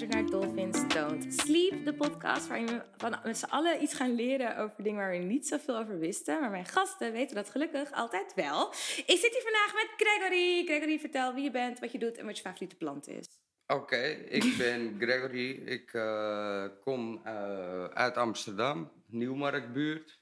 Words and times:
luistert 0.00 0.22
naar 0.22 0.40
Dolphins 0.40 0.94
Don't 0.94 1.34
Sleep, 1.34 1.84
de 1.84 1.94
podcast 1.94 2.46
waarin 2.46 2.66
we 2.66 2.82
van 2.96 3.18
met 3.24 3.38
z'n 3.38 3.44
allen 3.44 3.82
iets 3.82 3.94
gaan 3.94 4.14
leren 4.14 4.56
over 4.56 4.82
dingen 4.82 4.98
waar 4.98 5.10
we 5.10 5.16
niet 5.16 5.46
zoveel 5.46 5.78
over 5.78 5.98
wisten. 5.98 6.40
Maar 6.40 6.50
mijn 6.50 6.66
gasten 6.66 7.12
weten 7.12 7.34
dat 7.34 7.50
gelukkig 7.50 7.92
altijd 7.92 8.34
wel. 8.34 8.70
Ik 9.06 9.18
zit 9.18 9.32
hier 9.32 9.42
vandaag 9.42 9.74
met 9.74 9.88
Gregory. 9.96 10.64
Gregory, 10.66 10.98
vertel 10.98 11.34
wie 11.34 11.44
je 11.44 11.50
bent, 11.50 11.78
wat 11.78 11.92
je 11.92 11.98
doet 11.98 12.16
en 12.16 12.26
wat 12.26 12.36
je 12.36 12.42
favoriete 12.42 12.76
plant 12.76 13.08
is. 13.08 13.26
Oké, 13.66 14.02
ik 14.28 14.54
ben 14.58 14.96
Gregory. 14.98 15.50
Ik 15.50 15.92
uh, 15.92 16.66
kom 16.80 17.20
uh, 17.26 17.84
uit 17.84 18.16
Amsterdam, 18.16 18.92
Nieuwmarktbuurt. 19.06 20.20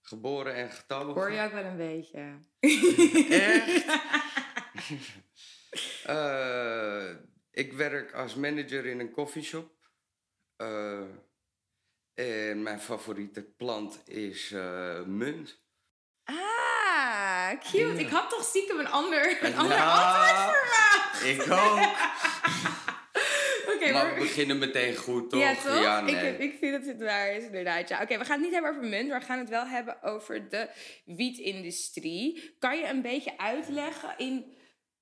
Geboren 0.00 0.54
en 0.54 0.70
getogen. 0.70 1.14
Hoor 1.14 1.32
je 1.32 1.42
ook 1.42 1.52
wel 1.52 1.64
een 1.64 1.76
beetje. 1.76 2.38
Echt? 3.28 3.86
uh, 6.06 7.10
ik 7.58 7.72
werk 7.72 8.12
als 8.12 8.34
manager 8.34 8.86
in 8.86 9.00
een 9.00 9.10
koffieshop. 9.10 9.70
Uh, 10.62 11.00
en 12.14 12.62
mijn 12.62 12.80
favoriete 12.80 13.42
plant 13.42 14.08
is 14.08 14.50
uh, 14.50 15.02
munt. 15.02 15.60
Ah, 16.24 17.50
cute. 17.50 17.78
Ja. 17.78 17.92
Ik 17.92 18.08
had 18.08 18.30
toch 18.30 18.44
stiekem 18.44 18.78
een 18.78 18.88
ander, 18.88 19.36
een 19.46 19.56
ander 19.56 19.76
antwoord 19.76 20.56
verwacht. 20.56 21.24
Ik 21.24 21.40
ook. 21.40 21.78
okay, 23.74 23.92
maar 23.92 24.14
we 24.14 24.20
beginnen 24.20 24.58
meteen 24.58 24.96
goed, 24.96 25.30
toch? 25.30 25.40
Ja, 25.40 25.54
toch? 25.54 25.80
Ja, 25.80 26.00
nee. 26.00 26.14
ik, 26.14 26.38
ik 26.38 26.58
vind 26.58 26.72
dat 26.72 26.86
het 26.86 27.02
waar 27.02 27.32
is, 27.32 27.44
inderdaad. 27.44 27.88
Ja. 27.88 27.94
Oké, 27.94 28.04
okay, 28.04 28.18
we 28.18 28.24
gaan 28.24 28.34
het 28.34 28.44
niet 28.44 28.52
hebben 28.52 28.70
over 28.70 28.88
munt, 28.88 29.08
maar 29.08 29.20
we 29.20 29.26
gaan 29.26 29.38
het 29.38 29.48
wel 29.48 29.66
hebben 29.66 30.02
over 30.02 30.48
de 30.48 30.68
wietindustrie. 31.04 32.54
Kan 32.58 32.78
je 32.78 32.86
een 32.86 33.02
beetje 33.02 33.38
uitleggen 33.38 34.14
in 34.16 34.56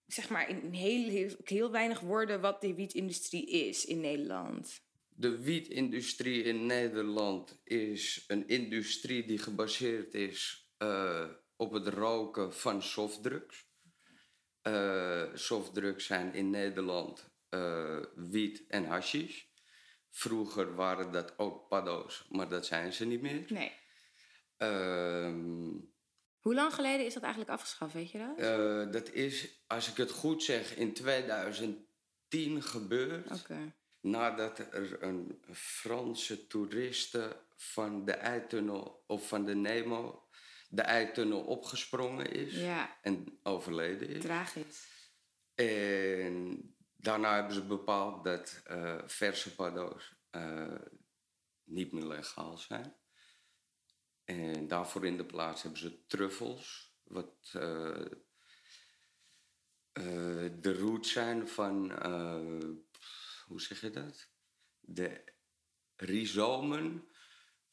zeg 0.06 0.28
maar 0.28 0.48
in 0.48 0.72
heel, 0.72 1.08
heel, 1.08 1.30
heel 1.44 1.70
weinig 1.70 2.00
woorden 2.00 2.40
wat 2.40 2.60
de 2.60 2.74
wietindustrie 2.74 3.50
is 3.50 3.84
in 3.84 4.00
Nederland? 4.00 4.84
De 5.08 5.42
wietindustrie 5.42 6.42
in 6.42 6.66
Nederland 6.66 7.60
is 7.64 8.24
een 8.26 8.48
industrie 8.48 9.26
die 9.26 9.38
gebaseerd 9.38 10.14
is 10.14 10.70
uh, 10.78 11.30
op 11.56 11.72
het 11.72 11.88
roken 11.88 12.54
van 12.54 12.82
softdrugs. 12.82 13.64
Uh, 14.62 15.34
softdrugs 15.34 16.06
zijn 16.06 16.34
in 16.34 16.50
Nederland 16.50 17.30
uh, 17.50 18.04
wiet 18.14 18.64
en 18.68 18.84
hashish. 18.84 19.44
Vroeger 20.10 20.74
waren 20.74 21.12
dat 21.12 21.38
ook 21.38 21.68
paddo's, 21.68 22.26
maar 22.30 22.48
dat 22.48 22.66
zijn 22.66 22.92
ze 22.92 23.04
niet 23.04 23.22
meer. 23.22 23.44
Nee. 23.48 23.72
Ehm, 24.56 25.70
hoe 26.46 26.54
lang 26.54 26.74
geleden 26.74 27.06
is 27.06 27.14
dat 27.14 27.22
eigenlijk 27.22 27.52
afgeschaft, 27.52 27.92
weet 27.92 28.10
je 28.10 28.18
dat? 28.18 28.38
Uh, 28.38 28.92
dat 28.92 29.12
is, 29.12 29.48
als 29.66 29.90
ik 29.90 29.96
het 29.96 30.10
goed 30.10 30.42
zeg, 30.42 30.76
in 30.76 30.94
2010 30.94 32.62
gebeurd. 32.62 33.40
Okay. 33.40 33.74
Nadat 34.00 34.58
er 34.58 35.02
een 35.02 35.42
Franse 35.52 36.46
toeriste 36.46 37.36
van 37.56 38.04
de 38.04 38.12
Eitunnel 38.12 39.04
of 39.06 39.28
van 39.28 39.44
de 39.44 39.54
Nemo 39.54 40.28
de 40.68 40.82
Eitunnel 40.82 41.40
opgesprongen 41.40 42.32
is 42.32 42.54
ja. 42.54 42.98
en 43.02 43.38
overleden 43.42 44.08
is. 44.08 44.22
Tragisch. 44.22 44.86
En 45.54 46.60
daarna 46.96 47.34
hebben 47.34 47.54
ze 47.54 47.66
bepaald 47.66 48.24
dat 48.24 48.62
uh, 48.70 48.98
verse 49.06 49.54
paddo's 49.54 50.14
uh, 50.30 50.74
niet 51.64 51.92
meer 51.92 52.06
legaal 52.06 52.56
zijn. 52.56 52.94
En 54.26 54.68
daarvoor 54.68 55.06
in 55.06 55.16
de 55.16 55.24
plaats 55.24 55.62
hebben 55.62 55.80
ze 55.80 56.06
truffels, 56.06 56.94
wat 57.02 57.52
uh, 57.56 57.62
uh, 59.92 60.50
de 60.60 60.78
root 60.78 61.06
zijn 61.06 61.48
van, 61.48 61.92
uh, 61.92 62.62
hoe 63.46 63.60
zeg 63.60 63.80
je 63.80 63.90
dat? 63.90 64.28
De 64.80 65.24
rhizomen, 65.96 67.04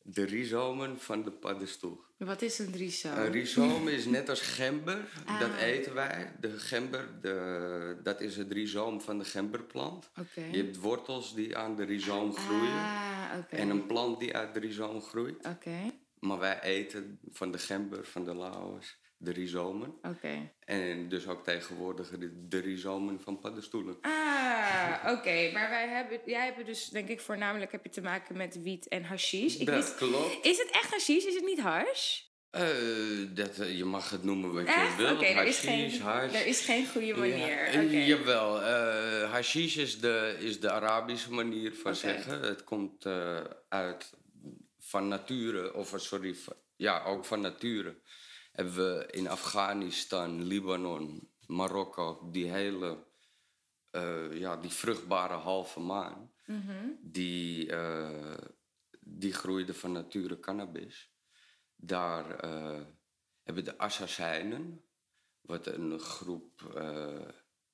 de 0.02 0.25
rhizomen 0.25 1.00
van 1.00 1.24
de 1.24 1.31
paddenstoel. 1.31 2.03
Wat 2.18 2.42
is 2.42 2.59
een 2.59 2.72
rhizoom? 2.72 3.18
Een 3.18 3.31
rhizoom 3.31 3.88
is 3.88 4.06
net 4.06 4.30
als 4.30 4.42
gember, 4.42 5.09
ah. 5.25 5.40
dat 5.40 5.56
eten 5.56 5.94
wij. 5.94 6.36
De 6.40 6.59
gember, 6.59 7.22
de, 7.22 8.00
dat 8.03 8.22
is 8.22 8.38
het 8.38 8.52
rhizoom 8.52 9.02
van 9.02 9.18
de 9.18 9.25
gemberplant. 9.25 10.09
Okay. 10.19 10.50
Je 10.52 10.63
hebt 10.63 10.78
wortels 10.78 11.36
die 11.36 11.58
aan 11.58 11.75
de 11.75 11.84
rhizoom 11.84 12.34
groeien. 12.36 12.74
Ah, 12.74 13.38
okay. 13.38 13.59
En 13.59 13.69
een 13.69 13.86
plant 13.86 14.19
die 14.19 14.36
uit 14.36 14.53
de 14.53 14.59
rhizoom 14.59 15.02
groeit. 15.02 15.38
Oké. 15.38 15.50
Okay. 15.50 16.03
Maar 16.23 16.39
wij 16.39 16.61
eten 16.61 17.19
van 17.31 17.51
de 17.51 17.57
gember, 17.57 18.06
van 18.06 18.23
de 18.23 18.34
laos, 18.34 18.97
de 19.17 19.31
rhizomen. 19.31 19.89
Oké. 19.89 20.07
Okay. 20.07 20.53
En 20.59 21.09
dus 21.09 21.28
ook 21.28 21.44
tegenwoordig 21.44 22.09
de 22.34 22.59
rhizomen 22.59 23.22
van 23.22 23.39
paddenstoelen. 23.39 23.97
Ah, 24.01 24.95
oké. 25.03 25.12
Okay. 25.12 25.51
Maar 25.51 25.69
wij 25.69 25.88
hebben, 25.88 26.19
jij 26.25 26.45
hebt 26.45 26.66
dus, 26.66 26.89
denk 26.89 27.07
ik, 27.07 27.22
voornamelijk 27.22 27.72
heb 27.72 27.83
je 27.83 27.89
te 27.89 28.01
maken 28.01 28.38
met 28.38 28.62
wiet 28.62 28.88
en 28.88 29.03
hashish. 29.03 29.56
Ik 29.56 29.66
dat 29.66 29.95
klopt. 29.95 30.45
Is 30.45 30.57
het 30.57 30.69
echt 30.72 30.91
hashish? 30.91 31.25
Is 31.25 31.35
het 31.35 31.45
niet 31.45 31.59
hash? 31.59 32.22
Uh, 32.51 33.29
dat, 33.29 33.59
uh, 33.59 33.78
je 33.78 33.85
mag 33.85 34.09
het 34.09 34.23
noemen 34.23 34.53
wat 34.53 34.67
je 34.67 34.94
wilt. 34.97 35.17
Okay, 35.17 35.35
er, 35.35 35.45
is 35.45 35.59
geen, 35.59 36.01
hash. 36.01 36.33
er 36.33 36.45
is 36.45 36.62
geen 36.62 36.88
goede 36.88 37.16
manier. 37.16 37.73
Ja, 37.73 37.83
okay. 37.83 38.06
Jawel. 38.06 38.62
Uh, 38.62 39.31
hashish 39.31 39.78
is 39.78 40.00
de, 40.00 40.35
is 40.39 40.59
de 40.59 40.72
Arabische 40.72 41.31
manier 41.31 41.73
van 41.73 41.95
okay. 41.95 41.95
zeggen. 41.95 42.41
Het 42.41 42.63
komt 42.63 43.06
uit 43.69 44.13
van 44.94 45.08
nature, 45.08 45.74
of 45.74 45.94
sorry, 45.98 46.36
ja, 46.76 47.04
ook 47.04 47.26
van 47.26 47.42
nature, 47.42 48.02
hebben 48.52 48.76
we 48.76 49.08
in 49.12 49.28
Afghanistan, 49.28 50.44
Libanon, 50.44 51.30
Marokko, 51.48 52.30
die 52.31 52.50
hele, 52.52 53.06
uh, 53.92 54.40
ja, 54.40 54.58
die 54.58 54.72
vruchtbare 54.72 55.34
halve 55.34 55.80
maan, 55.80 56.31
mm 56.46 56.62
-hmm. 56.62 56.98
die, 57.02 57.66
uh, 57.72 58.38
die 59.00 59.34
groeide 59.34 59.74
van 59.74 59.92
nature 59.92 60.40
cannabis. 60.40 61.12
Daar 61.75 62.46
uh, 62.46 62.81
hebben 63.44 63.66
de 63.66 63.78
Assassijnen, 63.78 64.84
wat 65.42 65.68
een 65.68 66.00
groep, 66.00 66.62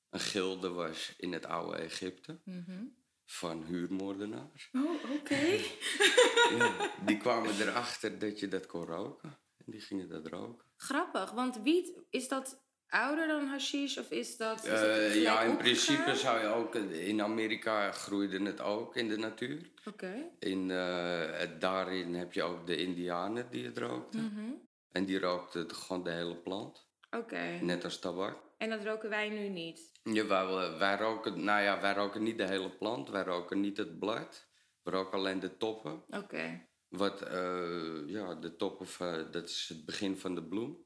een 0.09 0.19
gilde 0.19 0.69
was 0.69 1.13
in 1.17 1.33
het 1.33 1.45
oude 1.45 1.77
Egypte. 1.77 2.39
Mm 2.43 2.63
-hmm 2.65 2.98
van 3.31 3.63
huurmoordenaars. 3.63 4.69
Oh, 4.71 5.03
oké. 5.03 5.13
Okay. 5.13 5.65
ja, 6.57 6.91
die 7.05 7.17
kwamen 7.17 7.61
erachter 7.61 8.19
dat 8.19 8.39
je 8.39 8.47
dat 8.47 8.65
kon 8.65 8.85
roken. 8.85 9.37
En 9.57 9.71
die 9.71 9.81
gingen 9.81 10.09
dat 10.09 10.27
roken. 10.27 10.65
Grappig, 10.75 11.31
want 11.31 11.61
wiet, 11.61 11.93
is 12.09 12.27
dat 12.27 12.63
ouder 12.87 13.27
dan 13.27 13.45
hashish 13.45 13.97
of 13.97 14.11
is 14.11 14.37
dat... 14.37 14.65
Is 14.65 14.81
uh, 14.81 15.21
ja, 15.21 15.41
in 15.41 15.57
principe 15.57 16.15
zou 16.15 16.39
je 16.39 16.47
ook... 16.47 16.75
In 16.75 17.21
Amerika 17.21 17.91
groeide 17.91 18.41
het 18.41 18.61
ook 18.61 18.95
in 18.95 19.07
de 19.07 19.17
natuur. 19.17 19.71
Oké. 19.79 19.89
Okay. 19.89 20.31
In, 20.39 20.69
uh, 20.69 21.59
daarin 21.59 22.15
heb 22.15 22.33
je 22.33 22.43
ook 22.43 22.67
de 22.67 22.77
indianen 22.77 23.49
die 23.49 23.65
het 23.65 23.77
rookten. 23.77 24.21
Mm 24.21 24.31
-hmm. 24.35 24.67
En 24.91 25.05
die 25.05 25.19
rookten 25.19 25.75
gewoon 25.75 26.03
de 26.03 26.11
hele 26.11 26.35
plant. 26.35 26.87
Oké. 27.09 27.17
Okay. 27.17 27.59
Net 27.59 27.83
als 27.83 27.99
tabak. 27.99 28.37
En 28.57 28.69
dat 28.69 28.83
roken 28.83 29.09
wij 29.09 29.29
nu 29.29 29.49
niet? 29.49 29.88
Jawel, 30.03 30.77
wij 30.77 30.97
roken, 30.97 31.43
nou 31.43 31.61
ja, 31.61 31.81
wij 31.81 31.93
roken 31.93 32.23
niet 32.23 32.37
de 32.37 32.47
hele 32.47 32.69
plant. 32.69 33.09
Wij 33.09 33.23
roken 33.23 33.59
niet 33.59 33.77
het 33.77 33.99
blad. 33.99 34.47
We 34.81 34.91
roken 34.91 35.17
alleen 35.17 35.39
de 35.39 35.57
toppen. 35.57 36.03
Oké. 36.07 36.17
Okay. 36.17 36.67
Wat, 36.87 37.31
uh, 37.31 38.07
ja, 38.07 38.35
de 38.35 38.55
toppen, 38.55 38.87
van, 38.87 39.31
dat 39.31 39.49
is 39.49 39.69
het 39.69 39.85
begin 39.85 40.17
van 40.17 40.35
de 40.35 40.43
bloem. 40.43 40.85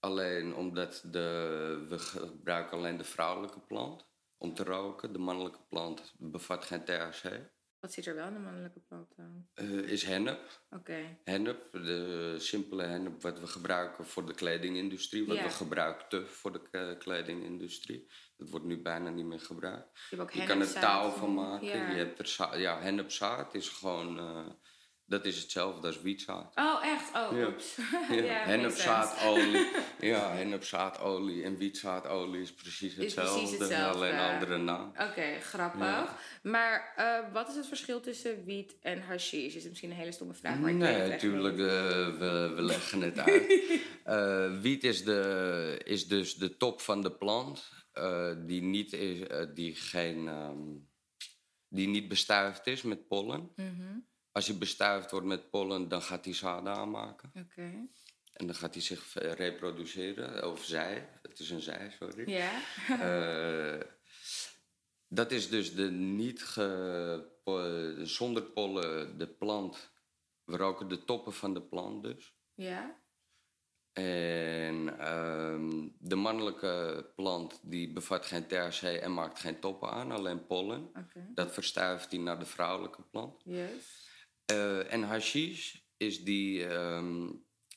Alleen 0.00 0.54
omdat 0.54 1.04
de, 1.06 1.86
we 1.88 1.98
gebruiken 1.98 2.76
alleen 2.76 2.96
de 2.96 3.04
vrouwelijke 3.04 3.60
plant 3.60 4.06
om 4.36 4.54
te 4.54 4.64
roken. 4.64 5.12
De 5.12 5.18
mannelijke 5.18 5.62
plant 5.68 6.14
bevat 6.18 6.64
geen 6.64 6.84
THC. 6.84 7.52
Wat 7.84 7.92
zit 7.92 8.06
er 8.06 8.14
wel 8.14 8.26
in 8.26 8.32
de 8.32 8.38
mannelijke 8.38 8.80
plant 8.80 9.14
aan? 9.18 9.48
Uh, 9.54 9.88
is 9.88 10.04
hennep. 10.04 10.60
Oké. 10.70 10.80
Okay. 10.80 11.18
Hennep, 11.24 11.72
de 11.72 12.34
simpele 12.38 12.82
hennep 12.82 13.22
wat 13.22 13.40
we 13.40 13.46
gebruiken 13.46 14.06
voor 14.06 14.26
de 14.26 14.34
kledingindustrie. 14.34 15.26
Wat 15.26 15.36
Ja. 15.36 15.42
we 15.42 15.50
gebruikten 15.50 16.28
voor 16.28 16.52
de 16.52 16.96
kledingindustrie. 16.98 18.10
Dat 18.36 18.50
wordt 18.50 18.66
nu 18.66 18.82
bijna 18.82 19.10
niet 19.10 19.24
meer 19.24 19.40
gebruikt. 19.40 19.88
Je, 20.10 20.16
hebt 20.16 20.22
ook 20.22 20.30
Je 20.30 20.46
kan 20.46 20.60
er 20.60 20.72
touw 20.72 21.10
van 21.10 21.34
maken. 21.34 21.66
Ja. 21.66 21.90
Je 21.90 21.96
hebt 21.96 22.18
er 22.18 22.58
ja, 22.58 22.80
hennepzaad 22.80 23.54
is 23.54 23.68
gewoon... 23.68 24.18
eh, 24.18 24.46
dat 25.06 25.24
is 25.24 25.40
hetzelfde 25.40 25.86
als 25.86 26.00
wietzaad. 26.02 26.52
Oh, 26.56 26.84
echt? 26.86 27.14
Oh, 27.14 27.38
Ja. 27.38 27.46
oeps. 27.46 27.76
Ja, 28.10 28.14
ja, 28.22 28.44
hennepzaadolie. 28.44 29.66
ja, 30.12 30.30
hennepzaadolie 30.32 31.42
en 31.44 31.56
wietsaadolie 31.56 32.40
is 32.40 32.52
precies 32.54 32.94
precies 32.94 33.14
hetzelfde. 33.14 33.56
hetzelfde. 33.64 33.98
Alleen 33.98 34.14
een 34.14 34.34
andere 34.34 34.56
naam. 34.58 34.88
Oké, 34.88 35.40
grappig. 35.40 35.80
Ja. 35.80 36.16
Maar 36.42 36.92
eh, 36.96 37.32
wat 37.32 37.48
is 37.48 37.54
het 37.56 37.66
verschil 37.66 38.00
tussen 38.00 38.44
wiet 38.44 38.76
en 38.80 39.02
hashish? 39.02 39.54
Is 39.54 39.68
misschien 39.68 39.90
een 39.90 39.96
hele 39.96 40.12
stomme 40.12 40.34
vraag, 40.34 40.58
maar 40.58 40.70
ik 40.70 40.76
Nee, 40.76 40.94
het 40.94 41.10
natuurlijk, 41.10 41.58
eh, 41.58 41.66
we, 42.18 42.52
we 42.54 42.62
leggen 42.62 43.00
het 43.00 43.18
uit. 43.18 43.52
Eh, 44.04 44.60
wiet 44.60 44.84
is, 44.84 45.04
de, 45.04 45.80
is 45.84 46.08
dus 46.08 46.34
de 46.34 46.56
top 46.56 46.80
van 46.80 47.02
de 47.02 47.12
plant, 47.12 47.70
die, 48.46 48.62
niet 48.62 48.92
is, 48.92 49.18
die, 49.54 49.74
geen, 49.74 50.28
ehm, 50.28 50.58
die 51.68 51.88
niet 51.88 52.08
bestuift 52.08 52.66
is 52.66 52.82
met 52.82 53.08
pollen. 53.08 53.52
Mhm, 53.56 53.98
Als 54.34 54.46
hij 54.46 54.58
bestuift 54.58 55.10
wordt 55.10 55.26
met 55.26 55.50
pollen, 55.50 55.88
dan 55.88 56.02
gaat 56.02 56.24
hij 56.24 56.34
zaden 56.34 56.74
aanmaken. 56.74 57.32
Oké. 57.34 57.88
En 58.32 58.46
dan 58.46 58.54
gaat 58.54 58.74
hij 58.74 58.82
zich 58.82 59.12
reproduceren, 59.14 60.50
of 60.50 60.64
zij. 60.64 61.08
Het 61.22 61.38
is 61.38 61.50
een 61.50 61.60
zij, 61.60 61.90
sorry. 61.98 62.30
Ja. 62.30 62.50
Eh, 63.00 63.80
Dat 65.08 65.30
is 65.30 65.48
dus 65.48 65.74
de 65.74 65.90
niet 65.90 66.44
ge, 66.44 67.30
po- 67.44 68.04
zonder 68.04 68.42
pollen 68.42 69.18
de 69.18 69.26
plant. 69.28 69.90
We 70.44 70.56
roken 70.56 70.88
de 70.88 71.04
toppen 71.04 71.32
van 71.32 71.54
de 71.54 71.62
plant 71.62 72.02
dus. 72.02 72.34
Ja? 72.54 73.02
En 73.92 74.98
ehm, 74.98 75.88
de 75.98 76.14
mannelijke 76.16 77.06
plant 77.16 77.60
die 77.62 77.92
bevat 77.92 78.26
geen 78.26 78.46
THC 78.46 78.82
en 78.82 79.14
maakt 79.14 79.38
geen 79.38 79.60
toppen 79.60 79.90
aan, 79.90 80.10
alleen 80.12 80.46
pollen. 80.46 80.86
Oké. 80.86 81.30
Dat 81.34 81.52
verstuift 81.52 82.10
hij 82.10 82.20
naar 82.20 82.38
de 82.38 82.46
vrouwelijke 82.46 83.02
plant. 83.02 83.42
Yes. 83.44 84.03
Eh, 84.44 84.92
en 84.92 85.02
hashish 85.02 85.76
is 85.96 86.24
die... 86.24 86.66
ehm, 86.66 87.28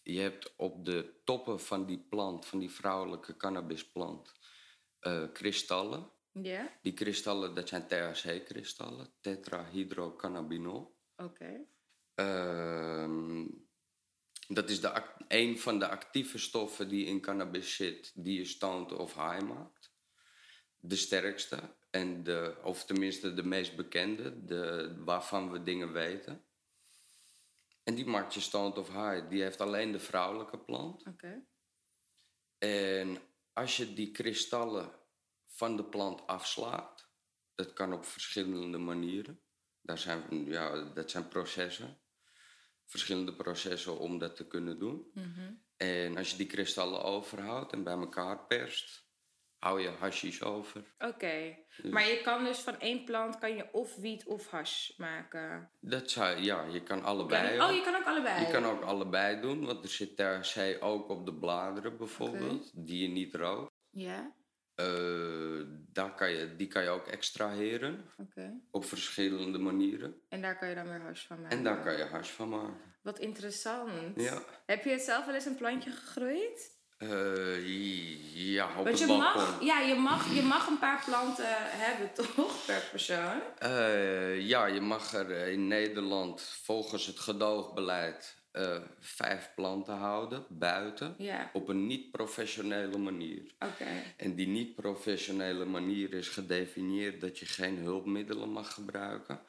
je 0.07 0.19
hebt 0.19 0.53
op 0.55 0.85
de 0.85 1.21
toppen 1.23 1.59
van 1.59 1.85
die 1.85 2.05
plant, 2.09 2.45
van 2.45 2.59
die 2.59 2.71
vrouwelijke 2.71 3.37
cannabisplant, 3.37 4.33
eh, 4.99 5.23
kristallen. 5.33 6.11
Ja? 6.31 6.77
Die 6.81 6.93
kristallen, 6.93 7.55
dat 7.55 7.67
zijn 7.67 7.87
THC-kristallen, 7.87 9.13
tetrahydrocannabinol. 9.21 10.97
Oké. 11.15 11.65
Ehm, 12.15 13.45
dat 14.47 14.69
is 14.69 14.81
de 14.81 15.03
een 15.27 15.59
van 15.59 15.79
de 15.79 15.87
actieve 15.87 16.37
stoffen 16.37 16.89
die 16.89 17.05
in 17.05 17.21
cannabis 17.21 17.75
zit, 17.75 18.11
die 18.15 18.37
je 18.37 18.45
stoned 18.45 18.91
of 18.91 19.13
high 19.13 19.41
maakt. 19.41 19.95
De 20.79 20.95
sterkste, 20.95 21.59
en 21.89 22.23
de, 22.23 22.57
of 22.63 22.85
tenminste 22.85 23.33
de 23.33 23.43
meest 23.43 23.75
bekende, 23.75 24.45
de, 24.45 24.95
waarvan 25.05 25.51
we 25.51 25.63
dingen 25.63 25.91
weten. 25.91 26.45
En 27.87 27.95
die 27.95 28.05
maakt 28.05 28.33
je 28.33 28.39
stoned 28.39 28.77
of 28.77 28.87
high. 28.87 29.29
Die 29.29 29.41
heeft 29.41 29.61
alleen 29.61 29.91
de 29.91 29.99
vrouwelijke 29.99 30.59
plant. 30.59 31.05
Oké. 31.05 31.45
En 32.57 33.17
als 33.53 33.77
je 33.77 33.93
die 33.93 34.11
kristallen 34.11 34.91
van 35.45 35.75
de 35.75 35.83
plant 35.83 36.27
afslaat, 36.27 37.09
dat 37.55 37.73
kan 37.73 37.93
op 37.93 38.05
verschillende 38.05 38.77
manieren. 38.77 39.41
Daar 39.81 39.97
zijn, 39.97 40.45
ja, 40.45 40.83
dat 40.93 41.11
zijn 41.11 41.27
processen. 41.27 42.01
Verschillende 42.85 43.33
processen 43.33 43.99
om 43.99 44.19
dat 44.19 44.35
te 44.35 44.47
kunnen 44.47 44.79
doen. 44.79 45.11
Mhm. 45.13 45.53
En 45.77 46.17
als 46.17 46.31
je 46.31 46.37
die 46.37 46.47
kristallen 46.47 47.03
overhoudt 47.03 47.73
en 47.73 47.83
bij 47.83 47.97
elkaar 47.97 48.45
perst, 48.45 49.06
hou 49.59 49.81
je 49.81 49.89
hashish 49.89 50.41
over. 50.41 50.83
Oké. 50.97 51.57
Maar 51.83 52.07
je 52.07 52.21
kan 52.23 52.43
dus 52.43 52.59
van 52.59 52.79
één 52.79 53.03
plant 53.03 53.37
kan 53.37 53.55
je 53.55 53.73
of 53.73 53.95
wiet 53.95 54.25
of 54.25 54.49
hash 54.49 54.97
maken. 54.97 55.69
Dat 55.79 56.09
zou, 56.09 56.37
ja, 56.37 56.63
je 56.63 56.83
kan 56.83 57.03
allebei. 57.03 57.61
oh, 57.61 57.75
je 57.75 57.81
kan 57.81 57.95
ook 57.95 58.05
allebei. 58.05 58.45
Je 58.45 58.51
kan 58.51 58.65
ook 58.65 58.81
allebei 58.81 59.41
doen, 59.41 59.65
want 59.65 59.83
er 59.83 59.89
zit 59.89 60.17
THC 60.17 60.77
ook 60.83 61.09
op 61.09 61.25
de 61.25 61.33
bladeren 61.33 61.97
bijvoorbeeld, 61.97 62.71
die 62.75 63.01
je 63.01 63.07
niet 63.07 63.35
rookt. 63.35 63.71
Ja? 63.89 64.35
Eh, 64.75 65.61
daar 65.91 66.15
kan 66.15 66.29
je, 66.29 66.55
die 66.55 66.67
kan 66.67 66.83
je 66.83 66.89
ook 66.89 67.07
extraheren 67.07 68.05
Oké. 68.17 68.59
op 68.71 68.85
verschillende 68.85 69.57
manieren. 69.57 70.21
En 70.29 70.41
daar 70.41 70.57
kan 70.57 70.69
je 70.69 70.75
dan 70.75 70.87
weer 70.87 71.01
hash 71.01 71.25
van 71.27 71.41
maken. 71.41 71.57
En 71.57 71.63
daar 71.63 71.83
kan 71.83 71.97
je 71.97 72.03
hash 72.03 72.29
van 72.29 72.49
maken. 72.49 72.95
Wat 73.01 73.19
interessant. 73.19 74.21
Ja. 74.21 74.43
Heb 74.65 74.83
je 74.83 74.99
zelf 74.99 75.25
wel 75.25 75.35
eens 75.35 75.45
een 75.45 75.55
plantje 75.55 75.91
gegroeid? 75.91 76.76
Eh, 76.97 77.67
ja, 78.53 78.69
op 78.77 78.85
Want 78.85 78.99
je 78.99 79.05
balkon. 79.05 79.41
mag, 79.41 79.61
ja, 79.61 79.79
je, 79.79 79.95
mag, 79.95 80.33
je 80.33 80.41
mag 80.41 80.67
een 80.67 80.79
paar 80.79 81.03
planten 81.05 81.45
hebben, 81.49 82.13
toch? 82.35 82.65
Per 82.65 82.87
persoon. 82.91 83.41
Eh, 83.59 84.39
ja, 84.47 84.65
je 84.65 84.81
mag 84.81 85.13
er 85.13 85.31
in 85.47 85.67
Nederland 85.67 86.41
volgens 86.41 87.05
het 87.05 87.19
gedoogbeleid 87.19 88.35
eh, 88.51 88.77
vijf 88.99 89.51
planten 89.55 89.95
houden, 89.95 90.45
buiten. 90.49 91.15
Ja. 91.17 91.49
Op 91.53 91.67
een 91.67 91.87
niet-professionele 91.87 92.97
manier. 92.97 93.41
Oké. 93.59 93.85
En 94.17 94.35
die 94.35 94.47
niet-professionele 94.47 95.65
manier 95.65 96.13
is 96.13 96.27
gedefinieerd 96.27 97.21
dat 97.21 97.39
je 97.39 97.45
geen 97.45 97.77
hulpmiddelen 97.77 98.49
mag 98.49 98.73
gebruiken. 98.73 99.39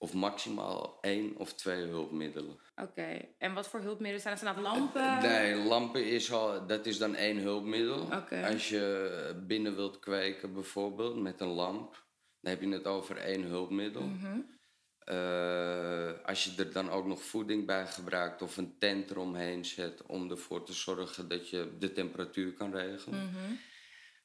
Of 0.00 0.12
maximaal 0.14 0.98
één 1.00 1.36
of 1.36 1.52
twee 1.54 1.84
hulpmiddelen. 1.86 2.58
Oké. 2.76 3.20
En 3.38 3.54
wat 3.54 3.68
voor 3.68 3.80
hulpmiddelen 3.80 4.20
zijn 4.20 4.34
er? 4.34 4.40
Zijn 4.40 4.54
dat 4.54 4.62
lampen? 4.62 5.18
Nee, 5.22 5.54
lampen 5.54 6.06
is 6.06 6.32
al, 6.32 6.66
dat 6.66 6.86
is 6.86 6.98
dan 6.98 7.14
één 7.14 7.36
hulpmiddel. 7.38 8.12
Als 8.44 8.68
je 8.68 9.42
binnen 9.46 9.74
wilt 9.76 9.98
kweken 9.98 10.52
bijvoorbeeld 10.52 11.20
met 11.20 11.40
een 11.40 11.48
lamp, 11.48 12.06
dan 12.40 12.52
heb 12.52 12.60
je 12.62 12.68
het 12.68 12.86
over 12.86 13.16
één 13.16 13.42
hulpmiddel. 13.42 14.02
Mhm. 14.02 14.40
Eh, 14.98 16.12
als 16.24 16.44
je 16.44 16.52
er 16.56 16.72
dan 16.72 16.90
ook 16.90 17.06
nog 17.06 17.22
voeding 17.22 17.66
bij 17.66 17.86
gebruikt 17.86 18.42
of 18.42 18.56
een 18.56 18.78
tent 18.78 19.10
eromheen 19.10 19.64
zet 19.64 20.02
om 20.06 20.30
ervoor 20.30 20.64
te 20.64 20.72
zorgen 20.72 21.28
dat 21.28 21.50
je 21.50 21.76
de 21.78 21.92
temperatuur 21.92 22.52
kan 22.52 22.70
regelen 22.74 23.24
Mhm. 23.24 23.52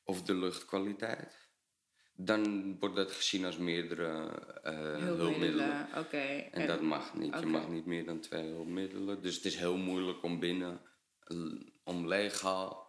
of 0.04 0.22
de 0.24 0.36
luchtkwaliteit, 0.36 1.43
dan 2.15 2.75
wordt 2.80 2.95
dat 2.95 3.12
gezien 3.12 3.45
als 3.45 3.57
meerdere 3.57 4.30
eh, 4.63 4.98
hulpmiddelen. 4.98 5.88
Oké. 5.98 6.18
En 6.51 6.68
dat 6.68 6.81
mag 6.81 7.13
niet. 7.13 7.39
Je 7.39 7.45
mag 7.45 7.69
niet 7.69 7.86
meer 7.86 8.06
dan 8.06 8.19
twee 8.19 8.50
hulpmiddelen. 8.50 9.21
Dus 9.21 9.36
het 9.36 9.45
is 9.45 9.56
heel 9.56 9.77
moeilijk 9.77 10.24
om 10.24 10.39
binnen, 10.39 10.81
om 11.83 12.07
legaal 12.07 12.82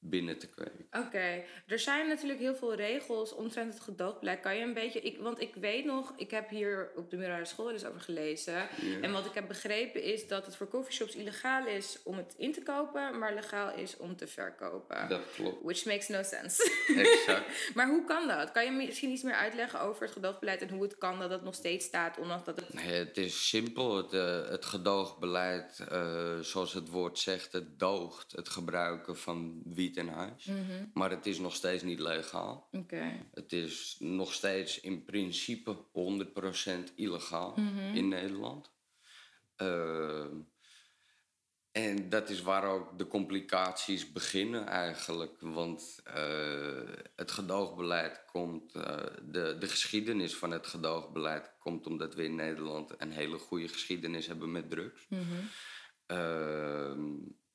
binnen 0.00 0.38
te 0.38 0.48
kweken. 0.48 0.86
Oké, 0.90 1.44
er 1.66 1.78
zijn 1.78 2.08
natuurlijk 2.08 2.40
heel 2.40 2.54
veel 2.54 2.74
regels 2.74 3.34
omtrent 3.34 3.72
het 3.72 3.82
gedoogbeleid. 3.82 4.40
Kan 4.40 4.56
je 4.56 4.62
een 4.62 4.74
beetje, 4.74 5.00
ik, 5.00 5.18
want 5.18 5.40
ik 5.40 5.54
weet 5.54 5.84
nog, 5.84 6.12
ik 6.16 6.30
heb 6.30 6.48
hier 6.48 6.90
op 6.96 7.10
de 7.10 7.16
middelbare 7.16 7.46
school 7.48 7.70
eens 7.70 7.84
over 7.84 8.00
gelezen. 8.00 8.68
En 9.00 9.12
wat 9.12 9.26
ik 9.26 9.34
heb 9.34 9.48
begrepen 9.48 10.02
is 10.02 10.28
dat 10.28 10.46
het 10.46 10.56
voor 10.56 10.68
coffeeshops 10.68 11.14
illegaal 11.14 11.66
is 11.66 11.98
om 12.04 12.16
het 12.16 12.34
in 12.36 12.52
te 12.52 12.62
kopen, 12.62 13.18
maar 13.18 13.34
legaal 13.34 13.74
is 13.74 13.96
om 13.96 14.16
te 14.16 14.26
verkopen. 14.26 15.08
Dat 15.08 15.22
klopt. 15.34 15.62
Which 15.62 15.84
makes 15.84 16.08
no 16.08 16.22
sense. 16.22 16.72
Exact. 16.96 17.46
maar 17.76 17.88
hoe 17.88 18.04
kan 18.04 18.28
dat? 18.28 18.52
Kan 18.52 18.64
je 18.64 18.70
misschien 18.70 19.10
iets 19.10 19.22
meer 19.22 19.34
uitleggen 19.34 19.80
over 19.80 20.02
het 20.02 20.12
gedoogbeleid 20.12 20.62
en 20.62 20.70
hoe 20.70 20.82
het 20.82 20.98
kan 20.98 21.18
dat 21.18 21.30
het 21.30 21.42
nog 21.42 21.54
steeds 21.54 21.86
staat, 21.86 22.18
ondanks 22.18 22.44
dat 22.44 22.56
het. 22.56 22.74
Nee, 22.74 22.92
het 22.92 23.16
is 23.16 23.48
simpel. 23.48 23.96
Het, 23.96 24.12
eh, 24.12 24.48
het 24.48 24.64
gedoogbeleid, 24.64 25.84
eh, 25.88 26.38
zoals 26.40 26.72
het 26.72 26.88
woord 26.88 27.18
zegt, 27.18 27.52
het 27.52 27.78
doogt 27.78 28.32
het 28.32 28.48
gebruiken 28.48 29.16
van 29.16 29.62
wiet 29.88 29.96
en 29.96 30.08
hash. 30.08 30.46
Maar 30.94 31.10
het 31.10 31.26
is 31.26 31.38
nog 31.38 31.54
steeds 31.54 31.82
niet 31.82 31.98
legaal. 32.00 32.68
Het 33.32 33.52
is 33.52 33.96
nog 33.98 34.32
steeds 34.32 34.80
in 34.80 35.04
principe 35.04 35.76
100% 35.92 36.94
illegaal 36.94 37.54
in 37.96 38.08
Nederland. 38.08 38.72
Ehm, 39.56 40.36
en 41.72 42.08
dat 42.08 42.28
is 42.30 42.42
waar 42.42 42.64
ook 42.64 42.98
de 42.98 43.06
complicaties 43.06 44.12
beginnen 44.12 44.66
eigenlijk. 44.66 45.36
Want 45.40 46.00
eh, 46.04 46.82
het 47.16 47.30
gedoogbeleid 47.30 48.24
komt, 48.26 48.74
eh, 48.74 48.96
de, 49.22 49.56
de 49.58 49.68
geschiedenis 49.68 50.36
van 50.36 50.50
het 50.50 50.66
gedoogbeleid 50.66 51.52
komt 51.58 51.86
omdat 51.86 52.14
we 52.14 52.24
in 52.24 52.34
Nederland 52.34 52.94
een 52.96 53.12
hele 53.12 53.38
goede 53.38 53.68
geschiedenis 53.68 54.26
hebben 54.26 54.52
met 54.52 54.70
drugs. 54.70 55.06
Ehm, 56.06 57.00
we- 57.06 57.46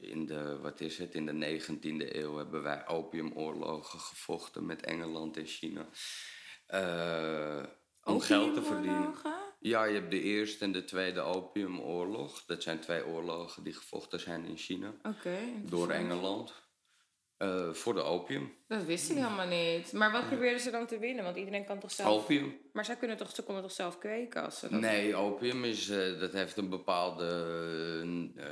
in 0.00 0.26
de, 0.26 0.58
wat 0.58 0.80
is 0.80 0.98
het, 0.98 1.14
in 1.14 1.26
de 1.26 1.60
19e 1.60 2.14
eeuw 2.14 2.36
hebben 2.36 2.62
wij 2.62 2.86
opiumoorlogen 2.86 4.00
gevochten 4.00 4.66
met 4.66 4.82
Engeland 4.82 5.36
en 5.36 5.46
China. 5.46 5.88
Eh, 6.66 7.62
om 8.04 8.20
geld 8.20 8.54
te 8.54 8.62
verdienen. 8.62 9.14
Ja, 9.60 9.84
je 9.84 9.94
hebt 9.94 10.10
de 10.10 10.20
Eerste 10.20 10.64
en 10.64 10.72
de 10.72 10.84
Tweede 10.84 11.20
Opiumoorlog. 11.20 12.44
Dat 12.44 12.62
zijn 12.62 12.80
twee 12.80 13.06
oorlogen 13.06 13.62
die 13.62 13.72
gevochten 13.72 14.20
zijn 14.20 14.44
in 14.44 14.56
China. 14.56 14.94
Oké. 15.02 15.38
Door 15.64 15.90
Engeland. 15.90 16.69
Eh, 17.40 17.72
voor 17.72 17.94
de 17.94 18.02
opium. 18.02 18.52
Dat 18.68 18.84
wist 18.84 19.10
ik 19.10 19.16
helemaal 19.16 19.46
niet. 19.46 19.92
Maar 19.92 20.12
wat 20.12 20.28
probeerden 20.28 20.60
ze 20.60 20.70
dan 20.70 20.86
te 20.86 20.98
winnen? 20.98 21.24
Want 21.24 21.36
iedereen 21.36 21.64
kan 21.64 21.78
toch 21.78 21.90
zelf... 21.90 22.22
Opium. 22.22 22.58
Maar 22.72 22.84
zij 22.84 22.96
kunnen 22.96 23.16
toch, 23.16 23.34
ze 23.34 23.42
konden 23.42 23.62
toch 23.62 23.72
zelf 23.72 23.98
kweken 23.98 24.44
als 24.44 24.58
ze 24.58 24.68
dat... 24.68 24.80
Nee, 24.80 25.14
opium 25.14 25.64
is, 25.64 25.88
eh, 25.88 26.20
dat 26.20 26.32
heeft 26.32 26.56
een 26.56 26.68
bepaalde 26.68 27.26
eh, 28.36 28.44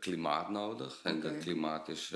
klimaat 0.00 0.50
nodig. 0.50 1.00
En 1.02 1.20
dat 1.20 1.38
klimaat 1.38 1.88
is 1.88 2.14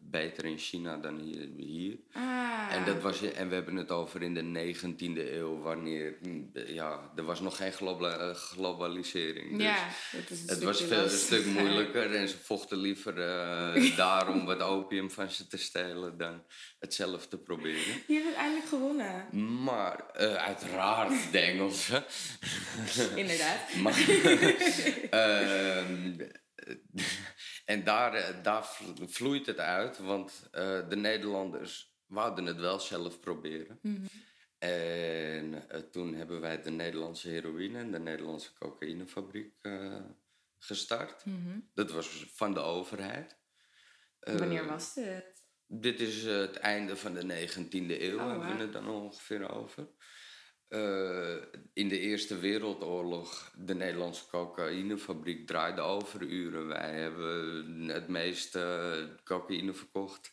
beter 0.00 0.44
in 0.44 0.58
China 0.58 0.96
dan 0.96 1.18
hier. 1.18 1.48
hier. 1.56 1.96
Ah. 2.12 2.74
En, 2.74 2.84
dat 2.84 3.02
was, 3.02 3.22
en 3.22 3.48
we 3.48 3.54
hebben 3.54 3.76
het 3.76 3.90
over 3.90 4.22
in 4.22 4.34
de 4.34 4.74
19e 4.74 5.32
eeuw, 5.32 5.58
wanneer 5.58 6.16
mm, 6.22 6.50
ja, 6.66 7.10
er 7.16 7.24
was 7.24 7.40
nog 7.40 7.56
geen 7.56 7.72
globa- 7.72 8.34
globalisering. 8.34 9.56
Dus 9.56 9.66
ja, 9.66 9.88
dat 10.12 10.30
is 10.30 10.42
een 10.42 10.48
het 10.48 10.62
was 10.62 10.82
veel 10.82 11.02
een 11.02 11.10
stuk 11.10 11.46
moeilijker 11.46 12.14
en 12.14 12.28
ze 12.28 12.38
vochten 12.38 12.78
liever 12.78 13.14
daarom 13.96 14.44
wat 14.44 14.60
opium 14.60 15.10
van 15.10 15.30
ze 15.30 15.45
te 15.48 15.56
stelen 15.56 16.18
dan 16.18 16.44
het 16.78 16.94
zelf 16.94 17.26
te 17.28 17.38
proberen. 17.38 18.02
Je 18.06 18.14
hebt 18.14 18.24
uiteindelijk 18.26 18.66
gewonnen. 18.68 19.42
Maar 19.62 20.10
eh, 20.10 20.34
uiteraard 20.34 21.12
de 21.32 21.38
Engelsen. 21.38 22.04
Inderdaad. 23.16 23.74
Maar, 23.74 23.94
ehm, 25.10 26.20
en 27.64 27.84
daar, 27.84 28.14
eh, 28.14 28.42
daar 28.42 28.66
vlo- 28.66 29.06
vloeit 29.06 29.46
het 29.46 29.58
uit, 29.58 29.98
want 29.98 30.48
eh, 30.50 30.88
de 30.88 30.96
Nederlanders 30.96 31.94
wouden 32.06 32.46
het 32.46 32.56
wel 32.56 32.80
zelf 32.80 33.20
proberen. 33.20 33.80
En 34.58 35.68
eh, 35.70 35.80
toen 35.80 36.14
hebben 36.14 36.40
wij 36.40 36.62
de 36.62 36.70
Nederlandse 36.70 37.28
heroïne 37.28 37.78
en 37.78 37.90
de 37.92 37.98
Nederlandse 37.98 38.52
cocaïnefabriek 38.58 39.54
gestart. 40.58 41.24
Dat 41.74 41.90
was 41.90 42.26
van 42.34 42.54
de 42.54 42.60
overheid. 42.60 43.36
Wanneer 44.20 44.66
was 44.66 44.94
dit? 44.94 45.35
Dit 45.68 46.00
is 46.00 46.24
eh, 46.24 46.36
het 46.36 46.56
einde 46.56 46.96
van 46.96 47.14
de 47.14 47.48
19e 47.48 48.00
eeuw, 48.00 48.18
Oh, 48.18 48.30
hebben 48.30 48.56
we 48.56 48.62
het 48.62 48.72
dan 48.72 48.88
ongeveer 48.88 49.50
over. 49.50 49.88
Eh, 50.68 51.36
in 51.72 51.88
de 51.88 51.98
Eerste 51.98 52.38
Wereldoorlog, 52.38 53.52
de 53.56 53.74
Nederlandse 53.74 54.26
cocaïnefabriek 54.26 55.46
draaide 55.46 55.80
overuren. 55.80 56.66
Wij 56.66 56.92
hebben 56.92 57.88
het 57.88 58.08
meeste 58.08 59.18
cocaïne 59.24 59.72
verkocht 59.72 60.32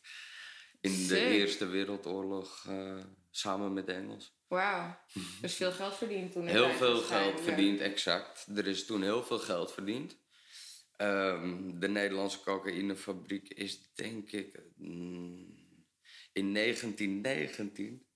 in 0.81 1.07
de. 1.07 1.19
Eerste 1.19 1.65
Wereldoorlog 1.65 2.65
eh, 2.67 2.97
samen 3.29 3.73
met 3.73 3.85
de 3.85 3.93
Engels. 3.93 4.37
Wauw. 4.47 4.97
Dus 5.41 5.55
veel 5.55 5.71
geld 5.71 5.95
verdiend 5.95 6.31
toen. 6.31 6.47
Heel 6.47 6.69
veel 6.69 6.97
geld 6.97 7.41
verdiend, 7.41 7.79
exact. 7.79 8.47
Er 8.55 8.67
is 8.67 8.85
toen 8.85 9.01
heel 9.01 9.23
veel 9.23 9.39
geld 9.39 9.71
verdiend. 9.71 10.17
Ehm, 10.97 11.79
de 11.79 11.87
Nederlandse 11.87 12.39
cocaïnefabriek 12.39 13.49
is 13.49 13.93
denk 13.93 14.31
ik 14.31 14.61
mm, 14.75 15.61
in 16.33 16.53
1919, 16.53 18.07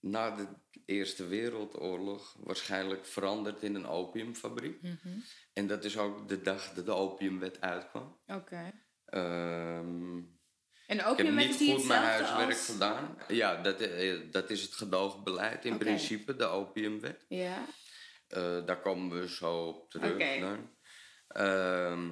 na 0.00 0.30
de 0.30 0.46
Eerste 0.86 1.26
Wereldoorlog, 1.26 2.36
waarschijnlijk 2.40 3.06
veranderd 3.06 3.62
in 3.62 3.74
een 3.74 3.86
opiumfabriek. 3.86 4.82
Mhm. 4.82 5.18
En 5.52 5.66
dat 5.66 5.84
is 5.84 5.98
ook 5.98 6.28
de 6.28 6.42
dag 6.42 6.72
dat 6.72 6.86
de 6.86 6.92
opiumwet 6.92 7.60
uitkwam. 7.60 8.18
Oké. 8.26 8.72
Ehm, 9.04 10.16
En 10.86 10.98
ik 10.98 11.06
ook 11.06 11.16
heb 11.16 11.26
weer 11.26 11.34
met 11.34 11.60
niet 11.60 11.70
goed 11.70 11.86
mijn 11.86 12.02
huiswerk 12.02 12.50
als... 12.50 12.66
gedaan. 12.66 13.18
Ja, 13.28 13.62
dat, 13.62 13.80
eh, 13.80 14.20
dat 14.30 14.50
is 14.50 14.62
het 14.62 14.74
gedoogbeleid 14.74 15.64
in 15.64 15.78
principe, 15.78 16.36
de 16.36 16.44
opiumwet. 16.44 17.24
Ja. 17.28 17.66
Eh, 18.28 18.66
daar 18.66 18.80
komen 18.80 19.20
we 19.20 19.28
zo 19.28 19.66
op 19.66 19.90
terug. 19.90 20.12
Oké. 20.12 20.58
Ehm, 21.28 22.08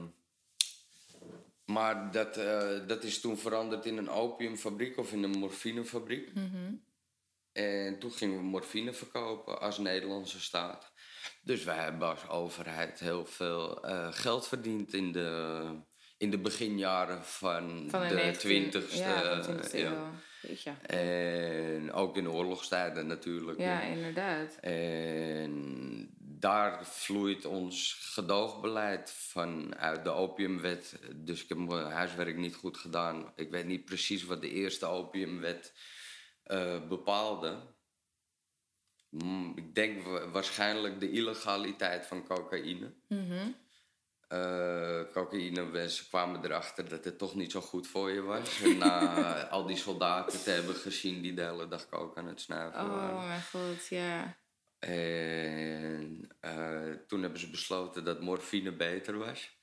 maar 1.64 2.10
dat, 2.12 2.36
eh, 2.36 2.86
dat 2.86 3.04
is 3.04 3.20
toen 3.20 3.38
veranderd 3.38 3.86
in 3.86 3.96
een 3.96 4.10
opiumfabriek 4.10 4.98
of 4.98 5.12
in 5.12 5.22
een 5.22 5.38
morfinefabriek. 5.38 6.34
Mhm. 6.34 6.74
En 7.52 7.98
toen 7.98 8.12
gingen 8.12 8.36
we 8.36 8.42
morfine 8.42 8.92
verkopen 8.92 9.60
als 9.60 9.78
Nederlandse 9.78 10.40
staat. 10.40 10.92
Dus 11.42 11.64
wij 11.64 11.76
hebben 11.76 12.08
als 12.08 12.28
overheid 12.28 13.00
heel 13.00 13.26
veel 13.26 13.84
eh, 13.84 14.12
geld 14.12 14.48
verdiend 14.48 14.94
in 14.94 15.12
de, 15.12 15.60
in 16.18 16.30
de 16.30 16.38
beginjaren 16.38 17.24
van, 17.24 17.86
Van 17.90 18.00
de, 18.02 18.08
de 18.08 18.14
19 18.14 18.66
20ste 18.70 18.94
Ja, 18.94 19.42
20e 19.42 19.72
eeuw. 19.72 19.90
eeuw. 19.92 20.10
Jeetje. 20.42 20.70
En 20.86 21.92
ook 21.92 22.16
in 22.16 22.24
de 22.24 22.30
oorlogstijden 22.30 23.06
natuurlijk. 23.06 23.58
Ja, 23.58 23.80
inderdaad. 23.82 24.56
En 24.60 26.14
daar 26.42 26.86
vloeit 26.86 27.44
ons 27.44 27.94
gedoogbeleid 28.12 29.10
vanuit 29.12 30.04
de 30.04 30.10
opiumwet. 30.10 30.98
Dus 31.14 31.42
ik 31.42 31.48
heb 31.48 31.58
mijn 31.58 31.90
huiswerk 31.90 32.36
niet 32.36 32.54
goed 32.54 32.76
gedaan. 32.76 33.32
Ik 33.36 33.50
weet 33.50 33.66
niet 33.66 33.84
precies 33.84 34.24
wat 34.24 34.40
de 34.40 34.50
eerste 34.50 34.86
opiumwet 34.86 35.74
eh, 36.42 36.88
bepaalde. 36.88 37.74
Mm, 39.08 39.52
ik 39.56 39.74
denk 39.74 40.02
wa- 40.02 40.30
waarschijnlijk 40.30 41.00
de 41.00 41.10
illegaliteit 41.10 42.06
van 42.06 42.26
cocaïne. 42.26 42.94
Mhm. 43.08 43.50
Eh 44.28 45.00
cocaïne, 45.12 45.88
ze 45.90 46.08
kwamen 46.08 46.44
erachter 46.44 46.88
dat 46.88 47.04
het 47.04 47.18
toch 47.18 47.34
niet 47.34 47.50
zo 47.52 47.60
goed 47.60 47.86
voor 47.86 48.10
je 48.10 48.22
was. 48.22 48.60
Na 48.78 49.32
al 49.56 49.66
die 49.66 49.76
soldaten 49.76 50.42
te 50.42 50.50
hebben 50.50 50.74
gezien 50.74 51.22
die 51.22 51.34
de 51.34 51.42
hele 51.42 51.68
dag 51.68 51.88
coke 51.88 52.18
aan 52.20 52.26
het 52.26 52.40
snuiven 52.40 52.88
waren. 52.90 53.16
Oh 53.16 53.26
mijn 53.26 53.42
god, 53.42 53.86
ja. 53.88 54.36
En 54.82 56.28
eh, 56.40 56.92
toen 57.06 57.22
hebben 57.22 57.40
ze 57.40 57.50
besloten 57.50 58.04
dat 58.04 58.20
morfine 58.20 58.76
beter 58.76 59.18
was. 59.18 59.58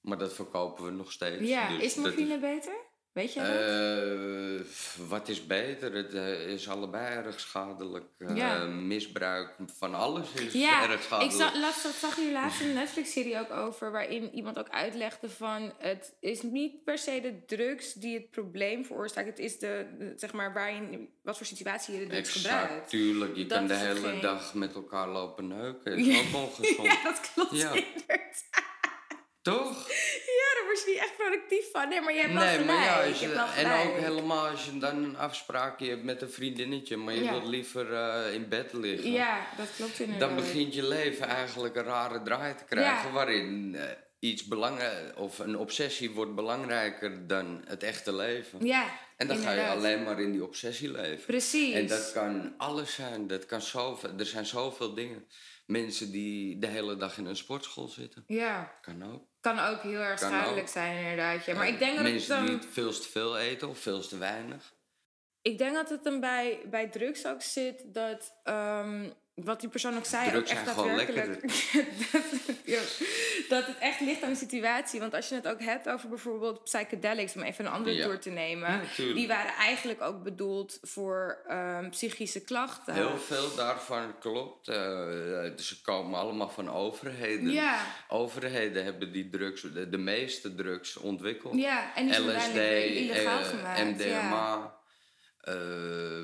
Maar 0.00 0.18
dat 0.18 0.34
verkopen 0.34 0.84
we 0.84 0.90
nog 0.90 1.12
steeds. 1.12 1.48
Ja, 1.48 1.68
Dus 1.68 1.82
is 1.82 1.94
morfine 1.94 2.38
beter? 2.38 2.74
Weet 3.16 3.32
je 3.32 3.40
dat? 3.40 3.48
Eh, 3.48 5.08
wat 5.08 5.28
is 5.28 5.46
beter? 5.46 5.92
Het 5.94 6.14
eh, 6.14 6.46
is 6.48 6.68
allebei 6.68 7.16
erg 7.24 7.40
schadelijk. 7.40 8.04
Eh, 8.18 8.36
Ja. 8.36 8.64
misbruik 8.64 9.54
van 9.78 9.94
alles 9.94 10.32
is 10.32 10.52
ja, 10.52 10.82
erg 10.82 10.94
ik 10.94 11.00
schadelijk. 11.02 11.34
zag, 11.36 11.54
laatst, 11.56 11.82
dat 11.82 11.92
zag 11.94 12.16
je 12.16 12.32
laatst 12.32 12.60
een 12.60 12.72
Netflix-serie 12.72 13.38
ook 13.40 13.50
over... 13.50 13.90
waarin 13.90 14.34
iemand 14.34 14.58
ook 14.58 14.68
uitlegde 14.68 15.30
van... 15.30 15.72
het 15.78 16.12
is 16.20 16.42
niet 16.42 16.84
per 16.84 16.98
se 16.98 17.20
de 17.20 17.44
drugs 17.56 17.92
die 17.92 18.14
het 18.14 18.30
probleem 18.30 18.84
veroorzaakt. 18.84 19.26
Het 19.28 19.38
is 19.38 19.58
de, 19.58 19.86
de- 19.98 20.12
zeg 20.16 20.32
maar, 20.32 20.52
waarin, 20.52 21.08
wat 21.22 21.36
voor 21.36 21.46
situatie 21.46 21.94
je 21.94 22.00
de 22.00 22.06
drugs 22.06 22.34
Exact, 22.34 22.60
gebruikt. 22.60 22.88
tuurlijk. 22.88 23.36
Je 23.36 23.46
Dat 23.46 23.58
kan 23.58 23.66
de 23.66 23.74
hele 23.74 24.20
dag 24.20 24.54
met 24.54 24.74
elkaar 24.74 25.08
lopen 25.08 25.46
neuken. 25.48 25.90
Het 25.96 26.00
is 26.00 26.06
Ja. 26.06 26.18
ook 26.18 26.34
ongezond. 26.46 26.86
Ja, 26.86 27.02
dat 27.02 27.20
klopt 27.34 27.56
Ja. 27.56 27.72
inderdaad. 27.72 28.44
Toch? 29.50 29.86
Ja, 30.38 30.54
daar 30.54 30.64
word 30.64 30.82
je 30.84 30.90
niet 30.90 31.00
echt 31.00 31.16
productief 31.16 31.70
van. 31.72 31.88
Nee, 31.88 32.00
maar 32.00 32.14
je 32.14 32.20
hebt 32.20 32.32
wel 32.32 32.42
Nee, 32.42 32.56
gelijk. 32.56 32.66
maar 32.78 32.84
ja, 32.84 33.02
je 33.02 33.18
je- 33.18 33.52
en 33.56 33.88
ook 33.88 33.96
helemaal 33.96 34.46
als 34.46 34.64
je 34.64 34.78
dan 34.78 34.96
een 35.04 35.16
afspraakje 35.16 35.88
hebt 35.88 36.02
met 36.04 36.22
een 36.22 36.30
vriendinnetje, 36.30 36.96
maar 36.96 37.14
je 37.14 37.22
Ja. 37.22 37.30
wilt 37.30 37.46
liever 37.46 37.92
eh, 37.94 38.34
in 38.34 38.48
bed 38.48 38.72
liggen. 38.72 39.12
Ja, 39.12 39.46
dat 39.56 39.66
klopt 39.76 39.98
inderdaad. 40.00 40.28
Dan 40.28 40.36
begint 40.44 40.74
je 40.74 40.82
leven 40.88 41.26
eigenlijk 41.26 41.76
een 41.76 41.84
rare 41.84 42.22
draai 42.22 42.54
te 42.54 42.64
krijgen, 42.64 43.06
Ja. 43.08 43.12
waarin 43.12 43.74
eh, 43.74 43.82
iets 44.18 44.44
belangrijk 44.44 45.18
of 45.18 45.38
een 45.38 45.56
obsessie 45.58 46.10
wordt 46.10 46.34
belangrijker 46.34 47.26
dan 47.26 47.62
het 47.66 47.82
echte 47.82 48.14
leven. 48.14 48.66
Ja, 48.66 48.90
En 49.16 49.26
dan 49.28 49.36
ga 49.36 49.50
je 49.52 49.66
alleen 49.66 50.02
maar 50.02 50.20
in 50.20 50.32
die 50.32 50.44
obsessie 50.44 50.90
leven. 50.90 51.24
Precies. 51.26 51.74
En 51.74 51.86
dat 51.86 52.12
kan 52.12 52.54
alles 52.56 52.94
zijn. 52.94 53.26
Dat 53.26 53.46
kan 53.46 53.62
zoveel, 53.62 54.10
er 54.18 54.26
zijn 54.26 54.46
zoveel 54.46 54.94
dingen. 54.94 55.26
Mensen 55.66 56.10
die 56.10 56.58
de 56.58 56.66
hele 56.66 56.96
dag 56.96 57.18
in 57.18 57.26
een 57.26 57.36
sportschool 57.36 57.88
zitten. 57.88 58.24
Ja, 58.26 58.72
Kan 58.80 59.12
ook. 59.14 59.22
kan 59.40 59.58
ook 59.58 59.82
heel 59.82 60.00
erg 60.00 60.20
Kan 60.20 60.28
schadelijk 60.30 60.60
ook. 60.60 60.68
zijn 60.68 60.96
inderdaad. 60.98 61.44
Ja. 61.44 61.54
Maar 61.54 61.66
Eh, 61.66 61.72
ik 61.72 61.78
denk 61.78 61.94
dat 61.96 62.04
het 62.04 62.12
Mensen 62.12 62.46
dan... 62.46 62.58
die 62.58 62.68
veel 62.68 62.92
te 62.92 63.08
veel 63.08 63.38
eten 63.38 63.68
of 63.68 63.78
veel 63.78 64.00
te 64.08 64.18
weinig. 64.18 64.74
Ik 65.42 65.58
denk 65.58 65.74
dat 65.74 65.88
het 65.88 66.04
dan 66.04 66.20
bij, 66.20 66.60
bij 66.70 66.88
drugs 66.88 67.26
ook 67.26 67.42
zit 67.42 67.82
dat, 67.94 68.34
ehm, 68.42 69.10
wat 69.44 69.60
die 69.60 69.68
persoon 69.68 69.96
ook 69.96 70.04
zei, 70.06 70.30
Drugs 70.30 70.50
ook 70.50 70.56
echt 70.56 70.64
zijn 70.74 70.76
daadwerkelijk, 70.76 71.40
dat, 72.12 72.22
ja, 72.64 72.80
dat 73.48 73.66
het 73.66 73.78
echt 73.80 74.00
ligt 74.00 74.22
aan 74.22 74.30
de 74.30 74.36
situatie. 74.36 75.00
Want 75.00 75.14
als 75.14 75.28
je 75.28 75.34
het 75.34 75.48
ook 75.48 75.60
hebt 75.60 75.88
over 75.88 76.08
bijvoorbeeld 76.08 76.64
psychedelics, 76.64 77.34
om 77.34 77.42
even 77.42 77.66
een 77.66 77.72
andere 77.72 77.96
Ja. 77.96 78.04
door 78.04 78.18
te 78.18 78.30
nemen, 78.30 78.70
Ja, 78.96 79.14
die 79.14 79.26
waren 79.28 79.52
eigenlijk 79.54 80.02
ook 80.02 80.22
bedoeld 80.22 80.78
voor 80.82 81.38
ehm, 81.48 81.90
psychische 81.90 82.40
klachten. 82.44 82.94
Heel 82.94 83.18
veel 83.18 83.54
daarvan 83.54 84.18
klopt. 84.18 84.68
Eh, 84.68 84.74
ze 85.56 85.76
komen 85.82 86.18
allemaal 86.20 86.48
van 86.50 86.70
overheden. 86.70 87.50
Ja, 87.50 87.84
Overheden 88.08 88.84
hebben 88.84 89.12
die 89.12 89.28
drugs, 89.28 89.60
de, 89.62 89.88
de 89.88 89.98
meeste 89.98 90.54
drugs 90.54 90.96
ontwikkeld. 90.96 91.54
ja, 91.54 91.94
en 91.94 92.04
die 92.04 92.14
zijn 92.14 92.36
LSD, 92.36 92.52
weer 92.52 92.86
illegaal 92.96 93.38
eh, 93.40 93.44
gemaakt. 93.44 93.84
MDMA. 93.84 94.75
Eh, 95.46 96.22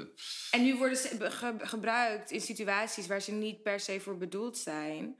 En 0.51 0.63
nu 0.63 0.77
worden 0.77 0.97
ze 0.97 1.31
gebruikt 1.59 2.31
in 2.31 2.41
situaties 2.41 3.07
waar 3.07 3.21
ze 3.21 3.33
niet 3.33 3.63
per 3.63 3.81
se 3.81 4.01
voor 4.01 4.17
bedoeld 4.17 4.59
zijn. 4.59 5.19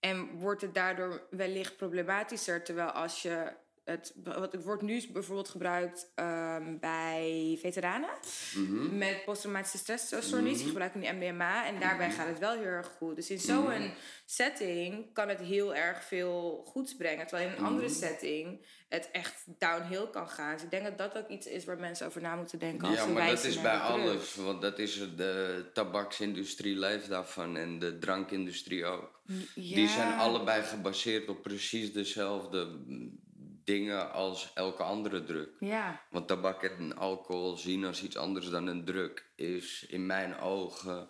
En 0.00 0.38
wordt 0.38 0.62
het 0.62 0.74
daardoor 0.74 1.26
wellicht 1.30 1.76
problematischer. 1.76 2.64
Terwijl 2.64 2.88
als 2.88 3.22
je 3.22 3.52
het. 3.84 4.14
Wat 4.24 4.52
het 4.52 4.64
wordt 4.64 4.82
nu 4.82 5.02
bijvoorbeeld 5.12 5.48
gebruikt 5.48 6.12
ehm, 6.14 6.78
bij 6.80 7.58
veteranen. 7.60 8.10
mhm. 8.54 8.98
Met 8.98 9.24
posttraumatische 9.24 9.78
stressstoornis. 9.78 10.58
Die 10.58 10.66
gebruiken 10.66 11.00
nu 11.00 11.06
MDMA. 11.12 11.66
En 11.66 11.80
daarbij 11.80 12.06
Mhm. 12.06 12.16
gaat 12.16 12.28
het 12.28 12.38
wel 12.38 12.52
heel 12.54 12.64
erg 12.64 12.86
goed. 12.98 13.16
Dus 13.16 13.30
in 13.30 13.38
zo'n 13.38 13.90
setting 14.24 15.12
kan 15.12 15.28
het 15.28 15.40
heel 15.40 15.74
erg 15.74 16.04
veel 16.04 16.62
goeds 16.66 16.96
brengen. 16.96 17.26
Terwijl 17.26 17.48
in 17.50 17.56
een 17.56 17.64
andere 17.64 17.86
Mhm. 17.88 17.94
setting 17.96 18.66
het 18.88 19.08
echt 19.12 19.44
downhill 19.58 20.06
kan 20.10 20.28
gaan. 20.28 20.52
Dus 20.54 20.62
ik 20.62 20.70
denk 20.70 20.84
dat 20.84 20.98
dat 20.98 21.16
ook 21.22 21.28
iets 21.28 21.46
is 21.46 21.64
waar 21.64 21.78
mensen 21.78 22.06
over 22.06 22.20
na 22.20 22.36
moeten 22.36 22.58
denken. 22.58 22.88
Als 22.88 22.96
Ja, 22.96 23.06
maar 23.06 23.26
dat 23.26 23.44
is 23.44 23.60
bij 23.60 23.76
alles. 23.78 24.34
Want 24.34 24.62
dat 24.62 24.78
is 24.78 24.94
de 25.16 25.64
tabaksindustrie 25.72 26.76
leeft 26.78 27.08
daarvan 27.08 27.56
en 27.56 27.78
de 27.78 27.98
drankindustrie 27.98 28.84
ook. 28.84 29.20
Die 29.54 29.88
zijn 29.88 30.18
allebei 30.18 30.62
gebaseerd 30.62 31.28
op 31.28 31.42
precies 31.42 31.92
dezelfde 31.92 32.64
mm, 32.86 33.22
dingen 33.64 34.12
als 34.12 34.50
elke 34.54 34.82
andere 34.82 35.24
druk. 35.24 35.50
Ja. 35.60 36.06
Want 36.10 36.28
tabak 36.28 36.62
en 36.62 36.96
alcohol 36.96 37.56
zien 37.56 37.84
als 37.84 38.02
iets 38.02 38.16
anders 38.16 38.48
dan 38.48 38.66
een 38.66 38.84
druk 38.84 39.32
is 39.36 39.86
in 39.88 40.06
mijn 40.06 40.36
ogen 40.38 41.08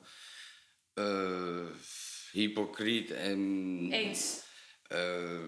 eh, 0.94 1.66
hypocriet 2.32 3.11
en 3.11 3.38
Eens. 3.92 4.44
eh, 4.82 5.42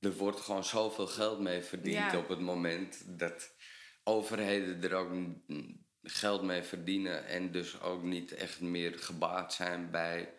er 0.00 0.12
wordt 0.16 0.40
gewoon 0.40 0.64
zoveel 0.64 1.06
geld 1.06 1.40
mee 1.40 1.62
verdiend 1.62 2.12
Ja. 2.12 2.18
op 2.18 2.28
het 2.28 2.40
moment 2.40 3.18
dat 3.18 3.54
overheden 4.04 4.82
er 4.82 4.94
ook 4.94 5.12
geld 6.02 6.42
mee 6.42 6.62
verdienen 6.62 7.26
en 7.26 7.52
dus 7.52 7.80
ook 7.80 8.02
niet 8.02 8.32
echt 8.32 8.60
meer 8.60 8.98
gebaat 8.98 9.54
zijn 9.54 9.90
bij 9.90 10.34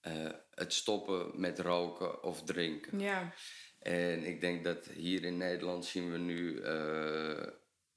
eh, 0.00 0.30
het 0.50 0.72
stoppen 0.72 1.40
met 1.40 1.58
roken 1.58 2.22
of 2.22 2.42
drinken. 2.44 2.98
Ja. 3.00 3.32
En 3.78 4.24
ik 4.24 4.40
denk 4.40 4.64
dat 4.64 4.86
hier 4.86 5.24
in 5.24 5.36
Nederland 5.36 5.84
zien 5.84 6.12
we 6.12 6.18
nu 6.18 6.60
eh, 6.60 7.46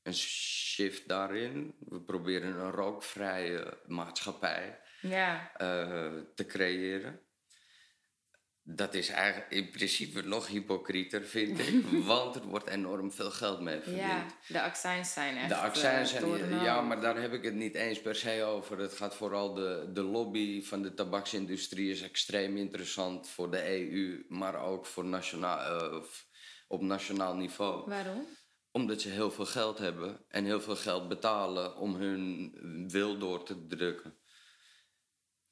een 0.04 0.14
shift 0.14 1.08
daarin. 1.08 1.76
We 1.80 2.02
proberen 2.02 2.56
een 2.60 2.72
rookvrije 2.72 3.78
maatschappij 3.88 4.80
Ja. 5.02 5.52
eh, 5.58 6.14
te 6.36 6.46
creëren. 6.46 7.20
Dat 8.64 8.94
is 8.94 9.10
eigenlijk 9.10 9.52
in 9.52 9.70
principe 9.70 10.22
nog 10.22 10.48
hypocrieter, 10.48 11.24
vind 11.24 11.60
ik. 11.60 11.86
want 12.06 12.36
er 12.36 12.46
wordt 12.46 12.68
enorm 12.68 13.12
veel 13.12 13.32
geld 13.32 13.62
mee 13.62 13.80
verdiend. 13.80 14.02
Ja, 14.02 14.26
de 14.48 14.62
accijns 14.62 15.14
zijn 15.14 15.38
echt... 15.38 15.50
De 15.50 15.56
accijns 15.56 16.14
eh, 16.14 16.22
zijn... 16.22 16.64
ja, 16.64 16.82
maar 16.82 17.02
daar 17.02 17.22
heb 17.22 17.34
ik 17.34 17.44
het 17.44 17.56
niet 17.56 17.76
eens 17.76 18.02
per 18.02 18.16
se 18.16 18.44
over. 18.44 18.80
Het 18.80 18.94
gaat 18.94 19.16
vooral 19.16 19.54
de, 19.54 19.90
de 19.94 20.02
lobby 20.02 20.64
van 20.64 20.82
de 20.82 20.94
tabaksindustrie 20.94 21.92
is 21.92 22.02
extreem 22.02 22.58
interessant 22.58 23.30
voor 23.30 23.52
de 23.52 23.70
EU, 23.70 24.26
maar 24.28 24.56
ook 24.56 24.86
voor 24.86 25.06
nationaal, 25.06 25.60
eh, 25.60 26.04
op 26.68 26.82
nationaal 26.82 27.36
niveau. 27.36 27.90
Waarom? 27.90 28.28
Omdat 28.72 29.02
ze 29.02 29.10
heel 29.10 29.32
veel 29.32 29.46
geld 29.46 29.78
hebben 29.78 30.26
en 30.28 30.46
heel 30.46 30.62
veel 30.62 30.76
geld 30.76 31.08
betalen 31.08 31.78
om 31.78 31.96
hun 31.96 32.52
wil 32.90 33.18
door 33.18 33.44
te 33.44 33.68
drukken. 33.68 34.21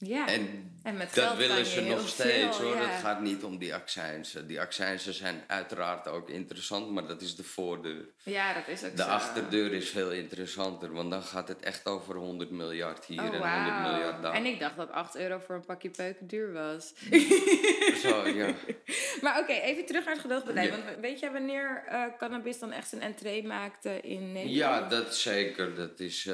Ja, 0.01 0.27
En, 0.27 0.71
en 0.83 0.97
met 0.97 1.13
dat 1.15 1.35
willen 1.37 1.65
ze 1.65 1.81
nog 1.81 2.07
steeds 2.07 2.57
veel, 2.57 2.67
hoor. 2.67 2.75
ja. 2.75 2.89
Het 2.89 2.99
gaat 3.01 3.21
niet 3.21 3.43
om 3.43 3.57
die 3.57 3.73
accijnsen. 3.73 4.47
Die 4.47 4.59
accijnsen 4.61 5.13
zijn 5.13 5.43
uiteraard 5.47 6.07
ook 6.07 6.29
interessant, 6.29 6.91
maar 6.91 7.07
dat 7.07 7.21
is 7.21 7.35
de 7.35 7.43
voordeur. 7.43 8.05
Ja, 8.23 8.53
dat 8.53 8.67
is 8.67 8.83
ook 8.83 8.95
De 8.95 9.03
zo. 9.03 9.09
achterdeur 9.09 9.73
is 9.73 9.89
veel 9.89 10.11
interessanter, 10.11 10.91
want 10.91 11.11
dan 11.11 11.21
gaat 11.23 11.47
het 11.47 11.59
echt 11.59 11.85
over 11.85 12.15
100 12.15 12.49
miljard 12.49 13.05
hier 13.05 13.19
Oh, 13.19 13.25
en 13.25 13.31
100 13.31 13.51
wauw. 13.51 13.91
miljard 13.91 14.21
daar. 14.21 14.33
En 14.33 14.45
ik 14.45 14.59
dacht 14.59 14.75
dat 14.77 14.91
8 14.91 15.15
euro 15.17 15.39
voor 15.45 15.55
een 15.55 15.65
pakje 15.65 15.89
peuken 15.89 16.27
duur 16.27 16.53
was. 16.53 16.93
Zo, 18.03 18.27
ja. 18.27 18.53
maar 19.21 19.39
oké, 19.39 19.51
even 19.53 19.85
terug 19.85 20.03
naar 20.05 20.13
het 20.13 20.21
gedoogbedrijf. 20.21 20.69
Ja. 20.69 20.83
Want 20.83 20.99
weet 20.99 21.19
jij 21.19 21.31
wanneer 21.31 21.83
eh, 21.87 22.03
cannabis 22.17 22.59
dan 22.59 22.71
echt 22.71 22.89
zijn 22.89 23.01
entree 23.01 23.47
maakte 23.47 23.99
in 24.01 24.31
Nederland? 24.31 24.55
ja, 24.55 24.87
dat 24.87 25.15
zeker. 25.15 25.75
Dat 25.75 25.99
is, 25.99 26.25
eh, 26.25 26.33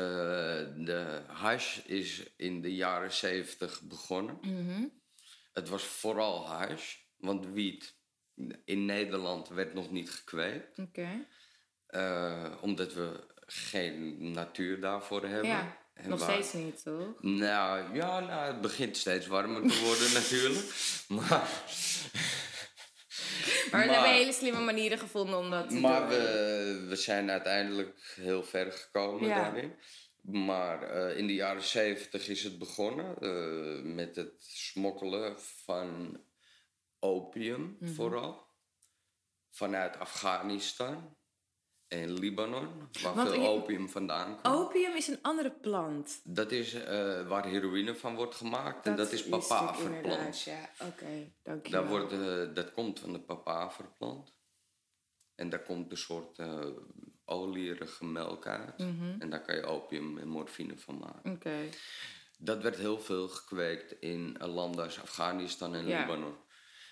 de 0.75 1.21
hash 1.27 1.77
is 1.85 2.23
in 2.37 2.61
de 2.61 2.75
jaren 2.75 3.11
70 3.13 3.53
begonnen. 3.83 4.37
Mhm. 4.41 4.85
Het 5.53 5.69
was 5.69 5.83
vooral 5.83 6.47
hash, 6.47 6.95
want 7.17 7.45
wiet 7.45 7.97
in 8.65 8.85
Nederland 8.85 9.47
werd 9.47 9.73
nog 9.73 9.91
niet 9.91 10.11
gekweekt. 10.11 10.79
Eh, 11.85 12.53
omdat 12.61 12.93
we 12.93 13.33
geen 13.45 14.31
natuur 14.31 14.79
daarvoor 14.81 15.21
hebben. 15.25 15.49
Ja, 15.49 15.77
En 15.93 16.09
nog 16.09 16.19
waar- 16.19 16.31
steeds 16.43 16.53
niet, 16.53 16.83
toch? 16.83 17.21
Nou, 17.21 17.95
ja, 17.95 18.19
nou, 18.19 18.47
het 18.53 18.61
begint 18.61 18.97
steeds 18.97 19.27
warmer 19.27 19.61
te 19.71 19.79
worden 19.83 20.13
natuurlijk. 20.21 20.65
Maar, 21.07 21.63
Maar 23.71 23.81
we 23.81 23.87
Maar- 23.91 23.95
hebben 23.95 24.13
hele 24.13 24.33
slimme 24.33 24.59
manieren 24.59 24.97
gevonden 24.99 25.37
om 25.39 25.49
dat 25.49 25.69
te 25.69 25.75
maar 25.75 25.99
doen. 25.99 26.09
we, 26.09 26.85
we 26.89 26.95
zijn 26.95 27.29
uiteindelijk 27.31 28.13
heel 28.15 28.43
ver 28.43 28.71
gekomen 28.71 29.27
Ja. 29.27 29.35
daarin. 29.35 29.73
Maar 30.25 30.83
eh, 30.83 31.17
in 31.17 31.27
de 31.27 31.33
jaren 31.33 31.63
zeventig 31.63 32.27
is 32.27 32.43
het 32.43 32.57
begonnen 32.59 33.17
eh, 33.19 33.93
met 33.93 34.15
het 34.15 34.33
smokkelen 34.43 35.39
van 35.41 36.21
opium 36.99 37.77
Mhm. 37.79 37.93
vooral. 37.93 38.43
Vanuit 39.49 39.97
Afghanistan 39.99 41.17
en 41.87 42.13
Libanon, 42.13 42.89
waar 43.01 43.15
Want 43.15 43.29
veel 43.29 43.47
opium 43.47 43.89
vandaan 43.89 44.41
komt. 44.41 44.55
Opium 44.55 44.95
is 44.95 45.07
een 45.07 45.21
andere 45.21 45.51
plant. 45.51 46.21
Dat 46.23 46.51
is 46.51 46.73
eh, 46.73 47.27
waar 47.27 47.45
heroïne 47.45 47.95
van 47.95 48.15
wordt 48.15 48.35
gemaakt 48.35 48.85
en 48.85 48.95
dat 48.95 49.11
is 49.11 49.27
papaverplant. 49.27 50.41
Ja, 50.41 50.69
oké, 50.79 51.31
dank 51.43 51.65
je 51.65 51.71
Daar 51.71 51.87
wordt, 51.87 52.11
dat 52.55 52.71
komt 52.71 52.99
van 52.99 53.13
de 53.13 53.21
papaverplant. 53.21 54.33
En 55.35 55.49
daar 55.49 55.63
komt 55.63 55.91
een 55.91 55.97
soort 55.97 56.37
olierige 57.25 58.05
melk 58.05 58.47
uit. 58.47 58.77
Mhm. 58.77 59.15
En 59.21 59.29
daar 59.29 59.41
kan 59.41 59.55
je 59.55 59.63
opium 59.65 60.17
en 60.17 60.27
morfine 60.27 60.77
van 60.77 60.97
maken. 60.97 61.31
Oké. 61.31 61.69
Dat 62.37 62.61
werd 62.61 62.77
heel 62.77 62.99
veel 62.99 63.27
gekweekt 63.27 63.91
in 63.99 64.37
landen 64.39 64.83
als 64.83 65.01
Afghanistan 65.01 65.75
en 65.75 65.87
Ja. 65.87 65.99
Libanon. 66.01 66.35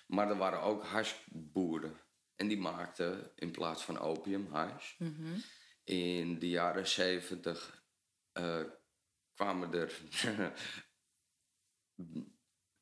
Maar 0.06 0.28
er 0.30 0.36
waren 0.36 0.60
ook 0.60 0.84
hashboeren. 0.84 2.00
En 2.36 2.48
die 2.48 2.58
maakten 2.58 3.30
in 3.34 3.50
plaats 3.50 3.84
van 3.84 3.98
opium 3.98 4.46
hash. 4.50 4.98
Mhm. 4.98 5.36
In 5.84 6.38
de 6.38 6.48
jaren 6.48 6.86
zeventig 6.88 7.82
eh, 8.32 8.60
kwamen 9.34 9.72
er. 9.74 9.92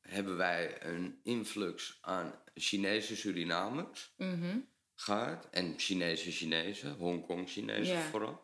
hebben 0.01 0.37
wij 0.37 0.83
een 0.85 1.19
influx 1.23 1.97
aan 2.01 2.41
Chinese 2.53 3.15
Surinamers 3.15 4.13
Mhm. 4.17 4.59
Gehad. 5.03 5.47
En 5.51 5.73
Chinese 5.77 6.31
Chinezen, 6.31 6.95
Hongkong 6.95 7.49
Chinezen 7.49 7.95
Ja. 7.95 8.01
vooral. 8.01 8.41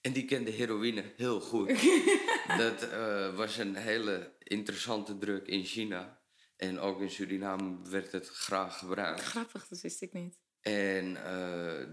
En 0.00 0.12
die 0.12 0.24
kenden 0.24 0.54
heroïne 0.54 1.04
heel 1.16 1.40
goed. 1.40 1.68
dat 2.64 2.82
eh, 2.82 3.34
was 3.34 3.56
een 3.56 3.74
hele 3.76 4.32
interessante 4.38 5.18
druk 5.18 5.46
in 5.46 5.64
China. 5.64 6.20
En 6.56 6.78
ook 6.78 7.00
in 7.00 7.10
Suriname 7.10 7.78
werd 7.90 8.12
het 8.12 8.28
graag 8.28 8.78
gebruikt. 8.78 9.20
Grappig, 9.20 9.68
dat 9.68 9.80
wist 9.80 10.02
ik 10.02 10.12
niet. 10.12 10.38
En 10.60 11.24
eh, 11.24 11.86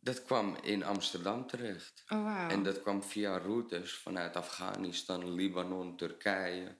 dat 0.00 0.24
kwam 0.24 0.56
in 0.62 0.84
Amsterdam 0.84 1.46
terecht. 1.46 2.04
Oh, 2.08 2.22
wauw. 2.24 2.48
En 2.48 2.62
dat 2.62 2.82
kwam 2.82 3.02
via 3.02 3.38
routes 3.38 3.92
vanuit 3.92 4.36
Afghanistan, 4.36 5.34
Libanon, 5.34 5.96
Turkije. 5.96 6.78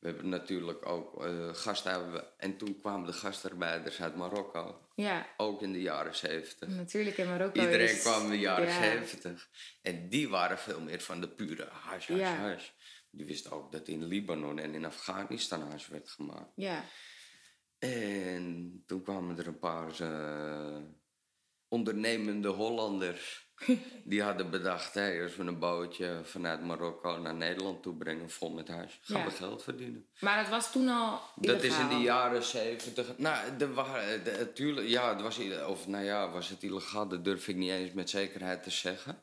We 0.00 0.08
hebben 0.08 0.28
natuurlijk 0.28 0.86
ook 0.86 1.24
eh 1.24 1.54
gasten. 1.54 1.90
hebben 1.92 2.12
we- 2.12 2.26
En 2.36 2.56
toen 2.56 2.78
kwamen 2.80 3.06
de 3.06 3.12
gastarbeiders 3.12 4.00
uit 4.02 4.16
Marokko. 4.16 4.88
Ja, 4.94 5.26
Ook 5.36 5.62
in 5.62 5.72
de 5.72 5.80
jaren 5.80 6.16
zeventig. 6.16 6.68
natuurlijk 6.68 7.16
in 7.16 7.28
Marokko 7.28 7.60
Iedereen 7.60 7.88
is... 7.90 8.00
kwam 8.00 8.24
in 8.24 8.30
de 8.30 8.38
jaren 8.38 8.66
ja. 8.68 8.82
zeventig. 8.82 9.48
En 9.82 10.08
die 10.08 10.28
waren 10.28 10.58
veel 10.58 10.80
meer 10.80 11.00
van 11.00 11.20
de 11.20 11.28
pure 11.28 11.68
hash, 11.70 12.08
hash, 12.08 12.18
Ja. 12.18 12.34
hash. 12.36 12.70
Die 13.10 13.26
wisten 13.26 13.50
ook 13.50 13.72
dat 13.72 13.88
in 13.88 14.04
Libanon 14.04 14.58
en 14.58 14.74
in 14.74 14.84
Afghanistan 14.84 15.70
hash 15.70 15.86
werd 15.88 16.10
gemaakt. 16.10 16.52
Ja, 16.54 16.84
En 17.78 18.82
toen 18.86 19.02
kwamen 19.02 19.38
er 19.38 19.46
een 19.46 19.58
paar 19.58 20.00
eh, 20.00 20.82
ondernemende 21.68 22.48
Hollanders. 22.48 23.49
Die 24.04 24.22
hadden 24.22 24.50
bedacht, 24.50 24.94
hey, 24.94 25.22
als 25.22 25.36
we 25.36 25.42
een 25.42 25.58
bootje 25.58 26.20
vanuit 26.24 26.62
Marokko 26.64 27.18
naar 27.18 27.34
Nederland 27.34 27.82
toe 27.82 27.94
brengen 27.94 28.30
vol 28.30 28.50
met 28.50 28.68
hash, 28.68 28.94
gaan 29.02 29.18
Ja. 29.20 29.24
we 29.24 29.30
geld 29.30 29.62
verdienen. 29.62 30.06
maar 30.20 30.38
het 30.38 30.48
was 30.48 30.72
toen 30.72 30.88
al 30.88 31.20
Dat 31.36 31.62
is 31.62 31.78
in 31.78 31.88
de 31.88 31.94
jaren 32.00 32.42
zeventig. 32.42 33.06
Nou, 33.18 33.36
er 33.58 33.74
waren, 33.74 34.24
de, 34.24 34.52
tuurlijk, 34.54 34.88
ja, 34.88 35.08
het 35.12 35.22
was, 35.22 35.38
of 35.66 35.86
nou 35.86 36.04
ja, 36.04 36.30
was 36.30 36.48
het 36.48 36.62
illegaal? 36.62 37.08
Dat 37.08 37.24
durf 37.24 37.48
ik 37.48 37.56
niet 37.56 37.70
eens 37.70 37.92
met 37.92 38.10
zekerheid 38.10 38.62
te 38.62 38.70
zeggen. 38.70 39.22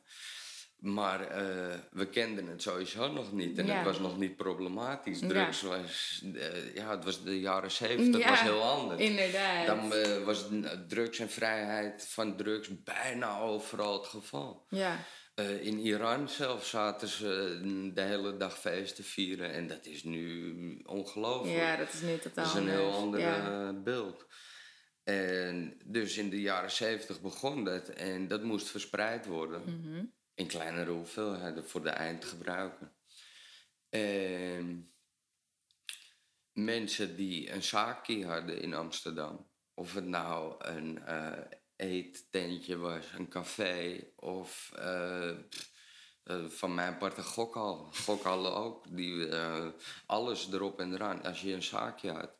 Maar 0.78 1.20
eh, 1.28 1.78
we 1.90 2.06
kenden 2.06 2.46
het 2.46 2.62
sowieso 2.62 3.12
nog 3.12 3.32
niet. 3.32 3.58
En 3.58 3.66
Ja. 3.66 3.74
het 3.76 3.84
was 3.84 3.98
nog 3.98 4.18
niet 4.18 4.36
problematisch. 4.36 5.20
Ja. 5.20 5.28
Drugs 5.28 5.62
was, 5.62 6.22
eh, 6.34 6.74
ja, 6.74 6.90
het 6.90 7.04
was 7.04 7.22
de 7.24 7.40
jaren 7.40 7.70
zeventig, 7.70 8.20
Ja, 8.22 8.28
was 8.28 8.40
heel 8.40 8.62
anders. 8.62 9.00
Inderdaad. 9.00 9.66
Dan 9.66 9.92
eh, 9.92 10.24
was 10.24 10.44
drugs 10.88 11.18
en 11.18 11.30
vrijheid 11.30 12.08
van 12.08 12.36
drugs 12.36 12.82
bijna 12.82 13.38
overal 13.40 13.92
het 13.98 14.06
geval. 14.06 14.66
Ja, 14.68 14.96
in 15.60 15.78
Iran 15.78 16.28
zelf 16.28 16.66
zaten 16.66 17.08
ze 17.08 17.60
de 17.94 18.00
hele 18.02 18.36
dag 18.36 18.58
feesten 18.58 19.04
vieren. 19.04 19.52
En 19.52 19.66
dat 19.68 19.86
is 19.86 20.02
nu 20.04 20.82
ongelooflijk. 20.86 21.56
ja, 21.56 21.76
dat 21.76 21.92
is 21.92 22.00
nu 22.00 22.18
totaal 22.18 22.44
Dat 22.44 22.54
is 22.54 22.60
een 22.60 22.68
heel 22.68 22.92
ander 22.92 23.82
beeld. 23.82 24.26
En 25.04 25.80
dus 25.84 26.16
in 26.16 26.30
de 26.30 26.40
jaren 26.40 26.70
zeventig 26.70 27.20
begon 27.20 27.64
dat. 27.64 27.88
En 27.88 28.28
dat 28.28 28.42
moest 28.42 28.68
verspreid 28.68 29.26
worden. 29.26 29.62
Mhm. 29.64 30.04
In 30.38 30.46
kleinere 30.46 30.90
hoeveelheden 30.90 31.68
voor 31.68 31.82
de 31.82 31.90
eindgebruiker. 31.90 32.92
En 33.88 34.92
mensen 36.52 37.16
die 37.16 37.50
een 37.50 37.62
zaakje 37.62 38.26
hadden 38.26 38.60
in 38.60 38.74
Amsterdam. 38.74 39.50
Of 39.74 39.94
het 39.94 40.04
nou 40.06 40.64
een 40.64 41.04
eh 41.04 41.42
eettentje 41.76 42.76
was, 42.76 43.12
een 43.12 43.28
café 43.28 44.10
of 44.16 44.72
eh, 44.74 45.30
eh, 45.30 46.46
van 46.48 46.74
mijn 46.74 46.98
part 46.98 47.16
een 47.16 47.24
gokhal. 47.24 47.92
Gokhallen 47.92 48.54
ook. 48.54 48.96
Die, 48.96 49.32
alles 50.06 50.52
erop 50.52 50.80
en 50.80 50.92
eraan. 50.92 51.22
Als 51.22 51.40
je 51.40 51.52
een 51.52 51.62
zaakje 51.62 52.10
had, 52.10 52.30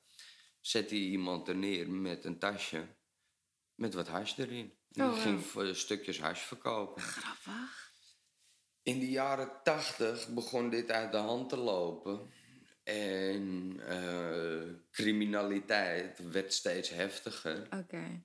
zette 0.60 0.94
je 1.04 1.10
iemand 1.10 1.48
er 1.48 1.56
neer 1.56 1.90
met 1.90 2.24
een 2.24 2.38
tasje 2.38 2.96
met 3.74 3.94
wat 3.94 4.08
hash 4.08 4.38
erin. 4.38 4.76
En 4.92 5.04
Oh, 5.04 5.14
die 5.14 5.22
wauw. 5.22 5.64
ging 5.64 5.76
stukjes 5.76 6.20
hash 6.20 6.40
verkopen. 6.40 7.02
Grappig. 7.02 7.87
In 8.88 8.98
de 8.98 9.10
jaren 9.10 9.50
tachtig 9.62 10.28
begon 10.28 10.70
dit 10.70 10.90
uit 10.90 11.12
de 11.12 11.18
hand 11.18 11.48
te 11.48 11.56
lopen. 11.56 12.30
En 12.84 13.76
eh, 13.86 14.74
criminaliteit 14.90 16.20
werd 16.32 16.52
steeds 16.52 16.88
heftiger. 16.90 17.66
Oké. 17.70 18.22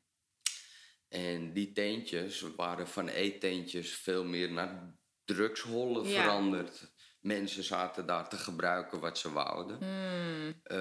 En 1.07 1.53
die 1.53 1.71
tentjes 1.71 2.41
waren 2.55 2.87
van 2.87 3.07
eetentjes 3.07 3.95
veel 3.95 4.23
meer 4.23 4.51
naar 4.51 4.95
drugshollen 5.25 6.07
Ja. 6.07 6.21
veranderd. 6.21 6.92
Mensen 7.23 7.63
zaten 7.63 8.05
daar 8.05 8.29
te 8.29 8.37
gebruiken 8.37 8.99
wat 8.99 9.17
ze 9.17 9.31
wouden. 9.31 9.77
Hmm. 9.77 10.53
Eh, 10.63 10.79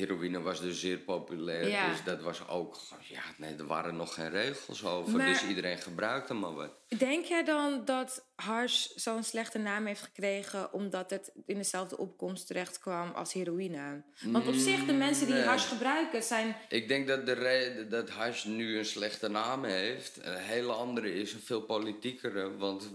heroïne 0.00 0.40
was 0.40 0.60
dus 0.60 0.80
zeer 0.80 0.98
populair. 0.98 1.68
Ja. 1.68 1.88
Dus 1.90 2.04
dat 2.04 2.22
was 2.22 2.48
ook... 2.48 2.78
Ja, 3.08 3.22
nee, 3.36 3.54
er 3.56 3.66
waren 3.66 3.96
nog 3.96 4.14
geen 4.14 4.30
regels 4.30 4.84
over. 4.84 5.16
Maar- 5.16 5.26
Dus 5.26 5.44
iedereen 5.46 5.78
gebruikte 5.78 6.34
maar 6.34 6.54
wat. 6.54 6.70
Denk 6.98 7.24
jij 7.24 7.44
dan 7.44 7.84
dat 7.84 8.26
hash 8.34 8.86
zo'n 8.94 9.22
slechte 9.22 9.58
naam 9.58 9.86
heeft 9.86 10.02
gekregen 10.02 10.72
omdat 10.72 11.10
het 11.10 11.32
in 11.46 11.56
dezelfde 11.56 11.98
opkomst 11.98 12.46
terecht 12.46 12.78
kwam 12.78 13.10
als 13.10 13.32
heroïne? 13.32 14.02
Want 14.24 14.46
op 14.48 14.54
zich, 14.54 14.84
de 14.84 14.92
mensen 14.92 15.26
die 15.26 15.34
Nee. 15.34 15.58
gebruiken 15.58 16.22
zijn. 16.22 16.56
Ik 16.68 16.88
denk 16.88 17.08
dat 17.08 17.26
de 17.26 17.32
reden 17.32 17.88
dat 17.90 18.10
hash 18.10 18.44
nu 18.44 18.78
een 18.78 18.84
slechte 18.84 19.28
naam 19.28 19.64
heeft... 19.64 20.18
een 20.22 20.36
hele 20.36 20.72
andere 20.72 21.14
is, 21.14 21.32
een 21.32 21.40
veel 21.40 21.62
politiekere. 21.62 22.56
Want 22.56 22.90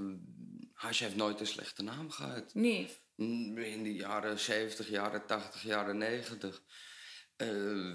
hash 0.79 0.99
heeft 0.99 1.15
nooit 1.15 1.39
een 1.39 1.47
slechte 1.47 1.83
naam 1.83 2.11
gehad. 2.11 2.53
niet. 2.53 3.01
In 3.15 3.83
de 3.83 3.93
jaren 3.93 4.39
70, 4.39 4.89
jaren 4.89 5.25
80, 5.25 5.63
jaren 5.63 5.97
90... 5.97 6.61
eh, 7.35 7.47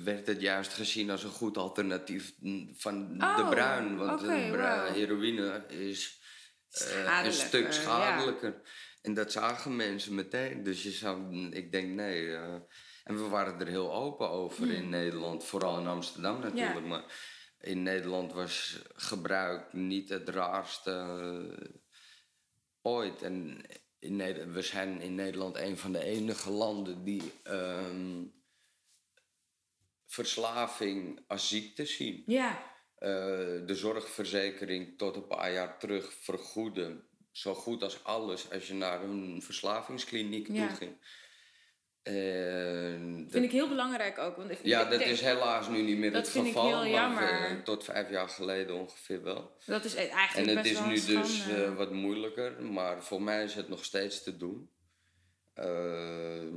werd 0.03 0.27
het 0.27 0.41
juist 0.41 0.73
gezien 0.73 1.11
als 1.11 1.23
een 1.23 1.31
goed 1.31 1.57
alternatief 1.57 2.35
mm, 2.39 2.75
van 2.77 3.19
de 3.19 3.25
Oh, 3.25 3.49
bruin. 3.49 3.97
Want 3.97 4.23
oké, 4.23 4.51
de 4.51 4.91
heroïne 4.93 5.65
is 5.69 6.21
eh, 6.71 6.81
een 6.81 7.05
Schadelijker, 7.05 7.47
stuk 7.47 7.65
ja. 7.65 7.73
schadelijker. 7.73 8.63
En 9.03 9.15
dat 9.15 9.33
zagen 9.33 9.77
mensen 9.77 10.15
meteen. 10.15 10.63
Dus 10.63 10.83
je 10.83 10.91
zou, 10.91 11.49
ik 11.51 11.73
denk 11.73 11.95
nee. 11.95 12.37
eh, 12.37 12.55
en 13.05 13.17
we 13.17 13.29
waren 13.29 13.61
er 13.61 13.67
heel 13.67 13.95
open 13.95 14.31
over 14.31 14.71
in 14.71 14.89
Nederland. 14.89 15.45
Vooral 15.45 15.79
in 15.79 15.87
Amsterdam 15.87 16.41
natuurlijk. 16.41 16.87
Maar 16.87 17.05
in 17.61 17.83
Nederland 17.83 18.33
was 18.33 18.83
gebruik 18.95 19.73
niet 19.73 20.09
het 20.09 20.29
raarste 20.29 20.93
ooit. 22.85 23.23
En 23.23 23.63
in 23.99 24.53
we 24.53 24.63
zijn 24.63 25.01
in 25.01 25.15
Nederland 25.15 25.57
een 25.57 25.77
van 25.79 25.93
de 25.93 26.05
enige 26.05 26.51
landen 26.51 27.05
die 27.05 27.33
ehm, 27.43 28.23
verslaving 30.07 31.21
als 31.27 31.49
ziekte 31.49 31.87
zien. 31.87 32.23
Ja. 32.27 32.73
Eh, 32.99 33.09
de 33.67 33.75
zorgverzekering 33.75 34.99
tot 34.99 35.17
een 35.17 35.27
paar 35.27 35.53
jaar 35.53 35.79
terug 35.79 36.13
vergoedde 36.13 37.05
zo 37.33 37.55
goed 37.55 37.83
als 37.83 38.05
alles 38.05 38.51
als 38.51 38.67
je 38.67 38.75
naar 38.75 39.03
een 39.03 39.43
verslavingskliniek 39.43 40.49
Ja. 40.49 40.67
toe 40.67 40.77
ging. 40.77 40.97
En 42.05 43.23
dat- 43.23 43.31
Vind 43.33 43.45
ik 43.45 43.51
heel 43.51 43.69
belangrijk 43.69 44.19
ook. 44.19 44.37
Want 44.37 44.51
ik, 44.51 44.59
ja, 44.63 44.83
ik 44.85 44.91
dat 44.91 45.01
is 45.01 45.21
helaas 45.21 45.69
nu 45.69 45.83
niet 45.83 45.99
meer 45.99 46.13
Dat 46.13 46.23
het 46.23 46.31
vind 46.31 46.47
ik 46.47 46.53
geval. 46.53 46.69
heel 46.69 46.79
maar 46.79 46.89
jammer. 46.91 47.63
tot 47.63 47.85
vijf 47.85 48.11
jaar 48.11 48.29
geleden 48.29 48.75
ongeveer 48.75 49.23
wel. 49.23 49.57
Dat 49.67 49.85
is 49.85 49.95
En 49.95 50.09
eigenlijk 50.09 50.51
het 50.51 50.63
best 50.63 50.81
is 50.81 51.07
nu 51.09 51.15
dus 51.17 51.49
eh, 51.49 51.75
wat 51.77 51.93
moeilijker, 51.93 52.63
maar 52.63 53.03
voor 53.05 53.23
mij 53.23 53.45
is 53.45 53.55
het 53.55 53.69
nog 53.69 53.85
steeds 53.85 54.23
te 54.23 54.37
doen. 54.37 54.71
Ehm, 55.55 56.57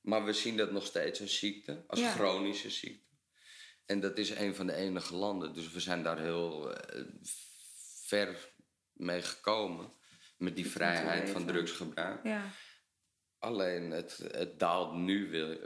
maar 0.00 0.24
we 0.24 0.32
zien 0.32 0.56
dat 0.56 0.70
nog 0.72 0.86
steeds 0.86 1.20
als 1.20 1.38
ziekte, 1.38 1.84
als 1.86 2.00
Ja. 2.00 2.10
chronische 2.12 2.70
ziekte. 2.70 3.04
En 3.86 4.00
dat 4.00 4.18
is 4.18 4.30
een 4.30 4.54
van 4.54 4.66
de 4.66 4.74
enige 4.74 5.14
landen, 5.14 5.54
dus 5.54 5.72
we 5.72 5.80
zijn 5.80 6.02
daar 6.02 6.18
heel 6.20 6.74
eh, 6.74 7.02
ver 8.04 8.52
mee 8.92 9.22
gekomen. 9.22 9.92
Met 10.38 10.56
die 10.56 10.66
vrijheid 10.70 11.30
van 11.30 11.46
drugsgebruik. 11.46 12.20
Ja. 12.24 12.42
Alleen 13.38 13.90
het, 13.90 14.28
het 14.30 14.58
daalt 14.58 14.94
nu 14.94 15.30
weer, 15.30 15.58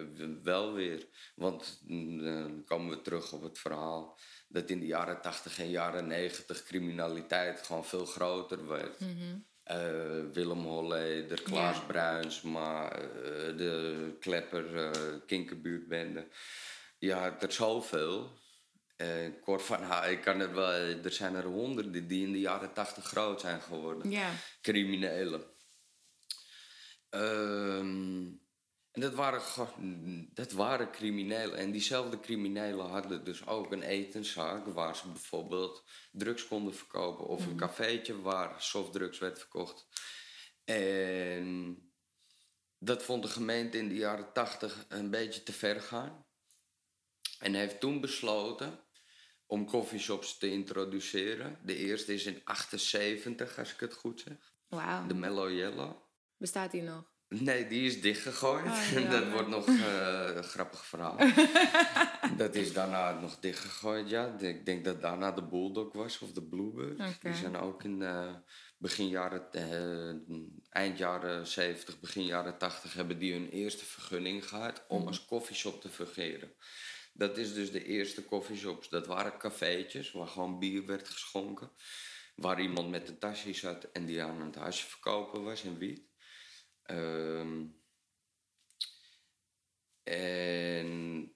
wel 0.42 0.72
weer. 0.72 1.06
Want 1.35 1.80
mm, 1.87 2.22
dan 2.22 2.64
komen 2.64 2.96
we 2.96 3.02
terug 3.02 3.33
op 3.33 3.42
het 3.42 3.59
verhaal 3.59 4.18
dat 4.48 4.70
in 4.70 4.80
de 4.80 4.87
jaren 4.87 5.20
80 5.20 5.59
en 5.59 5.70
jaren 5.70 6.06
90 6.06 6.62
criminaliteit 6.64 7.62
gewoon 7.66 7.85
veel 7.85 8.06
groter 8.06 8.66
werd. 8.68 8.96
Eh, 9.62 9.78
Willem 10.33 10.64
Holleder, 10.64 11.42
Klaas 11.42 11.76
Ja. 11.76 11.83
Bruinsma, 11.83 12.92
eh, 12.92 13.02
de 13.56 14.16
Klepper, 14.20 14.76
eh 14.76 15.14
Kinkerbuurtbende. 15.26 16.28
Ja, 16.98 17.40
er 17.40 17.52
zoveel. 17.52 18.38
Eh 18.96 19.09
kort 19.40 19.62
van, 19.62 20.04
ik 20.09 20.20
kan 20.20 20.40
het 20.40 20.52
wel, 20.52 20.70
er 21.04 21.12
zijn 21.12 21.35
er 21.35 21.44
honderden 21.44 22.06
die 22.09 22.26
in 22.26 22.33
de 22.33 22.40
jaren 22.40 22.72
80 22.72 23.04
groot 23.04 23.40
zijn 23.40 23.61
geworden 23.61 24.11
Ja. 24.11 24.30
criminelen. 24.62 25.44
Ehm, 27.11 28.29
en 28.90 29.01
dat 29.01 29.14
waren, 29.14 29.42
dat 30.35 30.53
waren 30.53 30.90
criminelen. 30.90 31.59
En 31.59 31.70
diezelfde 31.70 32.20
criminelen 32.20 32.87
hadden 32.87 33.25
dus 33.25 33.46
ook 33.46 33.73
een 33.73 33.83
etenszaak... 33.83 34.66
waar 34.66 34.96
ze 34.96 35.09
bijvoorbeeld 35.09 35.85
drugs 36.12 36.46
konden 36.46 36.75
verkopen... 36.75 37.27
of 37.27 37.46
een 37.46 37.57
cafeetje 37.57 38.20
waar 38.20 38.62
softdrugs 38.62 39.18
werd 39.18 39.38
verkocht. 39.38 39.87
En 40.64 41.77
dat 42.79 43.03
vond 43.03 43.23
de 43.23 43.29
gemeente 43.29 43.79
in 43.79 43.88
de 43.88 43.94
jaren 43.94 44.33
tachtig 44.33 44.85
een 44.88 45.11
beetje 45.11 45.42
te 45.42 45.53
ver 45.53 45.81
gaan. 45.81 46.27
En 47.38 47.55
heeft 47.55 47.81
toen 47.81 48.01
besloten 48.01 48.81
om 49.46 49.66
coffeeshops 49.66 50.38
te 50.38 50.51
introduceren. 50.51 51.59
De 51.62 51.77
eerste 51.77 52.14
is 52.14 52.27
in 52.27 52.40
78, 52.44 53.59
als 53.59 53.73
ik 53.73 53.81
het 53.81 53.94
goed 53.94 54.20
zeg. 54.20 54.53
De 55.09 55.14
Mellow 55.14 55.51
Yellow. 55.51 56.10
Bestaat 56.40 56.70
die 56.70 56.83
nog? 56.83 57.05
Nee, 57.29 57.66
die 57.66 57.87
is 57.87 58.00
dichtgegooid. 58.00 58.66
Ah, 58.66 59.11
dat 59.11 59.31
wordt 59.31 59.48
nog 59.48 59.66
eh, 59.68 60.31
een 60.35 60.44
grappig 60.44 60.85
verhaal. 60.85 61.16
dat 62.37 62.55
is 62.55 62.72
daarna 62.72 63.20
nog 63.20 63.38
dichtgegooid, 63.40 64.11
ja. 64.11 64.38
Ik 64.38 64.66
denk 64.66 64.85
dat 64.85 65.00
daarna 65.00 65.33
de 65.33 65.42
Bulldog 65.42 65.92
was 65.92 66.18
of 66.18 66.33
de 66.33 66.42
Bluebird. 66.42 67.22
Die 67.22 67.35
zijn 67.35 67.57
ook 67.57 67.85
in 67.85 68.03
eh, 68.03 68.35
begin 68.79 69.09
jaren, 69.09 69.53
eh, 69.53 70.37
eind 70.70 70.98
jaren 70.98 71.46
70, 71.46 72.00
begin 72.00 72.24
jaren 72.24 72.59
80 72.59 72.94
hebben 72.94 73.18
die 73.18 73.33
hun 73.33 73.50
eerste 73.50 73.85
vergunning 73.85 74.48
gehad 74.48 74.85
om 74.88 75.07
als 75.07 75.24
koffieshop 75.24 75.81
te 75.81 75.88
fungeren. 75.88 76.53
Dat 77.12 77.38
is 77.38 77.55
dus 77.55 77.72
de 77.72 77.85
eerste 77.85 78.24
koffieshops. 78.24 78.88
Dat 78.88 79.07
waren 79.07 79.38
cafeetjes 79.38 80.12
waar 80.12 80.26
gewoon 80.26 80.59
bier 80.59 80.87
werd 80.87 81.09
geschonken. 81.09 81.70
Waar 82.37 82.61
iemand 82.61 82.90
met 82.90 83.09
een 83.09 83.18
tasje 83.18 83.53
zat 83.53 83.85
en 83.85 84.05
die 84.05 84.22
aan 84.22 84.40
het 84.40 84.55
hasje 84.55 84.87
verkopen 84.87 85.44
was 85.44 85.64
en 85.64 85.79
wiet. 85.79 86.09
Ehm, 86.90 87.64
en 90.03 91.33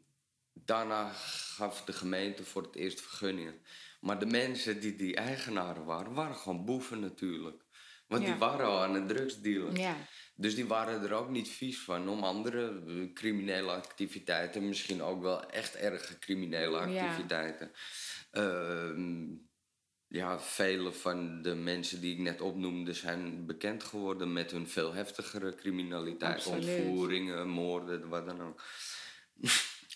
daarna 0.52 1.12
gaf 1.56 1.84
de 1.84 1.92
gemeente 1.92 2.44
voor 2.44 2.62
het 2.62 2.74
eerst 2.74 3.00
vergunningen. 3.00 3.60
Maar 4.00 4.18
de 4.18 4.26
mensen 4.26 4.80
die 4.80 4.96
die 4.96 5.16
eigenaren 5.16 5.84
waren, 5.84 6.14
waren 6.14 6.36
gewoon 6.36 6.64
boeven 6.64 7.00
natuurlijk. 7.00 7.62
Want 8.06 8.22
Ja. 8.22 8.30
die 8.30 8.38
waren 8.38 8.66
al 8.66 8.82
aan 8.82 8.94
het 8.94 9.08
drugsdealen. 9.08 9.74
Ja. 9.74 9.96
Dus 10.36 10.54
die 10.54 10.66
waren 10.66 11.02
er 11.02 11.12
ook 11.12 11.28
niet 11.28 11.48
vies 11.48 11.80
van 11.80 12.08
om 12.08 12.22
andere 12.24 12.82
eh, 12.86 13.12
criminele 13.12 13.70
activiteiten, 13.70 14.68
misschien 14.68 15.02
ook 15.02 15.22
wel 15.22 15.50
echt 15.50 15.74
erge 15.74 16.18
criminele 16.18 16.88
Ja. 16.88 17.04
activiteiten. 17.06 17.72
Ja, 20.14 20.40
vele 20.40 20.92
van 20.92 21.42
de 21.42 21.54
mensen 21.54 22.00
die 22.00 22.12
ik 22.12 22.18
net 22.18 22.40
opnoemde 22.40 22.92
zijn 22.92 23.46
bekend 23.46 23.84
geworden 23.84 24.32
met 24.32 24.50
hun 24.50 24.68
veel 24.68 24.92
heftigere 24.92 25.54
criminaliteit. 25.54 26.34
Absoluut. 26.34 26.84
Ontvoeringen, 26.86 27.48
moorden, 27.48 28.08
wat 28.08 28.26
dan 28.26 28.42
ook. 28.42 28.62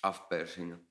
Afpersingen. 0.00 0.88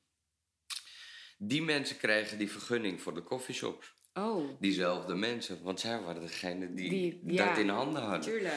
Die 1.38 1.62
mensen 1.62 1.98
kregen 1.98 2.38
die 2.38 2.52
vergunning 2.52 3.02
voor 3.02 3.14
de 3.14 3.24
coffeeshops. 3.24 3.94
Oh, 4.14 4.60
Diezelfde 4.60 5.16
mensen, 5.16 5.64
want 5.64 5.80
zij 5.80 6.02
waren 6.02 6.22
degene 6.22 6.74
die, 6.74 6.90
Die- 6.90 7.38
dat 7.38 7.58
in 7.58 7.70
handen 7.70 8.02
hadden. 8.02 8.52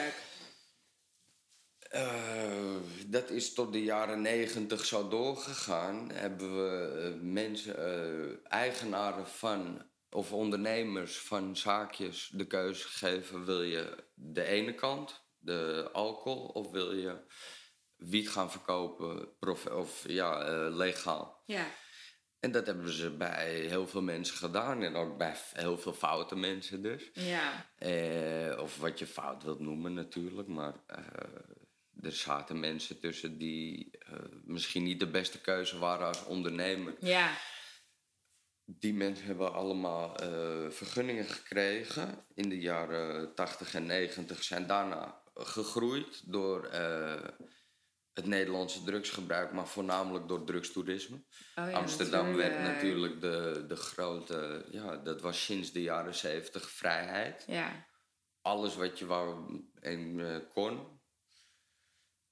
Eh, 1.79 2.75
dat 3.07 3.29
is 3.29 3.53
tot 3.53 3.73
de 3.73 3.83
jaren 3.83 4.21
negentig 4.21 4.85
zo 4.85 5.07
doorgegaan. 5.07 6.11
Hebben 6.11 6.55
we 6.55 6.99
eh, 7.01 7.21
mensen, 7.21 7.77
eh, 7.77 8.51
eigenaren 8.51 9.27
van 9.27 9.89
of 10.11 10.31
ondernemers 10.31 11.17
van 11.17 11.57
zaakjes 11.57 12.29
de 12.33 12.47
keuze 12.47 12.87
gegeven: 12.87 13.45
wil 13.45 13.61
je 13.61 14.03
de 14.13 14.43
ene 14.43 14.75
kant, 14.75 15.23
de 15.39 15.89
alcohol, 15.93 16.45
of 16.45 16.71
wil 16.71 16.93
je 16.93 17.19
wiet 17.95 18.29
gaan 18.29 18.51
verkopen, 18.51 19.29
of 19.71 20.03
ja, 20.07 20.43
eh, 20.43 20.75
legaal? 20.75 21.43
Ja. 21.45 21.65
En 22.39 22.51
dat 22.51 22.65
hebben 22.65 22.93
ze 22.93 23.09
bij 23.09 23.59
heel 23.59 23.87
veel 23.87 24.01
mensen 24.01 24.37
gedaan 24.37 24.81
en 24.83 24.95
ook 24.95 25.17
bij 25.17 25.35
heel 25.53 25.77
veel 25.77 25.93
foute 25.93 26.35
mensen 26.35 26.81
dus. 26.81 27.09
Ja. 27.13 27.71
Eh, 27.75 28.59
of 28.59 28.77
wat 28.77 28.99
je 28.99 29.07
fout 29.07 29.43
wilt 29.43 29.59
noemen 29.59 29.93
natuurlijk, 29.93 30.47
maar 30.47 30.73
eh, 30.87 31.03
er 32.01 32.11
zaten 32.11 32.59
mensen 32.59 32.99
tussen 32.99 33.37
die 33.37 33.97
misschien 34.43 34.83
niet 34.83 34.99
de 34.99 35.09
beste 35.09 35.41
keuze 35.41 35.77
waren 35.77 36.07
als 36.07 36.25
ondernemer. 36.25 36.95
Ja. 36.99 37.37
Die 38.79 38.93
mensen 38.93 39.25
hebben 39.25 39.53
allemaal 39.53 40.15
eh, 40.15 40.69
vergunningen 40.69 41.25
gekregen 41.25 42.25
in 42.33 42.49
de 42.49 42.59
jaren 42.59 43.35
80 43.35 43.75
en 43.75 43.85
90, 43.85 44.43
zijn 44.43 44.67
daarna 44.67 45.21
gegroeid 45.33 46.31
door 46.31 46.65
eh, 46.65 47.27
het 48.13 48.25
Nederlandse 48.25 48.83
drugsgebruik, 48.83 49.51
maar 49.51 49.67
voornamelijk 49.67 50.27
door 50.27 50.45
drugstoerisme. 50.45 51.15
Oh 51.15 51.69
ja, 51.69 51.71
Amsterdam 51.71 52.35
werd 52.35 52.59
natuurlijk. 52.59 53.21
de, 53.21 53.65
de 53.67 53.75
grote, 53.75 54.65
ja, 54.71 54.97
dat 54.97 55.21
was 55.21 55.45
sinds 55.45 55.71
de 55.71 55.81
jaren 55.81 56.15
70 56.15 56.69
vrijheid. 56.69 57.43
Ja. 57.47 57.89
alles 58.41 58.75
wat 58.75 58.99
je 58.99 59.05
wou 59.05 59.61
en 59.79 60.19
eh, 60.19 60.37
kon. 60.53 60.99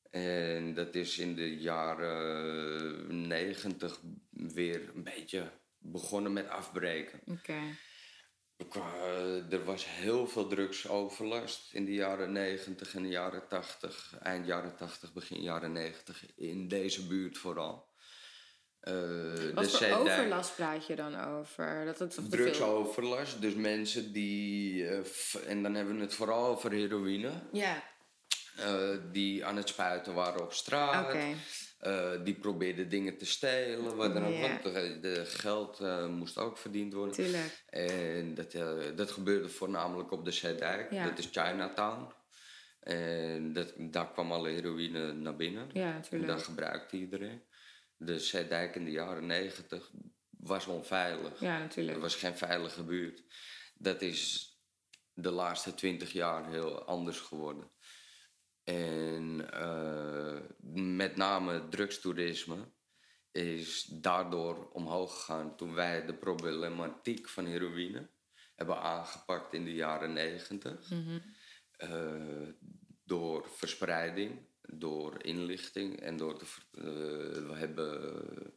En 0.10 0.74
dat 0.74 0.96
is 0.96 1.18
in 1.18 1.36
de 1.36 1.58
jaren 1.58 3.28
negentig 3.28 4.00
weer 4.30 4.92
een 4.96 5.04
beetje 5.04 5.52
begonnen 5.80 6.34
met 6.34 6.50
afbreken. 6.50 7.20
Oké. 7.26 7.60
Qua- 8.70 8.94
Er 9.50 9.64
was 9.64 9.86
heel 9.86 10.28
veel 10.28 10.48
drugsoverlast 10.48 11.74
in 11.74 11.86
de 11.86 11.94
jaren 11.94 12.32
90 12.32 12.96
en 12.96 13.02
de 13.02 13.08
jaren 13.10 13.48
80, 13.48 14.14
eind 14.22 14.46
jaren 14.46 14.76
80, 14.76 15.14
begin 15.14 15.42
jaren 15.42 15.72
90, 15.72 16.26
in 16.36 16.68
deze 16.68 17.08
buurt 17.08 17.38
vooral. 17.38 17.88
Eh, 18.80 18.94
Wat 19.54 19.72
voor 19.72 19.88
overlast 19.98 20.56
praat 20.56 20.86
je 20.88 20.96
dan 20.96 21.20
over? 21.20 21.86
Dat 21.86 22.00
het. 22.00 22.20
Drugsoverlast, 22.30 23.42
dus 23.42 23.54
mensen 23.54 24.12
die, 24.14 24.88
eh, 24.88 25.06
en 25.48 25.64
dan 25.64 25.74
hebben 25.76 25.96
we 25.96 26.02
het 26.02 26.14
vooral 26.14 26.46
over 26.46 26.72
heroïne, 26.72 27.32
Ja, 27.52 27.84
eh, 28.58 28.98
die 29.12 29.46
aan 29.46 29.56
het 29.58 29.68
spuiten 29.70 30.14
waren 30.14 30.42
op 30.42 30.54
straat. 30.54 31.06
Eh, 31.80 32.12
die 32.24 32.34
probeerden 32.34 32.90
dingen 32.90 33.18
te 33.18 33.26
stelen, 33.26 33.96
wat 33.96 34.14
dan 34.14 34.26
ook, 34.26 34.40
want 34.40 34.64
de, 34.64 34.98
de 35.02 35.26
geld 35.26 35.80
eh, 35.80 36.08
moest 36.08 36.38
ook 36.38 36.58
verdiend 36.58 36.94
worden. 36.94 37.14
Tuurlijk. 37.14 37.64
En 37.70 38.34
dat, 38.34 38.54
eh, 38.54 38.96
dat 38.96 39.12
gebeurde 39.12 39.50
voornamelijk 39.50 40.12
op 40.12 40.26
de 40.26 40.32
Zeedijk. 40.32 40.92
Ja. 40.92 41.04
Dat 41.04 41.18
is 41.18 41.30
Chinatown. 41.32 42.12
En 42.80 43.54
dat, 43.54 43.74
daar 43.78 44.12
kwam 44.12 44.32
alle 44.32 44.50
heroïne 44.50 45.14
naar 45.14 45.36
binnen. 45.36 45.70
Ja, 45.74 45.88
En 45.88 45.94
natuurlijk. 45.94 46.32
dat 46.32 46.44
gebruikte 46.44 46.98
iedereen. 46.98 47.44
De 47.98 48.20
Zeedijk 48.20 48.76
in 48.76 48.86
de 48.86 48.92
jaren 48.92 49.26
negentig 49.26 49.92
was 50.30 50.66
onveilig. 50.66 51.40
Ja, 51.40 51.52
Het 51.54 51.62
natuurlijk. 51.62 52.00
was 52.00 52.16
geen 52.16 52.38
veilige 52.38 52.84
buurt. 52.84 53.24
Dat 53.74 54.02
is 54.02 54.54
de 55.14 55.32
laatste 55.32 55.74
twintig 55.74 56.12
jaar 56.12 56.50
heel 56.50 56.84
anders 56.84 57.20
geworden. 57.20 57.72
En 58.70 59.52
eh, 59.52 60.40
met 60.96 61.16
name 61.16 61.68
drugstoerisme 61.70 62.72
is 63.32 63.84
daardoor 63.84 64.70
omhoog 64.72 65.14
gegaan 65.14 65.56
toen 65.56 65.74
wij 65.74 66.06
de 66.06 66.14
problematiek 66.14 67.30
van 67.30 67.46
heroïne 67.46 68.10
hebben 68.56 68.82
aangepakt 68.82 69.54
in 69.54 69.66
de 69.66 69.74
jaren 69.74 70.14
negentig. 70.14 70.90
Mhm. 70.90 71.20
Eh, 71.72 72.48
door 73.04 73.50
verspreiding, 73.50 74.48
door 74.62 75.24
inlichting 75.24 76.00
en 76.00 76.18
door 76.18 76.40
de. 76.40 76.46
eh, 76.72 77.48
we 77.48 77.54
hebben. 77.56 78.54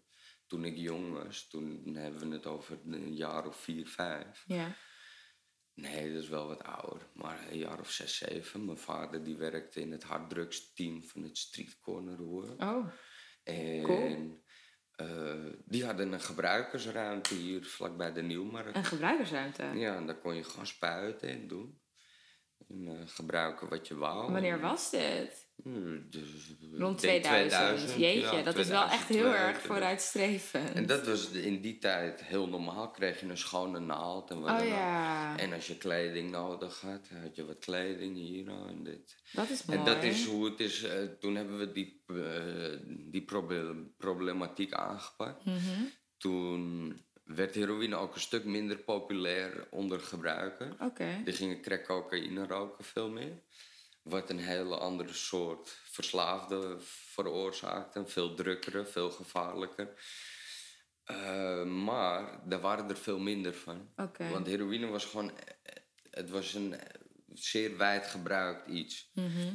Toen 0.47 0.65
ik 0.65 0.77
jong 0.77 1.13
was, 1.13 1.49
toen 1.49 1.95
hebben 1.95 2.29
we 2.29 2.35
het 2.35 2.47
over 2.47 2.79
een 2.87 3.15
jaar 3.15 3.47
of 3.47 3.57
vier, 3.57 3.89
vijf. 3.89 4.45
Ja. 4.47 4.77
Nee, 5.75 6.13
dat 6.13 6.23
is 6.23 6.29
wel 6.29 6.47
wat 6.47 6.63
ouder. 6.63 7.07
Maar 7.15 7.47
een 7.51 7.59
jaar 7.59 7.81
of 7.81 7.91
zes, 7.91 8.17
zeven. 8.17 8.65
Mijn 8.65 8.79
vader 8.79 9.25
die 9.25 9.37
werkte 9.37 9.81
in 9.81 9.93
het 9.93 10.03
harddrugsteam 10.03 11.03
van 11.03 11.23
het 11.23 11.39
Street 11.39 11.79
Corner 11.81 12.17
Hoor. 12.17 12.55
Oh, 12.59 12.87
En 13.45 13.83
Cool. 13.83 14.43
eh, 14.97 15.53
die 15.65 15.85
hadden 15.85 16.13
een 16.13 16.21
gebruikersruimte 16.21 17.35
hier 17.35 17.65
vlakbij 17.67 18.13
de 18.13 18.23
Nieuwmarkt. 18.23 18.77
een 18.77 18.85
gebruikersruimte. 18.85 19.63
Ja, 19.65 19.97
en 19.97 20.07
daar 20.07 20.19
kon 20.21 20.35
je 20.35 20.45
gewoon 20.45 20.67
spuiten 20.67 21.29
en 21.29 21.49
doen. 21.49 21.81
Eh, 22.69 22.93
gebruiken 23.07 23.69
wat 23.69 23.89
je 23.89 23.97
wou. 23.97 24.33
Wanneer 24.33 24.61
was 24.61 24.91
dit? 24.91 25.51
Hmm, 25.63 26.07
dus, 26.11 26.29
ik 26.49 26.79
Rond 26.79 27.01
denk 27.01 27.23
2000. 27.25 27.91
Jeetje, 28.01 28.37
ja, 28.37 28.43
dat 28.43 28.57
is 28.57 28.69
wel 28.69 28.83
echt 28.83 29.09
heel 29.09 29.19
2002, 29.21 29.47
erg 29.49 29.61
vooruitstrevend. 29.61 30.73
En 30.73 30.87
dat 30.87 31.07
was 31.07 31.31
in 31.31 31.61
die 31.61 31.79
tijd 31.79 32.25
heel 32.25 32.49
normaal. 32.49 32.91
Kreeg 32.91 33.21
je 33.21 33.27
een 33.27 33.39
schone 33.39 33.79
naald 33.81 34.31
en 34.31 34.41
wat 34.41 34.51
Oh 34.51 34.59
dan 34.59 34.67
ja, 34.67 35.39
En 35.39 35.53
als 35.53 35.67
je 35.67 35.77
kleding 35.79 36.31
nodig 36.31 36.81
had, 36.81 37.09
had 37.23 37.37
je 37.37 37.45
wat 37.47 37.59
kleding 37.59 38.17
hier 38.17 38.45
nou 38.45 38.69
en 38.69 38.83
dit. 38.85 39.17
dat 39.33 39.51
is 39.51 39.65
mooi. 39.65 39.79
En 39.79 39.85
dat 39.85 40.03
is 40.03 40.25
hoe 40.27 40.45
het 40.45 40.61
is. 40.61 40.83
eh, 40.83 41.03
toen 41.21 41.35
hebben 41.35 41.59
we 41.59 41.73
die, 41.73 42.03
eh, 42.07 42.79
die 42.87 43.23
proble- 43.25 43.91
problematiek 43.97 44.73
aangepakt. 44.73 45.45
Mhm. 45.45 45.83
Toen 46.19 47.01
werd 47.35 47.55
heroïne 47.55 47.97
ook 47.97 48.15
een 48.15 48.21
stuk 48.21 48.45
minder 48.45 48.77
populair 48.77 49.67
onder 49.71 50.01
gebruiker. 50.01 50.77
Oké. 50.81 51.21
Die 51.25 51.35
gingen 51.35 51.61
crack 51.61 51.85
cocaïne 51.85 52.47
roken 52.47 52.85
veel 52.85 53.09
meer. 53.11 53.33
Wat 54.03 54.31
een 54.31 54.39
hele 54.39 54.77
andere 54.77 55.13
soort 55.13 55.79
verslaafde 55.85 56.77
veroorzaakte. 56.81 58.07
Veel 58.07 58.35
drukkere, 58.35 58.85
veel 58.87 59.11
gevaarlijker. 59.11 59.89
Eh, 61.05 61.65
maar 61.65 62.41
daar 62.49 62.61
waren 62.61 62.89
er 62.89 62.97
veel 62.97 63.19
minder 63.19 63.55
van. 63.55 63.89
Want 64.31 64.47
heroïne 64.47 64.87
was 64.87 65.05
gewoon... 65.05 65.33
Het 66.11 66.31
was 66.31 66.55
een 66.55 66.75
zeer 67.35 67.77
wijd 67.77 68.07
gebruikt 68.07 68.69
iets 68.69 69.11
Mhm. 69.15 69.55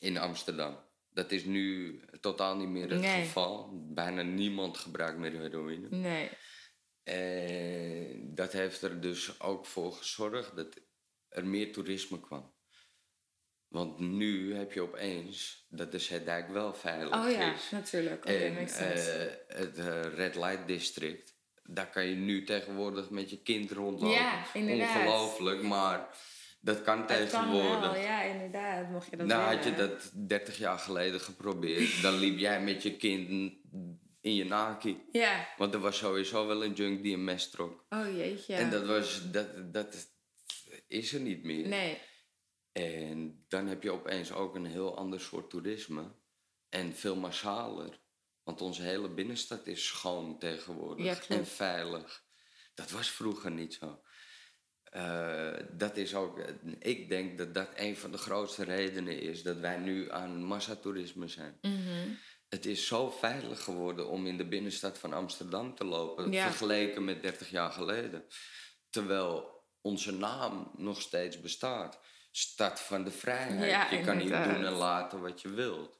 in 0.00 0.18
Amsterdam. 0.18 0.78
Dat 1.12 1.30
is 1.30 1.44
nu 1.44 2.00
totaal 2.20 2.56
niet 2.56 2.68
meer 2.68 2.90
het 2.90 3.00
Nee. 3.00 3.24
geval. 3.24 3.70
Bijna 3.94 4.22
niemand 4.22 4.78
gebruikt 4.78 5.18
meer 5.18 5.32
heroïne. 5.40 5.88
Nee. 5.90 6.30
En 7.08 8.34
dat 8.34 8.52
heeft 8.52 8.82
er 8.82 9.00
dus 9.00 9.40
ook 9.40 9.66
voor 9.66 9.92
gezorgd 9.92 10.56
dat 10.56 10.80
er 11.28 11.46
meer 11.46 11.72
toerisme 11.72 12.20
kwam. 12.20 12.52
Want 13.68 13.98
nu 13.98 14.54
heb 14.54 14.72
je 14.72 14.80
opeens 14.82 15.66
dat 15.68 15.92
de 15.92 15.98
Zeedijk 15.98 16.48
wel 16.50 16.74
veilig 16.74 17.14
Oh 17.24 17.30
ja, 17.30 17.54
is. 17.54 17.70
natuurlijk. 17.70 18.24
Oké, 18.24 18.32
En 18.36 18.52
makes 18.54 18.76
sense. 18.76 19.10
eh, 19.10 19.58
het 19.58 19.78
eh, 19.78 20.02
Red 20.14 20.34
Light 20.34 20.66
District, 20.66 21.34
daar 21.62 21.90
kan 21.90 22.06
je 22.06 22.14
nu 22.14 22.44
tegenwoordig 22.44 23.10
met 23.10 23.30
je 23.30 23.42
kind 23.42 23.70
rondlopen. 23.70 24.16
Ja, 24.16 24.54
inderdaad. 24.54 24.96
Ongelooflijk, 24.96 25.62
maar 25.62 26.08
dat 26.60 26.82
kan 26.82 26.98
Het 26.98 27.06
kan 27.06 27.16
tegenwoordig. 27.16 27.92
wel, 27.92 28.00
ja, 28.02 28.22
inderdaad. 28.22 28.88
Mocht 28.90 29.10
je 29.10 29.16
dat 29.16 29.26
nou, 29.26 29.40
willen. 29.40 29.56
had 29.56 29.64
je 29.64 29.74
dat 29.88 30.10
30 30.28 30.58
jaar 30.58 30.78
geleden 30.78 31.20
geprobeerd, 31.20 32.02
dan 32.02 32.14
liep 32.18 32.38
jij 32.38 32.62
met 32.62 32.82
je 32.82 32.96
kind 32.96 33.52
in 34.20 34.34
je 34.34 34.44
naki. 34.44 35.06
Ja. 35.12 35.48
Want 35.56 35.74
er 35.74 35.80
was 35.80 35.98
sowieso 35.98 36.46
wel 36.46 36.64
een 36.64 36.72
junk 36.72 37.02
die 37.02 37.14
een 37.14 37.24
mes 37.24 37.50
trok. 37.50 37.86
Oh 37.88 38.16
jeetje. 38.16 38.54
En 38.54 38.70
dat, 38.70 38.86
was, 38.86 39.30
dat, 39.30 39.72
dat 39.72 40.08
is 40.86 41.12
er 41.12 41.20
niet 41.20 41.42
meer. 41.42 41.68
Nee. 41.68 41.98
En 42.72 43.44
dan 43.48 43.66
heb 43.66 43.82
je 43.82 43.90
opeens 43.90 44.32
ook 44.32 44.54
een 44.54 44.66
heel 44.66 44.96
ander 44.96 45.20
soort 45.20 45.50
toerisme. 45.50 46.14
En 46.68 46.94
veel 46.94 47.16
massaler. 47.16 48.00
Want 48.42 48.60
onze 48.60 48.82
hele 48.82 49.14
binnenstad 49.14 49.66
is 49.66 49.86
schoon 49.86 50.38
tegenwoordig. 50.38 51.28
Ja, 51.28 51.36
en 51.36 51.46
veilig. 51.46 52.24
Dat 52.74 52.90
was 52.90 53.10
vroeger 53.10 53.50
niet 53.50 53.74
zo. 53.74 54.02
Eh, 54.82 55.54
dat 55.72 55.96
is 55.96 56.14
ook, 56.14 56.38
ik 56.78 57.08
denk 57.08 57.38
dat 57.38 57.54
dat 57.54 57.68
een 57.74 57.96
van 57.96 58.12
de 58.12 58.18
grootste 58.18 58.64
redenen 58.64 59.20
is 59.20 59.42
dat 59.42 59.58
wij 59.58 59.76
nu 59.76 60.10
aan 60.10 60.42
massatoerisme 60.42 61.28
zijn. 61.28 61.58
Mhm. 61.60 62.08
Het 62.48 62.66
is 62.66 62.86
zo 62.86 63.10
veilig 63.10 63.62
geworden 63.62 64.08
om 64.08 64.26
in 64.26 64.36
de 64.36 64.48
binnenstad 64.48 64.98
van 64.98 65.12
Amsterdam 65.12 65.74
te 65.74 65.84
lopen, 65.84 66.32
Ja. 66.32 66.42
vergeleken 66.46 67.04
met 67.04 67.22
30 67.22 67.50
jaar 67.50 67.72
geleden. 67.72 68.24
Terwijl 68.90 69.62
onze 69.80 70.12
naam 70.12 70.70
nog 70.76 71.00
steeds 71.00 71.40
bestaat. 71.40 72.00
Stad 72.30 72.80
van 72.80 73.04
de 73.04 73.10
vrijheid. 73.10 73.70
Ja, 73.70 73.90
je 73.90 74.04
kan 74.04 74.18
hier 74.18 74.42
doen 74.42 74.64
en 74.64 74.72
laten 74.72 75.20
wat 75.20 75.40
je 75.40 75.48
wilt. 75.48 75.97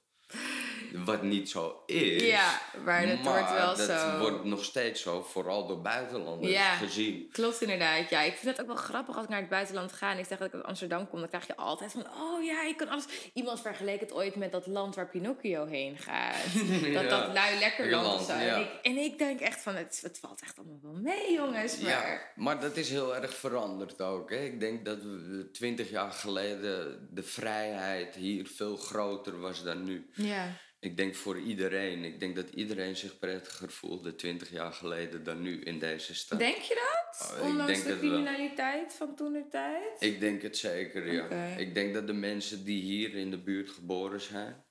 Wat 1.05 1.23
niet 1.23 1.51
zo 1.51 1.83
is. 1.87 2.23
Ja, 2.23 2.61
maar 2.85 3.07
dat 3.07 3.19
wordt 3.23 3.53
wel 3.53 3.77
dat 3.77 4.01
zo. 4.01 4.19
wordt 4.19 4.45
nog 4.45 4.65
steeds 4.65 5.03
zo, 5.03 5.23
vooral 5.23 5.67
door 5.67 5.81
buitenlanders 5.83 6.53
Ja. 6.53 6.75
gezien. 6.77 7.29
Klopt 7.33 7.61
inderdaad, 7.63 8.11
ja. 8.11 8.21
Ik 8.23 8.35
vind 8.35 8.57
het 8.57 8.61
ook 8.61 8.67
wel 8.75 8.85
grappig 8.85 9.15
als 9.15 9.25
ik 9.25 9.31
naar 9.31 9.41
het 9.41 9.49
buitenland 9.49 9.93
ga 9.93 10.13
en 10.13 10.19
ik 10.19 10.25
zeg 10.27 10.39
dat 10.39 10.47
ik 10.49 10.55
uit 10.55 10.65
Amsterdam 10.65 11.09
kom, 11.09 11.19
dan 11.19 11.29
krijg 11.29 11.47
je 11.47 11.57
altijd 11.57 11.93
van, 11.93 12.07
oh 12.21 12.45
ja, 12.45 12.63
ik 12.67 12.77
kan 12.77 12.89
alles. 12.89 13.05
Iemand 13.35 13.61
vergeleek 13.61 14.01
het 14.01 14.13
ooit 14.13 14.35
met 14.37 14.53
dat 14.53 14.67
land 14.67 14.95
waar 14.95 15.09
Pinocchio 15.09 15.67
heen 15.67 15.97
gaat. 15.99 16.45
Dat 16.95 17.03
Ja. 17.03 17.09
dat 17.09 17.33
lui 17.33 17.59
lekker 17.59 17.91
land 17.91 18.07
of 18.07 18.13
Land, 18.13 18.27
zo. 18.27 18.47
ja. 18.47 18.55
En, 18.55 18.61
ik, 18.61 18.69
en 18.83 18.97
ik 18.97 19.19
denk 19.19 19.41
echt 19.41 19.61
van, 19.61 19.75
het, 19.75 19.99
het 20.03 20.19
valt 20.19 20.41
echt 20.43 20.59
allemaal 20.59 20.81
wel 20.83 21.01
mee, 21.03 21.33
jongens. 21.33 21.79
Maar 21.81 21.91
Ja, 21.91 22.21
maar 22.35 22.61
dat 22.61 22.77
is 22.77 22.91
heel 22.91 23.17
erg 23.17 23.35
veranderd 23.35 24.01
ook. 24.03 24.31
Hè? 24.31 24.45
Ik 24.45 24.61
denk 24.61 24.85
dat 24.85 25.03
we 25.03 25.49
twintig 25.53 25.91
jaar 25.91 26.11
geleden 26.11 27.09
de 27.11 27.23
vrijheid 27.23 28.15
hier 28.15 28.47
veel 28.47 28.77
groter 28.77 29.41
was 29.41 29.63
dan 29.63 29.85
nu. 29.85 30.11
ja. 30.15 30.47
Ik 30.81 30.97
denk 30.97 31.15
voor 31.15 31.39
iedereen. 31.41 32.05
Ik 32.05 32.21
denk 32.21 32.37
dat 32.37 32.51
iedereen 32.51 32.97
zich 32.97 33.19
prettiger 33.19 33.71
voelde 33.71 34.15
twintig 34.15 34.51
jaar 34.51 34.73
geleden 34.73 35.25
dan 35.25 35.43
nu 35.43 35.61
in 35.61 35.79
deze 35.79 36.15
stad. 36.15 36.39
Denk 36.39 36.57
je 36.57 36.75
dat? 36.75 37.33
Oh, 37.41 37.45
Ondanks 37.47 37.83
de 37.83 37.99
criminaliteit 37.99 38.93
van 38.95 39.15
toen 39.17 39.33
de 39.33 39.49
tijd? 39.51 40.03
Ik 40.03 40.21
denk 40.21 40.43
het 40.43 40.57
zeker, 40.57 41.13
ja. 41.13 41.57
Ik 41.57 41.75
denk 41.75 41.95
dat 41.95 42.07
de 42.07 42.13
mensen 42.13 42.65
die 42.65 42.83
hier 42.83 43.15
in 43.15 43.31
de 43.31 43.39
buurt 43.43 43.71
geboren 43.71 44.21
zijn... 44.21 44.65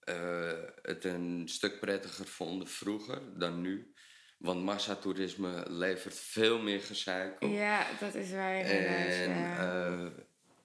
eh, 0.00 0.52
het 0.82 1.04
een 1.04 1.42
stuk 1.48 1.80
prettiger 1.80 2.26
vonden 2.26 2.68
vroeger 2.68 3.38
dan 3.38 3.60
nu. 3.60 3.92
Want 4.38 4.62
massatoerisme 4.64 5.64
levert 5.70 6.14
veel 6.14 6.58
meer 6.58 6.80
gezeik 6.80 7.42
op. 7.42 7.50
Ja, 7.50 7.86
dat 8.00 8.14
is 8.14 8.30
waar. 8.30 8.54
En 8.54 9.30
ja. 9.30 9.58
eh, 9.58 10.06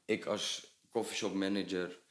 ik 0.05 0.25
als 0.25 0.77
coffeeshop 0.89 1.33
manager 1.33 2.02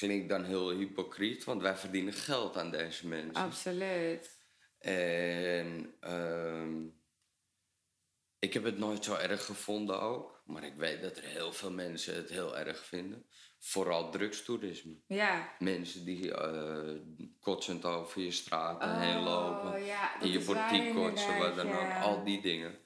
klink 0.00 0.28
dan 0.28 0.44
heel 0.44 0.70
hypocriet, 0.70 1.44
want 1.44 1.62
wij 1.62 1.76
verdienen 1.76 2.12
geld 2.12 2.56
aan 2.56 2.70
deze 2.70 3.06
mensen. 3.08 3.34
Absoluut. 3.34 4.38
En 4.78 5.94
ehm, 6.00 6.86
ik 8.38 8.52
heb 8.52 8.64
het 8.64 8.78
nooit 8.78 9.04
zo 9.04 9.14
erg 9.14 9.44
gevonden 9.44 10.00
ook. 10.00 10.42
Maar 10.44 10.64
ik 10.64 10.74
weet 10.76 11.02
dat 11.02 11.16
er 11.16 11.24
heel 11.24 11.52
veel 11.52 11.70
mensen 11.70 12.14
het 12.14 12.30
heel 12.30 12.58
erg 12.58 12.84
vinden. 12.84 13.26
Vooral 13.58 14.10
drugstoerisme. 14.10 14.94
Ja. 15.06 15.54
Mensen 15.58 16.04
die 16.04 16.34
eh, 16.34 17.00
kotsend 17.40 17.84
over 17.84 18.22
je 18.22 18.30
straten 18.30 19.00
heen 19.00 19.16
Oh, 19.16 19.24
lopen. 19.24 19.84
ja, 19.84 20.20
in 20.20 20.30
je 20.30 20.40
portiek 20.40 20.94
kotsen, 20.94 21.38
wat 21.38 21.56
dan 21.56 21.72
ook. 21.72 21.92
Al 22.02 22.24
die 22.24 22.42
dingen. 22.42 22.78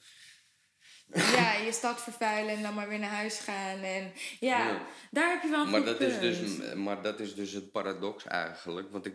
Ja, 1.12 1.53
je 1.67 1.73
stad 1.73 2.03
vervuilen 2.03 2.57
en 2.57 2.62
dan 2.62 2.75
maar 2.75 2.88
weer 2.88 2.99
naar 2.99 3.11
huis 3.11 3.38
gaan. 3.38 3.79
En 3.79 4.12
ja, 4.40 4.69
Ja. 4.69 4.87
daar 5.11 5.31
heb 5.31 5.43
je 5.43 5.49
wel 5.49 5.64
een 5.64 5.71
Maar 5.71 5.85
dat, 5.85 6.01
is 6.01 6.21
dus, 6.21 6.75
maar 6.75 7.03
dat 7.03 7.21
is 7.21 7.35
dus 7.35 7.53
het 7.53 7.71
paradox 7.71 8.25
eigenlijk. 8.25 8.90
Want 8.90 9.07
ik 9.07 9.14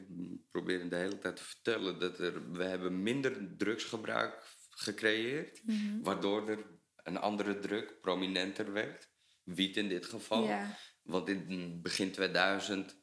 probeer 0.52 0.90
de 0.90 0.96
hele 0.96 1.18
tijd 1.20 1.36
te 1.36 1.44
vertellen 1.44 2.00
dat 2.00 2.20
er, 2.20 2.52
we 2.52 2.64
hebben 2.64 3.04
minder 3.04 3.58
drugsgebruik 3.58 4.44
gecreëerd. 4.70 5.62
Mhm. 5.64 6.02
Waardoor 6.02 6.50
er 6.50 6.66
een 6.96 7.18
andere 7.18 7.60
drug 7.60 8.00
prominenter 8.00 8.74
werd. 8.74 9.10
Wiet 9.44 9.78
in 9.78 9.90
dit 9.90 10.06
geval. 10.06 10.44
Ja. 10.44 10.78
Want 11.04 11.30
in 11.30 11.80
begin 11.82 12.12
2000 12.12 12.96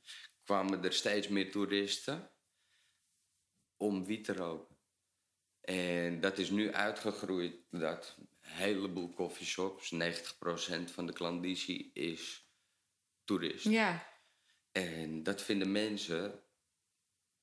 kwamen 0.45 0.85
er 0.85 0.93
steeds 0.93 1.29
meer 1.29 1.51
toeristen 1.51 2.31
om 3.77 4.05
wiet 4.05 4.25
te 4.25 4.33
roken. 4.33 4.77
En 5.61 6.21
dat 6.21 6.39
is 6.39 6.51
nu 6.51 6.73
uitgegroeid 6.73 7.57
dat 7.71 8.17
heleboel 8.47 9.15
coffeeshops, 9.15 9.95
90% 9.95 9.97
van 10.93 11.07
de 11.07 11.13
klandizie 11.13 11.91
is 11.93 12.51
toerist. 13.25 13.65
Ja. 13.65 14.15
En 14.73 15.23
dat 15.23 15.43
vinden 15.43 15.73
mensen 15.73 16.43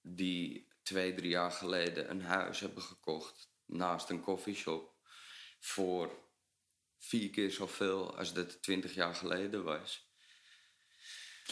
die 0.01 0.67
twee, 0.83 1.13
drie 1.13 1.29
jaar 1.29 1.51
geleden 1.51 2.09
een 2.09 2.21
huis 2.21 2.59
hebben 2.59 2.83
gekocht 2.83 3.51
naast 3.65 4.09
een 4.09 4.21
coffeeshop 4.21 4.95
voor 5.59 6.23
vier 6.97 7.29
keer 7.29 7.51
zoveel 7.51 8.17
als 8.17 8.33
dat 8.33 8.61
twintig 8.61 8.93
jaar 8.93 9.15
geleden 9.15 9.63
was. 9.63 10.12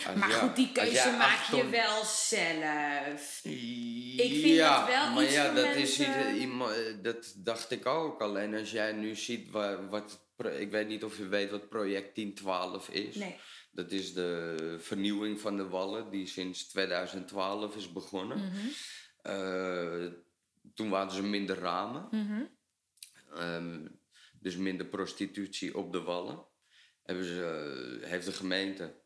Als 0.07 0.15
Maar 0.15 0.29
ja- 0.29 0.37
goed, 0.39 0.55
die 0.55 0.71
keuze 0.71 1.11
maak 1.17 1.43
je 1.43 1.51
ton- 1.51 1.69
wel 1.71 2.03
zelf. 2.05 3.39
Ik 3.43 4.41
vind 4.41 4.57
dat 4.57 4.87
wel 4.87 5.11
maar 5.11 5.23
iets 5.23 5.33
ja, 5.33 5.53
dat, 5.53 5.75
is 5.75 5.99
iets- 5.99 6.39
iemand- 6.39 6.75
eh, 6.75 6.93
dat 7.01 7.33
dacht 7.37 7.71
ik 7.71 7.85
ook. 7.85 8.21
Alleen 8.21 8.53
als 8.55 8.71
jij 8.71 8.91
nu 8.91 9.15
ziet 9.15 9.49
wa- 9.49 9.87
wat... 9.87 10.25
het 10.37 10.59
Ik 10.59 10.71
weet 10.71 10.87
niet 10.87 11.03
of 11.03 11.17
je 11.17 11.27
weet 11.27 11.51
wat 11.51 11.69
project 11.69 12.15
1012 12.15 12.89
is. 12.89 13.15
Nee. 13.15 13.35
Dat 13.71 13.91
is 13.91 14.13
de 14.13 14.55
vernieuwing 14.79 15.39
van 15.39 15.57
de 15.57 15.67
wallen 15.67 16.09
die 16.11 16.27
sinds 16.27 16.67
2012 16.67 17.75
is 17.75 17.91
begonnen. 17.91 18.37
Mhm. 18.37 18.67
Eh, 19.21 20.11
toen 20.75 20.89
waren 20.89 21.11
ze 21.11 21.23
minder 21.23 21.57
ramen. 21.57 22.07
Mhm. 22.11 22.43
Ehm, 23.35 23.87
dus 24.39 24.55
minder 24.55 24.85
prostitutie 24.85 25.77
op 25.77 25.91
de 25.91 26.01
wallen. 26.01 26.45
Hebben 27.03 27.25
ze, 27.25 27.99
eh, 28.01 28.09
heeft 28.09 28.25
de 28.25 28.31
gemeente 28.31 29.00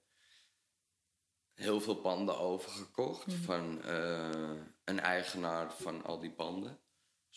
heel 1.56 1.82
veel 1.82 1.96
panden 1.96 2.38
overgekocht 2.40 3.28
Mhm. 3.28 3.42
van 3.42 3.84
eh, 3.84 4.52
een 4.84 5.00
eigenaar 5.00 5.74
van 5.74 6.04
al 6.04 6.20
die 6.20 6.32
panden. 6.32 6.80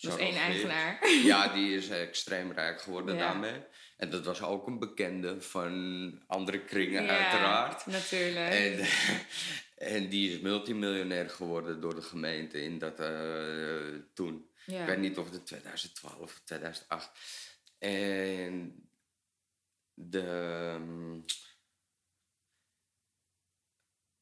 Dus 0.00 0.16
één 0.16 0.36
eigenaar. 0.36 1.08
Ja, 1.24 1.48
die 1.54 1.76
is 1.76 1.88
extreem 1.88 2.52
rijk 2.52 2.80
geworden 2.80 3.14
Ja. 3.16 3.20
daarmee. 3.20 3.62
En 3.96 4.10
dat 4.10 4.24
was 4.24 4.42
ook 4.42 4.66
een 4.66 4.78
bekende 4.78 5.40
van 5.42 6.22
andere 6.26 6.64
kringen, 6.64 7.02
Ja, 7.02 7.18
uiteraard. 7.18 7.86
Natuurlijk. 7.86 8.52
En, 8.52 8.86
en 9.94 10.08
die 10.08 10.30
is 10.32 10.40
multimiljonair 10.40 11.30
geworden 11.30 11.80
door 11.80 11.94
de 11.94 12.02
gemeente 12.02 12.62
in 12.62 12.78
dat 12.78 13.00
eh, 13.00 14.00
toen. 14.14 14.50
Ja. 14.66 14.80
Ik 14.80 14.86
weet 14.86 14.98
niet 14.98 15.18
of 15.18 15.30
het 15.30 15.46
2012 15.46 16.16
of 16.20 16.40
2008. 16.44 17.10
En 17.78 18.82
de. 19.94 20.20
ehm, 20.20 21.20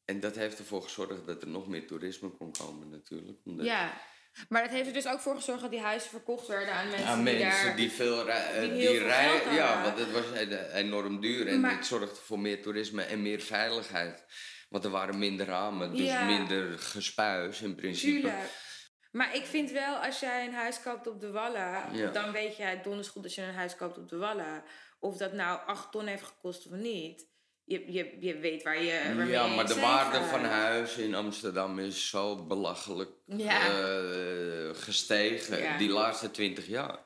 En 0.07 0.21
dat 0.21 0.35
heeft 0.37 0.59
ervoor 0.59 0.83
gezorgd 0.83 1.27
dat 1.27 1.43
er 1.43 1.49
nog 1.49 1.69
meer 1.69 1.87
toerisme 1.87 2.29
kon 2.31 2.53
komen, 2.53 2.89
natuurlijk. 2.91 3.39
Omdat 3.45 3.67
Ja. 3.67 4.01
Maar 4.49 4.63
dat 4.63 4.71
heeft 4.71 4.87
er 4.87 4.93
dus 4.93 5.07
ook 5.09 5.21
voor 5.21 5.35
gezorgd 5.35 5.61
dat 5.61 5.71
die 5.71 5.81
huizen 5.81 6.11
verkocht 6.11 6.47
werden 6.47 6.75
aan 6.75 6.89
mensen, 6.89 7.07
aan 7.09 7.25
die 7.25 7.39
daar... 7.39 7.77
die 7.77 7.91
veel 7.91 8.25
rij- 8.25 8.53
eh, 8.55 8.61
die 8.61 8.71
die, 8.73 8.87
veel 8.89 9.07
rijden. 9.07 9.55
Ja, 9.55 9.83
want 9.83 9.99
het 9.99 10.13
was 10.13 10.25
e- 10.35 10.71
enorm 10.73 11.21
duur 11.21 11.47
en 11.49 11.61
Maar- 11.61 11.77
het 11.77 11.87
zorgde 11.87 12.15
voor 12.15 12.39
meer 12.39 12.63
toerisme 12.63 13.03
en 13.03 13.23
meer 13.23 13.41
veiligheid. 13.41 14.25
Want 14.69 14.85
er 14.85 14.91
waren 14.91 15.19
minder 15.19 15.47
ramen, 15.47 15.91
dus 15.97 16.07
Ja. 16.07 16.25
minder 16.25 16.79
gespuis 16.79 17.61
in 17.63 17.75
principe. 17.75 18.11
Tuurlijk. 18.21 18.65
Maar 19.11 19.35
ik 19.35 19.45
vind 19.45 19.71
wel, 19.71 19.95
als 19.97 20.21
jij 20.21 20.47
een 20.47 20.55
huis 20.55 20.81
koopt 20.83 21.07
op 21.07 21.21
de 21.21 21.31
Wallen, 21.31 21.95
Ja. 21.95 22.11
dan 22.11 22.33
weet 22.33 22.57
jij 22.57 22.83
donders 22.83 23.09
goed 23.09 23.25
als 23.25 23.35
je 23.35 23.43
een 23.43 23.55
huis 23.55 23.77
koopt 23.77 23.99
op 23.99 24.09
de 24.09 24.17
Wallen. 24.17 24.65
Of 24.99 25.17
dat 25.17 25.33
nou 25.33 25.61
8 25.67 25.93
ton 25.93 26.07
heeft 26.07 26.23
gekost 26.23 26.67
of 26.67 26.73
niet. 26.73 27.27
Je, 27.69 27.93
je, 27.93 28.17
je 28.21 28.39
weet 28.39 28.63
waar 28.63 28.83
je. 28.83 29.01
waarmee 29.05 29.29
Ja, 29.29 29.45
je 29.47 29.55
maar 29.55 29.67
de 29.67 29.81
waarde 29.81 30.19
zee 30.19 30.27
van 30.27 30.45
huizen 30.45 31.03
in 31.05 31.15
Amsterdam 31.15 31.79
is 31.79 32.09
zo 32.09 32.47
belachelijk 32.47 33.11
Ja. 33.27 33.61
eh, 33.69 34.71
gestegen 34.75 35.59
Ja. 35.63 35.79
die 35.79 35.89
laatste 35.89 36.31
twintig 36.31 36.67
jaar. 36.67 36.99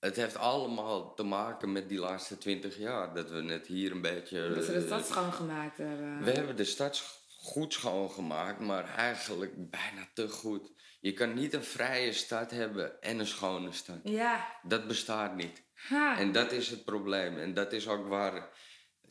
Het 0.00 0.16
heeft 0.16 0.36
allemaal 0.36 1.14
te 1.14 1.22
maken 1.22 1.72
met 1.72 1.88
die 1.88 1.98
laatste 1.98 2.38
twintig 2.38 2.78
jaar. 2.78 3.14
Dat 3.14 3.30
we 3.30 3.40
net 3.42 3.66
hier 3.66 3.90
een 3.92 4.00
beetje... 4.00 4.52
Dat 4.54 4.64
ze 4.64 4.72
de 4.72 4.78
eh, 4.78 4.84
stad 4.86 5.06
schoongemaakt 5.06 5.76
hebben. 5.76 6.22
We 6.24 6.30
hebben 6.30 6.56
de 6.56 6.64
stad 6.64 7.02
goed 7.42 7.72
schoongemaakt, 7.72 8.60
maar 8.60 8.94
eigenlijk 8.96 9.52
bijna 9.70 10.08
te 10.14 10.28
goed. 10.28 10.72
Je 11.00 11.12
kan 11.12 11.34
niet 11.34 11.54
een 11.54 11.64
vrije 11.64 12.12
stad 12.12 12.50
hebben 12.50 13.02
en 13.02 13.18
een 13.18 13.26
schone 13.26 13.72
stad. 13.72 14.00
Ja. 14.04 14.46
Dat 14.62 14.86
bestaat 14.86 15.36
niet. 15.36 15.62
Ha. 15.74 16.18
En 16.18 16.32
dat 16.32 16.52
is 16.52 16.68
het 16.68 16.84
probleem. 16.84 17.38
En 17.38 17.54
dat 17.54 17.72
is 17.72 17.88
ook 17.88 18.08
waar. 18.08 18.48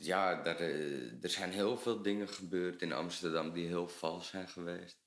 Ja, 0.01 0.41
daar, 0.43 0.59
eh, 0.59 1.23
er 1.23 1.29
zijn 1.29 1.51
heel 1.51 1.77
veel 1.77 2.01
dingen 2.01 2.29
gebeurd 2.29 2.81
in 2.81 2.91
Amsterdam 2.93 3.53
die 3.53 3.67
heel 3.67 3.87
vals 3.87 4.27
zijn 4.29 4.47
geweest. 4.49 4.99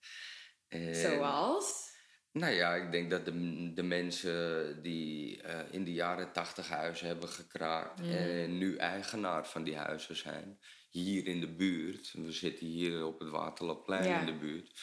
En- 0.69 0.95
Zoals? 0.95 1.91
Nou 2.33 2.53
ja, 2.53 2.75
ik 2.75 2.93
denk 2.93 3.11
dat 3.11 3.25
de, 3.25 3.71
de 3.75 3.83
mensen 3.83 4.83
die 4.83 5.43
eh, 5.43 5.61
in 5.73 5.85
de 5.85 5.93
jaren 5.93 6.33
tachtig 6.33 6.69
huizen 6.69 7.07
hebben 7.07 7.29
gekraakt 7.29 8.01
en 8.01 8.59
nu 8.59 8.77
eigenaar 8.77 9.47
van 9.49 9.65
die 9.65 9.77
huizen 9.77 10.17
zijn, 10.17 10.59
hier 10.91 11.27
in 11.27 11.41
de 11.41 11.55
buurt, 11.55 12.13
we 12.13 12.33
zitten 12.33 12.67
hier 12.67 13.05
op 13.07 13.19
het 13.21 13.29
Waterloopplein 13.29 14.05
Ja. 14.09 14.21
in 14.21 14.27
de 14.27 14.39
buurt, 14.39 14.81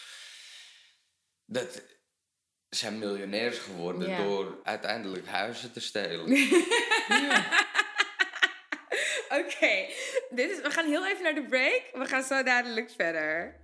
dat 1.45 1.81
zijn 2.69 2.99
miljonairs 2.99 3.57
geworden 3.57 4.09
Ja. 4.09 4.23
door 4.23 4.59
uiteindelijk 4.63 5.27
huizen 5.27 5.71
te 5.71 5.79
stelen. 5.79 6.27
Oké, 9.59 9.85
dit 10.29 10.51
is. 10.51 10.61
we 10.61 10.71
gaan 10.71 10.85
heel 10.85 11.07
even 11.07 11.23
naar 11.23 11.35
de 11.35 11.43
break. 11.43 11.81
We 11.93 12.05
gaan 12.05 12.23
zo 12.23 12.43
dadelijk 12.43 12.91
verder. 12.97 13.59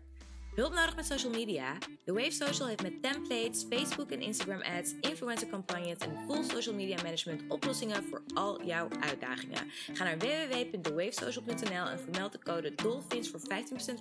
Hulp 0.55 0.73
nodig 0.73 0.95
met 0.95 1.05
social 1.05 1.31
media? 1.31 1.77
The 2.05 2.13
Wave 2.13 2.31
Social 2.31 2.67
heeft 2.67 2.81
met 2.81 3.01
templates, 3.01 3.65
Facebook 3.69 4.11
en 4.11 4.21
Instagram 4.21 4.61
ads, 4.61 4.93
influencer 5.01 5.47
campagnes 5.47 5.97
en 5.97 6.17
full 6.27 6.43
social 6.43 6.75
media 6.75 6.95
management 7.03 7.41
oplossingen 7.47 8.03
voor 8.03 8.21
al 8.33 8.63
jouw 8.63 8.87
uitdagingen. 8.99 9.71
Ga 9.93 10.03
naar 10.03 10.17
www.thewavesocial.nl 10.17 11.87
en 11.87 11.99
vermeld 11.99 12.31
de 12.31 12.39
code 12.39 12.75
DOLFINS 12.75 13.29
voor 13.29 13.39
15% 13.39 13.43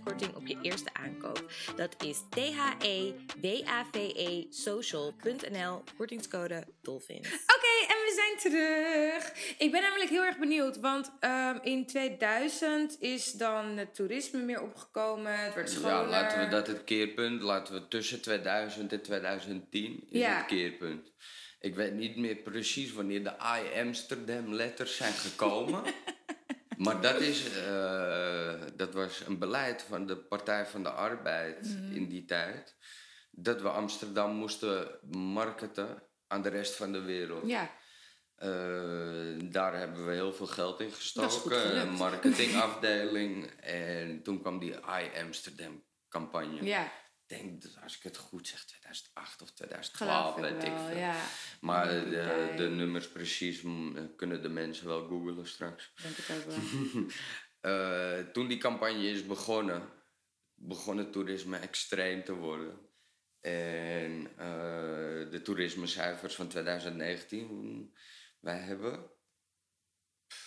korting 0.04 0.35
op 0.35 0.46
je 0.46 0.59
eerste 0.62 0.90
aankoop. 0.92 1.52
Dat 1.76 2.02
is 2.04 2.18
E 2.18 2.22
T-H-E-W-A-V-E 2.50 4.46
social.nl, 4.50 5.83
kortingscode 5.96 6.66
DOLFINS. 6.83 7.28
Oké, 7.57 7.93
we 8.14 8.37
zijn 8.40 8.53
terug. 8.53 9.33
Ik 9.59 9.70
ben 9.70 9.83
namelijk 9.83 10.11
heel 10.11 10.22
erg 10.24 10.38
benieuwd, 10.38 10.81
want 10.81 11.12
ehm, 11.20 11.59
in 11.62 11.87
2000 11.87 13.00
is 13.00 13.33
dan 13.33 13.77
het 13.77 13.94
toerisme 13.94 14.40
meer 14.42 14.62
opgekomen. 14.62 15.38
Het 15.38 15.55
werd 15.55 15.70
scholer. 15.70 15.90
Ja, 15.90 16.07
laten 16.09 16.38
we 16.40 16.48
dat 16.48 16.66
het 16.66 16.85
keerpunt, 16.85 17.42
laten 17.42 17.74
we 17.74 17.88
tussen 17.88 18.20
2000 18.20 18.92
en 18.92 19.03
2010 19.03 20.05
is 20.11 20.20
Ja. 20.20 20.37
het 20.37 20.46
keerpunt. 20.46 21.12
Ik 21.61 21.74
weet 21.74 21.92
niet 21.94 22.16
meer 22.16 22.37
precies 22.37 22.92
wanneer 22.92 23.24
de 23.24 23.33
I 23.74 23.81
Amsterdam 23.81 24.55
letters 24.55 24.96
zijn 24.96 25.12
gekomen. 25.12 25.83
maar 26.85 27.00
dat, 27.00 27.20
is, 27.20 27.57
eh, 27.66 28.55
dat 28.77 28.94
was 28.94 29.22
een 29.27 29.38
beleid 29.38 29.83
van 29.88 30.07
de 30.07 30.16
Partij 30.16 30.66
van 30.66 30.83
de 30.83 30.90
Arbeid 30.90 31.61
Mhm. 31.77 31.94
in 31.94 32.09
die 32.09 32.24
tijd. 32.24 32.77
Dat 33.31 33.61
we 33.62 33.68
Amsterdam 33.68 34.35
moesten 34.35 34.98
marketen 35.11 36.03
aan 36.29 36.42
de 36.42 36.48
rest 36.48 36.74
van 36.77 36.92
de 36.92 37.00
wereld. 37.00 37.46
Ja, 37.48 37.70
Eh, 38.37 39.51
daar 39.51 39.79
hebben 39.79 40.07
we 40.07 40.12
heel 40.12 40.33
veel 40.33 40.47
geld 40.47 40.81
in 40.81 40.90
gestoken. 40.90 41.81
Een 41.81 41.92
marketingafdeling. 41.92 43.47
en 43.61 44.23
toen 44.23 44.40
kwam 44.40 44.59
die 44.59 44.73
I 44.73 45.11
Amsterdam 45.23 45.85
campagne. 46.09 46.64
ja. 46.64 47.03
Ik 47.26 47.37
denk, 47.39 47.62
dat 47.62 47.82
als 47.82 47.97
ik 47.97 48.03
het 48.03 48.16
goed 48.16 48.49
zeg, 48.49 48.64
2008 48.64 49.43
of 49.43 49.51
geloof 49.55 49.55
2012, 49.55 50.37
ik 50.37 50.43
weet 50.43 50.62
ik 50.64 50.72
wel, 50.72 50.87
veel. 50.87 50.97
ja. 50.97 51.16
Maar 51.61 51.95
Ja, 51.95 52.05
de, 52.05 52.53
de 52.57 52.68
nummers 52.68 53.09
precies 53.09 53.62
mm, 53.62 54.16
kunnen 54.16 54.43
de 54.43 54.49
mensen 54.49 54.87
wel 54.87 55.07
googlen 55.07 55.47
straks. 55.47 55.93
Denk 56.03 56.16
het 56.16 56.37
ook 56.37 56.45
wel. 56.45 57.05
Eh, 57.64 58.18
toen 58.18 58.49
die 58.49 58.59
campagne 58.59 59.09
is 59.09 59.26
begonnen, 59.26 59.89
begon 60.55 60.97
het 60.99 61.12
toerisme 61.12 61.57
extreem 61.57 62.24
te 62.24 62.35
worden. 62.35 62.78
En 63.41 64.26
eh, 64.37 65.30
de 65.30 65.41
toerismecijfers 65.43 66.35
van 66.35 66.49
2019, 66.49 67.95
wij 68.45 68.59
hebben 68.59 69.11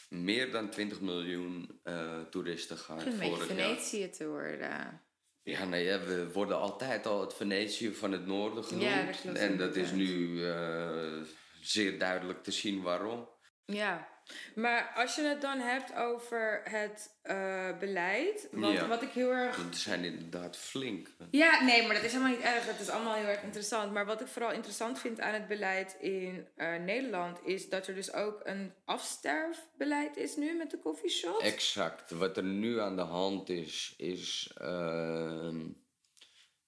meer 0.10 0.52
dan 0.52 0.70
20 0.70 1.02
miljoen 1.02 1.80
eh, 1.84 2.22
toeristen 2.22 2.78
gehad 2.78 3.06
een 3.06 3.18
beetje 3.18 3.36
vorig. 3.36 3.46
Venetië 3.46 4.10
te 4.10 4.28
worden. 4.28 5.02
Ja, 5.44 5.66
nee, 5.66 5.86
ja, 5.86 6.00
we 6.00 6.32
worden 6.32 6.58
altijd 6.58 7.06
al 7.06 7.22
het 7.22 7.34
Venetië 7.34 7.94
van 7.94 8.12
het 8.12 8.26
noorden 8.26 8.64
genoemd. 8.64 8.84
Ja, 8.84 9.06
dat 9.24 9.36
en 9.36 9.58
dat 9.58 9.76
is 9.76 9.92
nu 9.92 10.44
eh, 10.46 11.22
zeer 11.62 12.00
duidelijk 12.00 12.44
te 12.44 12.52
zien 12.52 12.82
waarom. 12.82 13.30
Ja, 13.66 14.17
maar 14.56 14.92
als 14.96 15.16
je 15.16 15.22
het 15.22 15.42
dan 15.42 15.60
hebt 15.60 15.96
over 15.96 16.62
het 16.64 17.16
eh, 17.22 17.78
beleid, 17.80 18.48
want 18.52 18.74
Ja. 18.78 18.88
wat 18.88 19.02
ik 19.02 19.10
heel 19.10 19.32
erg 19.32 19.56
Dat 19.68 19.76
zijn 19.78 20.04
inderdaad 20.04 20.58
flink. 20.58 21.08
Ja, 21.32 21.64
nee, 21.64 21.86
maar 21.86 21.96
dat 21.96 22.04
is 22.04 22.12
helemaal 22.12 22.34
niet 22.36 22.44
erg. 22.46 22.66
Het 22.66 22.80
is 22.80 22.90
allemaal 22.90 23.14
heel 23.16 23.28
erg 23.28 23.42
interessant. 23.44 23.92
Maar 23.94 24.06
wat 24.06 24.22
ik 24.22 24.28
vooral 24.28 24.52
interessant 24.52 25.00
vind 25.00 25.20
aan 25.20 25.34
het 25.34 25.48
beleid 25.48 25.96
in 26.00 26.48
eh, 26.56 26.76
Nederland... 26.76 27.40
is 27.46 27.70
dat 27.70 27.88
er 27.88 27.96
dus 27.96 28.14
ook 28.14 28.42
een 28.44 28.74
afsterfbeleid 28.86 30.18
is 30.18 30.36
nu 30.36 30.54
met 30.58 30.72
de 30.72 30.80
coffeeshop. 30.80 31.40
Exact. 31.42 32.12
Wat 32.12 32.38
er 32.38 32.44
nu 32.44 32.80
aan 32.80 32.96
de 32.96 33.02
hand 33.02 33.50
is, 33.50 33.94
is. 33.98 34.52
ehm, 34.56 35.66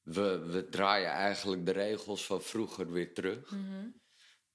we, 0.03 0.39
we 0.45 0.69
draaien 0.69 1.09
eigenlijk 1.09 1.65
de 1.65 1.71
regels 1.71 2.25
van 2.25 2.41
vroeger 2.41 2.91
weer 2.91 3.13
terug. 3.13 3.51
Mhm. 3.51 3.87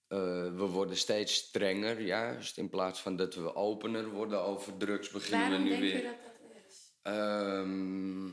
We 0.09 0.67
worden 0.71 0.97
steeds 0.97 1.35
strenger, 1.35 2.01
juist. 2.01 2.59
In 2.59 2.69
plaats 2.69 3.01
van 3.01 3.17
dat 3.17 3.35
we 3.35 3.55
opener 3.55 4.09
worden 4.11 4.41
over 4.41 4.77
drugs, 4.77 5.11
beginnen 5.11 5.49
Waarom 5.49 5.65
we 5.65 5.71
nu 5.75 5.81
denk 5.81 5.83
weer. 5.93 5.97
je 5.97 6.03
dat 6.03 6.23
dat 6.25 6.63
is? 6.67 6.93
Ehm, 7.03 8.27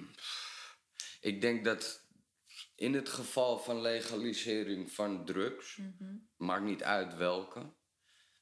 ik 1.22 1.42
denk 1.42 1.66
dat 1.66 2.10
in 2.76 2.94
het 2.94 3.10
geval 3.10 3.58
van 3.60 3.82
legalisering 3.82 4.92
van 4.92 5.26
drugs, 5.26 5.78
Mhm. 5.78 6.16
maakt 6.38 6.64
niet 6.64 6.84
uit 6.84 7.16
welke, 7.16 7.74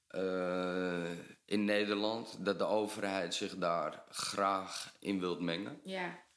eh, 0.07 1.11
in 1.45 1.65
Nederland, 1.65 2.45
dat 2.45 2.57
de 2.59 2.65
overheid 2.65 3.33
zich 3.35 3.57
daar 3.57 4.03
graag 4.09 4.95
in 4.99 5.19
wilt 5.19 5.39
mengen. 5.39 5.79
Ja, 5.83 6.27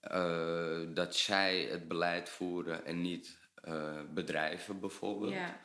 Eh, 0.00 0.80
dat 0.94 1.16
zij 1.16 1.60
het 1.62 1.88
beleid 1.88 2.28
voeren 2.28 2.84
en 2.84 3.00
niet 3.00 3.46
eh, 3.54 4.02
bedrijven 4.14 4.80
bijvoorbeeld. 4.80 5.32
ja. 5.32 5.60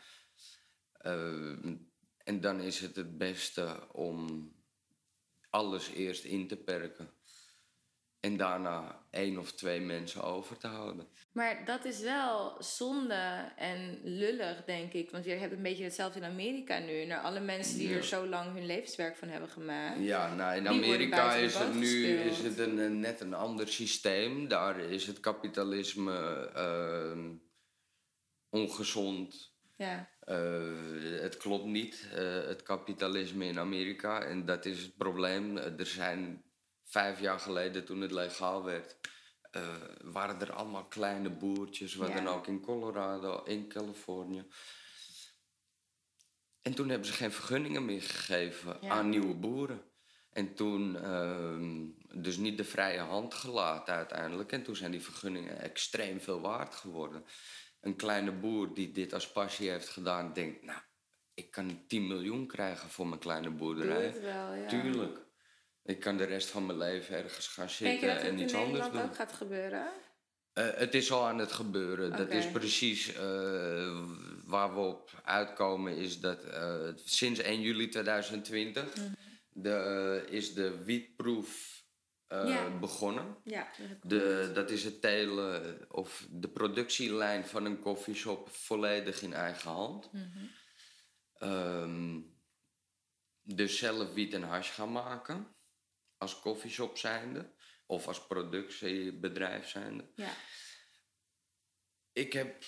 Eh, 1.03 1.55
en 2.23 2.41
dan 2.41 2.59
is 2.61 2.79
het 2.79 2.95
het 2.95 3.17
beste 3.17 3.87
om 3.91 4.51
alles 5.49 5.89
eerst 5.89 6.23
in 6.23 6.47
te 6.47 6.55
perken. 6.57 7.09
En 8.19 8.37
daarna 8.37 9.05
één 9.11 9.37
of 9.37 9.51
twee 9.53 9.79
mensen 9.81 10.23
over 10.23 10.57
te 10.57 10.67
houden. 10.67 11.07
Maar 11.31 11.65
dat 11.65 11.85
is 11.85 11.99
wel 11.99 12.55
zonde 12.63 13.51
en 13.57 13.99
lullig, 14.03 14.63
denk 14.65 14.93
ik. 14.93 15.11
Want 15.11 15.25
je 15.25 15.31
hebt 15.31 15.53
een 15.53 15.61
beetje 15.61 15.83
hetzelfde 15.83 16.19
in 16.19 16.25
Amerika 16.25 16.79
nu. 16.79 17.05
Naar 17.05 17.21
alle 17.21 17.39
mensen 17.39 17.77
die 17.77 17.89
Ja. 17.89 17.95
er 17.95 18.03
zo 18.03 18.27
lang 18.27 18.53
hun 18.53 18.65
levenswerk 18.65 19.15
van 19.17 19.27
hebben 19.27 19.49
gemaakt. 19.49 19.99
Ja, 20.03 20.35
nou, 20.35 20.55
in 20.57 20.67
Amerika 20.67 21.33
is 21.33 21.55
het 21.55 21.73
nu 21.73 22.05
is 22.07 22.37
het 22.39 22.57
een, 22.57 22.77
een- 22.77 22.99
net 22.99 23.19
een 23.21 23.33
ander 23.33 23.67
systeem. 23.67 24.47
Daar 24.47 24.79
is 24.79 25.07
het 25.07 25.19
kapitalisme 25.19 26.49
ehm, 26.53 27.33
ongezond. 28.49 29.52
Ja, 29.83 30.11
Eh, 30.19 31.21
het 31.21 31.37
klopt 31.37 31.65
niet, 31.65 32.07
eh, 32.11 32.45
het 32.45 32.63
kapitalisme 32.63 33.45
in 33.45 33.59
Amerika. 33.59 34.21
En 34.21 34.45
dat 34.45 34.65
is 34.65 34.81
het 34.81 34.97
probleem. 34.97 35.57
Er 35.57 35.85
zijn 35.85 36.43
vijf 36.83 37.19
jaar 37.19 37.39
geleden, 37.39 37.85
toen 37.85 38.01
het 38.01 38.11
legaal 38.11 38.63
werd, 38.63 38.97
eh, 39.51 39.75
waren 40.01 40.41
er 40.41 40.53
allemaal 40.53 40.85
kleine 40.85 41.29
boertjes, 41.29 41.95
wat 41.95 42.07
Ja. 42.07 42.15
dan 42.15 42.27
ook 42.27 42.47
in 42.47 42.61
Colorado, 42.61 43.43
in 43.43 43.67
Californië. 43.67 44.45
En 46.61 46.73
toen 46.73 46.89
hebben 46.89 47.07
ze 47.07 47.13
geen 47.13 47.31
vergunningen 47.31 47.85
meer 47.85 48.01
gegeven 48.01 48.77
Ja. 48.81 48.89
aan 48.89 49.09
nieuwe 49.09 49.33
boeren. 49.33 49.81
En 50.31 50.53
toen 50.55 50.95
ehm, 50.95 51.85
dus 52.21 52.37
niet 52.37 52.57
de 52.57 52.63
vrije 52.63 52.99
hand 52.99 53.33
gelaten 53.33 53.93
uiteindelijk. 53.93 54.51
En 54.51 54.63
toen 54.63 54.75
zijn 54.75 54.91
die 54.91 55.01
vergunningen 55.01 55.59
extreem 55.59 56.21
veel 56.21 56.41
waard 56.41 56.75
geworden. 56.75 57.25
Een 57.83 57.95
kleine 57.95 58.31
boer 58.31 58.73
die 58.73 58.91
dit 58.91 59.13
als 59.13 59.31
passie 59.31 59.69
heeft 59.69 59.89
gedaan, 59.89 60.33
denkt, 60.33 60.63
nou, 60.63 60.79
ik 61.33 61.51
kan 61.51 61.83
10 61.87 62.07
miljoen 62.07 62.47
krijgen 62.47 62.89
voor 62.89 63.07
mijn 63.07 63.19
kleine 63.19 63.47
doe 63.47 63.57
boerderij. 63.57 64.05
het 64.05 64.21
wel, 64.21 64.53
ja. 64.53 64.67
Tuurlijk. 64.67 65.19
Ik 65.83 65.99
kan 65.99 66.17
de 66.17 66.23
rest 66.23 66.49
van 66.49 66.65
mijn 66.65 66.77
leven 66.77 67.15
ergens 67.15 67.47
gaan 67.47 67.65
Denk 67.65 67.77
je 67.79 67.85
zitten 67.85 68.07
dat 68.07 68.17
het 68.17 68.25
en 68.27 68.37
in 68.37 68.43
iets 68.43 68.53
anders 68.53 68.69
Nederland 68.71 68.93
doen. 68.93 69.01
ook 69.09 69.15
gaat 69.15 69.33
gebeuren? 69.33 69.87
Eh, 70.53 70.69
het 70.73 70.93
is 70.93 71.11
al 71.11 71.27
aan 71.27 71.37
het 71.37 71.51
gebeuren. 71.51 72.11
Dat 72.17 72.29
is 72.31 72.47
precies 72.51 73.13
eh, 73.13 73.99
waar 74.45 74.73
we 74.73 74.79
op 74.79 75.11
uitkomen. 75.23 75.97
Is 75.97 76.19
dat 76.19 76.43
eh, 76.43 76.87
sinds 76.95 77.39
1 77.39 77.61
juli 77.61 77.89
2020 77.89 78.95
Mhm. 78.95 79.05
de, 79.49 80.25
is 80.29 80.53
de 80.53 80.83
wietproef 80.83 81.72
eh, 82.41 82.47
Ja. 82.49 82.77
begonnen. 82.79 83.37
Ja, 83.43 83.71
dat 83.77 84.09
De, 84.09 84.51
dat 84.53 84.69
is 84.69 84.83
het 84.83 85.01
telen 85.01 85.85
of 85.91 86.27
de 86.31 86.49
productielijn 86.49 87.45
van 87.45 87.65
een 87.65 87.79
koffieshop 87.79 88.49
volledig 88.49 89.21
in 89.21 89.33
eigen 89.33 89.71
hand. 89.71 90.11
Mhm. 90.11 90.45
Ehm, 91.33 92.21
dus 93.41 93.77
zelf 93.77 94.13
wiet 94.13 94.33
en 94.33 94.43
hash 94.43 94.71
gaan 94.71 94.91
maken. 94.91 95.55
Als 96.17 96.39
koffieshop 96.39 96.97
zijnde. 96.97 97.51
Of 97.85 98.07
als 98.07 98.27
productiebedrijf 98.27 99.67
zijnde. 99.67 100.11
Ja. 100.15 100.33
Ik 102.13 102.33
heb 102.33 102.63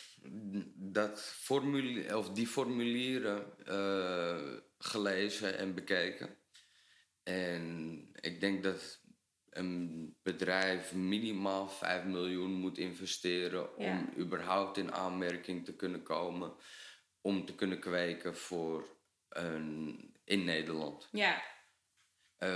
dat 0.76 1.22
formule 1.22 2.18
of 2.18 2.30
die 2.30 2.48
formulieren 2.48 3.66
eh, 3.66 4.54
gelezen 4.78 5.58
en 5.58 5.76
bekeken. 5.76 6.38
En 7.24 8.08
ik 8.22 8.40
denk 8.40 8.64
dat 8.64 9.02
een 9.58 10.16
bedrijf 10.24 10.94
minimaal 10.94 11.70
5 11.70 12.04
miljoen 12.04 12.52
moet 12.52 12.78
investeren 12.78 13.70
Ja. 13.78 13.90
om 13.92 14.14
überhaupt 14.18 14.78
in 14.78 14.94
aanmerking 14.94 15.66
te 15.66 15.76
kunnen 15.76 16.04
komen 16.04 16.54
om 17.22 17.46
te 17.46 17.56
kunnen 17.56 17.80
kweken 17.80 18.36
voor 18.38 18.88
een, 19.30 20.14
in 20.24 20.44
Nederland. 20.44 21.08
ja. 21.12 21.44
Eh, 22.38 22.50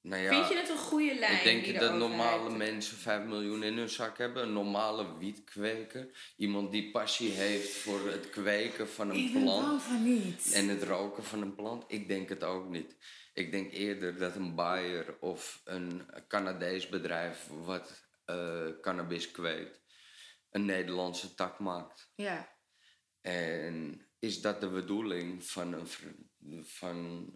nou 0.00 0.22
ja, 0.22 0.28
Vind 0.34 0.48
je 0.48 0.56
het 0.56 0.68
een 0.68 0.76
goede 0.78 1.14
lijn? 1.14 1.36
ik 1.36 1.42
denk 1.64 1.80
dat 1.80 1.94
normale 1.98 2.56
mensen 2.56 2.96
5 2.96 3.24
miljoen 3.24 3.62
in 3.62 3.76
hun 3.76 3.88
zak 3.88 4.18
hebben. 4.18 4.42
Een 4.42 4.52
normale 4.52 5.18
wietkweker. 5.18 6.32
Iemand 6.36 6.72
die 6.72 6.90
passie 6.90 7.30
heeft 7.30 7.72
voor 7.76 8.08
het 8.08 8.30
kweken 8.30 8.88
van 8.88 9.10
een 9.10 9.16
Ik 9.16 9.32
plant. 9.32 9.82
van 9.82 10.02
niet. 10.02 10.52
En 10.52 10.68
het 10.68 10.82
roken 10.82 11.24
van 11.24 11.42
een 11.42 11.54
plant. 11.54 11.84
Ik 11.86 12.08
denk 12.08 12.28
het 12.28 12.44
ook 12.44 12.68
niet. 12.68 12.96
Ik 13.34 13.50
denk 13.50 13.72
eerder 13.72 14.18
dat 14.18 14.36
een 14.36 14.54
Bayer 14.54 15.18
of 15.20 15.60
een 15.64 16.06
Canadees 16.28 16.88
bedrijf 16.88 17.48
wat 17.48 18.08
eh, 18.24 18.68
cannabis 18.80 19.30
kweekt, 19.30 19.80
een 20.50 20.64
Nederlandse 20.64 21.34
tak 21.34 21.58
maakt. 21.58 22.12
Ja. 22.14 22.58
En 23.20 24.06
is 24.18 24.40
dat 24.40 24.60
de 24.60 24.68
bedoeling 24.68 25.44
van 25.44 25.72
een, 25.72 25.86
van 26.64 27.30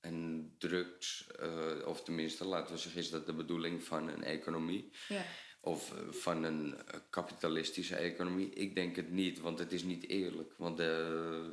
een 0.00 0.54
drugs, 0.58 1.26
eh, 1.26 1.86
of 1.86 2.02
tenminste, 2.02 2.44
laten 2.44 2.74
we 2.74 2.80
zeggen, 2.80 3.00
is 3.00 3.10
dat 3.10 3.26
de 3.26 3.34
bedoeling 3.34 3.84
van 3.84 4.08
een 4.08 4.24
economie? 4.24 4.92
Ja. 5.08 5.24
Of 5.60 5.92
eh, 5.92 6.12
van 6.12 6.42
een 6.42 6.78
kapitalistische 7.10 7.96
economie? 7.96 8.50
Ik 8.50 8.74
denk 8.74 8.96
het 8.96 9.10
niet, 9.10 9.40
want 9.40 9.58
het 9.58 9.72
is 9.72 9.82
niet 9.82 10.08
eerlijk. 10.08 10.54
Want 10.56 10.80
eh, 10.80 11.48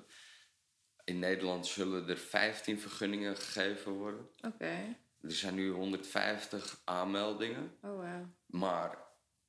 in 1.07 1.19
Nederland 1.19 1.67
zullen 1.67 2.09
er 2.09 2.17
15 2.17 2.79
vergunningen 2.79 3.37
gegeven 3.37 3.91
worden. 3.91 4.29
Oké. 4.41 4.95
Er 5.21 5.31
zijn 5.31 5.55
nu 5.55 5.69
150 5.69 6.81
aanmeldingen. 6.83 7.77
Oh, 7.81 7.91
wow. 7.91 8.25
Maar 8.45 8.97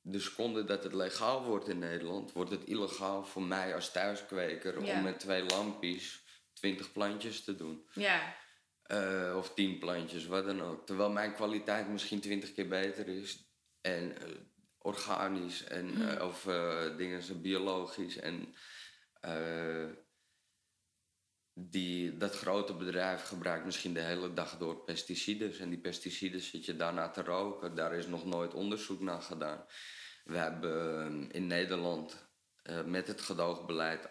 de 0.01 0.19
seconde 0.19 0.63
dat 0.65 0.83
het 0.83 0.93
legaal 0.93 1.43
wordt 1.43 1.67
in 1.67 1.79
Nederland, 1.79 2.31
wordt 2.31 2.51
het 2.51 2.63
illegaal 2.63 3.23
voor 3.25 3.43
mij 3.43 3.75
als 3.75 3.91
thuiskweker 3.91 4.83
Ja. 4.85 4.97
om 4.97 5.03
met 5.03 5.19
twee 5.19 5.43
lampjes 5.43 6.23
20 6.53 6.91
plantjes 6.91 7.43
te 7.43 7.55
doen. 7.55 7.85
Ja. 7.93 8.35
Eh, 8.83 9.33
of 9.37 9.53
10 9.53 9.79
plantjes, 9.79 10.25
wat 10.25 10.45
dan 10.45 10.61
ook. 10.61 10.85
Terwijl 10.85 11.09
mijn 11.09 11.33
kwaliteit 11.33 11.89
misschien 11.89 12.19
20 12.19 12.53
keer 12.53 12.67
beter 12.67 13.07
is. 13.07 13.43
En 13.81 14.17
eh, 14.21 14.27
organisch 14.77 15.63
en 15.63 16.17
eh, 16.17 16.25
of 16.27 16.43
dingen 16.97 17.23
zo 17.23 17.35
biologisch. 17.35 18.17
En 18.17 18.55
die, 21.59 22.17
dat 22.17 22.35
grote 22.35 22.73
bedrijf 22.73 23.23
gebruikt 23.23 23.65
misschien 23.65 23.93
de 23.93 23.99
hele 23.99 24.33
dag 24.33 24.57
door 24.57 24.83
pesticiden. 24.83 25.59
En 25.59 25.69
die 25.69 25.79
pesticiden 25.79 26.41
zit 26.41 26.65
je 26.65 26.75
daarna 26.75 27.09
te 27.09 27.23
roken. 27.23 27.75
Daar 27.75 27.93
is 27.93 28.07
nog 28.07 28.25
nooit 28.25 28.53
onderzoek 28.53 28.99
naar 29.01 29.21
gedaan. 29.21 29.65
We 30.23 30.37
hebben 30.37 31.05
eh, 31.29 31.35
in 31.35 31.47
Nederland 31.47 32.29
eh, 32.61 32.83
met 32.83 33.07
het 33.07 33.21
gedoogbeleid 33.21 34.09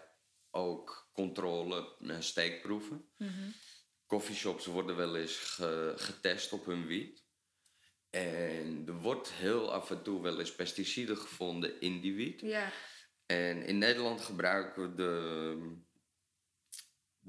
ook 0.51 1.09
controle 1.13 1.95
en 1.99 2.23
steekproeven. 2.23 3.09
Coffeeshops 4.05 4.65
worden 4.65 4.95
wel 4.95 5.15
eens 5.15 5.37
ge- 5.37 5.93
getest 5.95 6.53
op 6.53 6.65
hun 6.65 6.85
wiet. 6.85 7.27
En 8.09 8.83
er 8.87 8.93
wordt 8.93 9.31
heel 9.31 9.73
af 9.73 9.91
en 9.91 10.03
toe 10.03 10.21
wel 10.21 10.39
eens 10.39 10.55
pesticiden 10.55 11.17
gevonden 11.17 11.81
in 11.81 12.01
die 12.01 12.15
wiet. 12.15 12.41
Ja. 12.41 12.71
En 13.25 13.63
in 13.65 13.77
Nederland 13.77 14.21
gebruiken 14.21 14.81
we 14.89 14.95
de, 14.95 15.77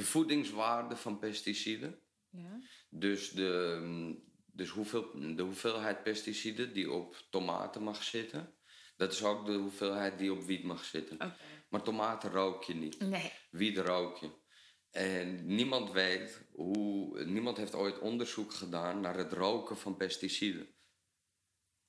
de 0.01 0.07
voedingswaarde 0.07 0.97
van 0.97 1.19
pesticiden. 1.19 2.01
Ja. 2.31 2.61
Dus, 2.91 3.31
de, 3.31 3.79
mm, 3.83 4.23
dus 4.47 4.71
hoeveel, 4.71 5.35
de 5.37 5.43
hoeveelheid 5.43 6.03
pesticiden 6.03 6.73
die 6.73 6.91
op 6.91 7.23
tomaten 7.31 7.83
mag 7.83 8.03
zitten, 8.03 8.55
dat 8.97 9.13
is 9.13 9.25
ook 9.25 9.47
de 9.47 9.53
hoeveelheid 9.53 10.19
die 10.19 10.33
op 10.33 10.43
wiet 10.43 10.65
mag 10.65 10.85
zitten. 10.85 11.19
Maar 11.69 11.83
tomaten 11.83 12.31
rook 12.31 12.65
je 12.65 12.75
niet. 12.75 13.01
Nee. 13.01 13.33
Wiet 13.51 13.79
rook 13.79 14.17
je. 14.17 14.31
En 14.91 15.55
niemand 15.55 15.93
weet 15.93 16.49
hoe. 16.53 17.25
Niemand 17.25 17.57
heeft 17.57 17.75
ooit 17.75 17.99
onderzoek 17.99 18.55
gedaan 18.55 19.01
naar 19.01 19.17
het 19.17 19.33
roken 19.33 19.77
van 19.77 19.97
pesticiden. 19.97 20.75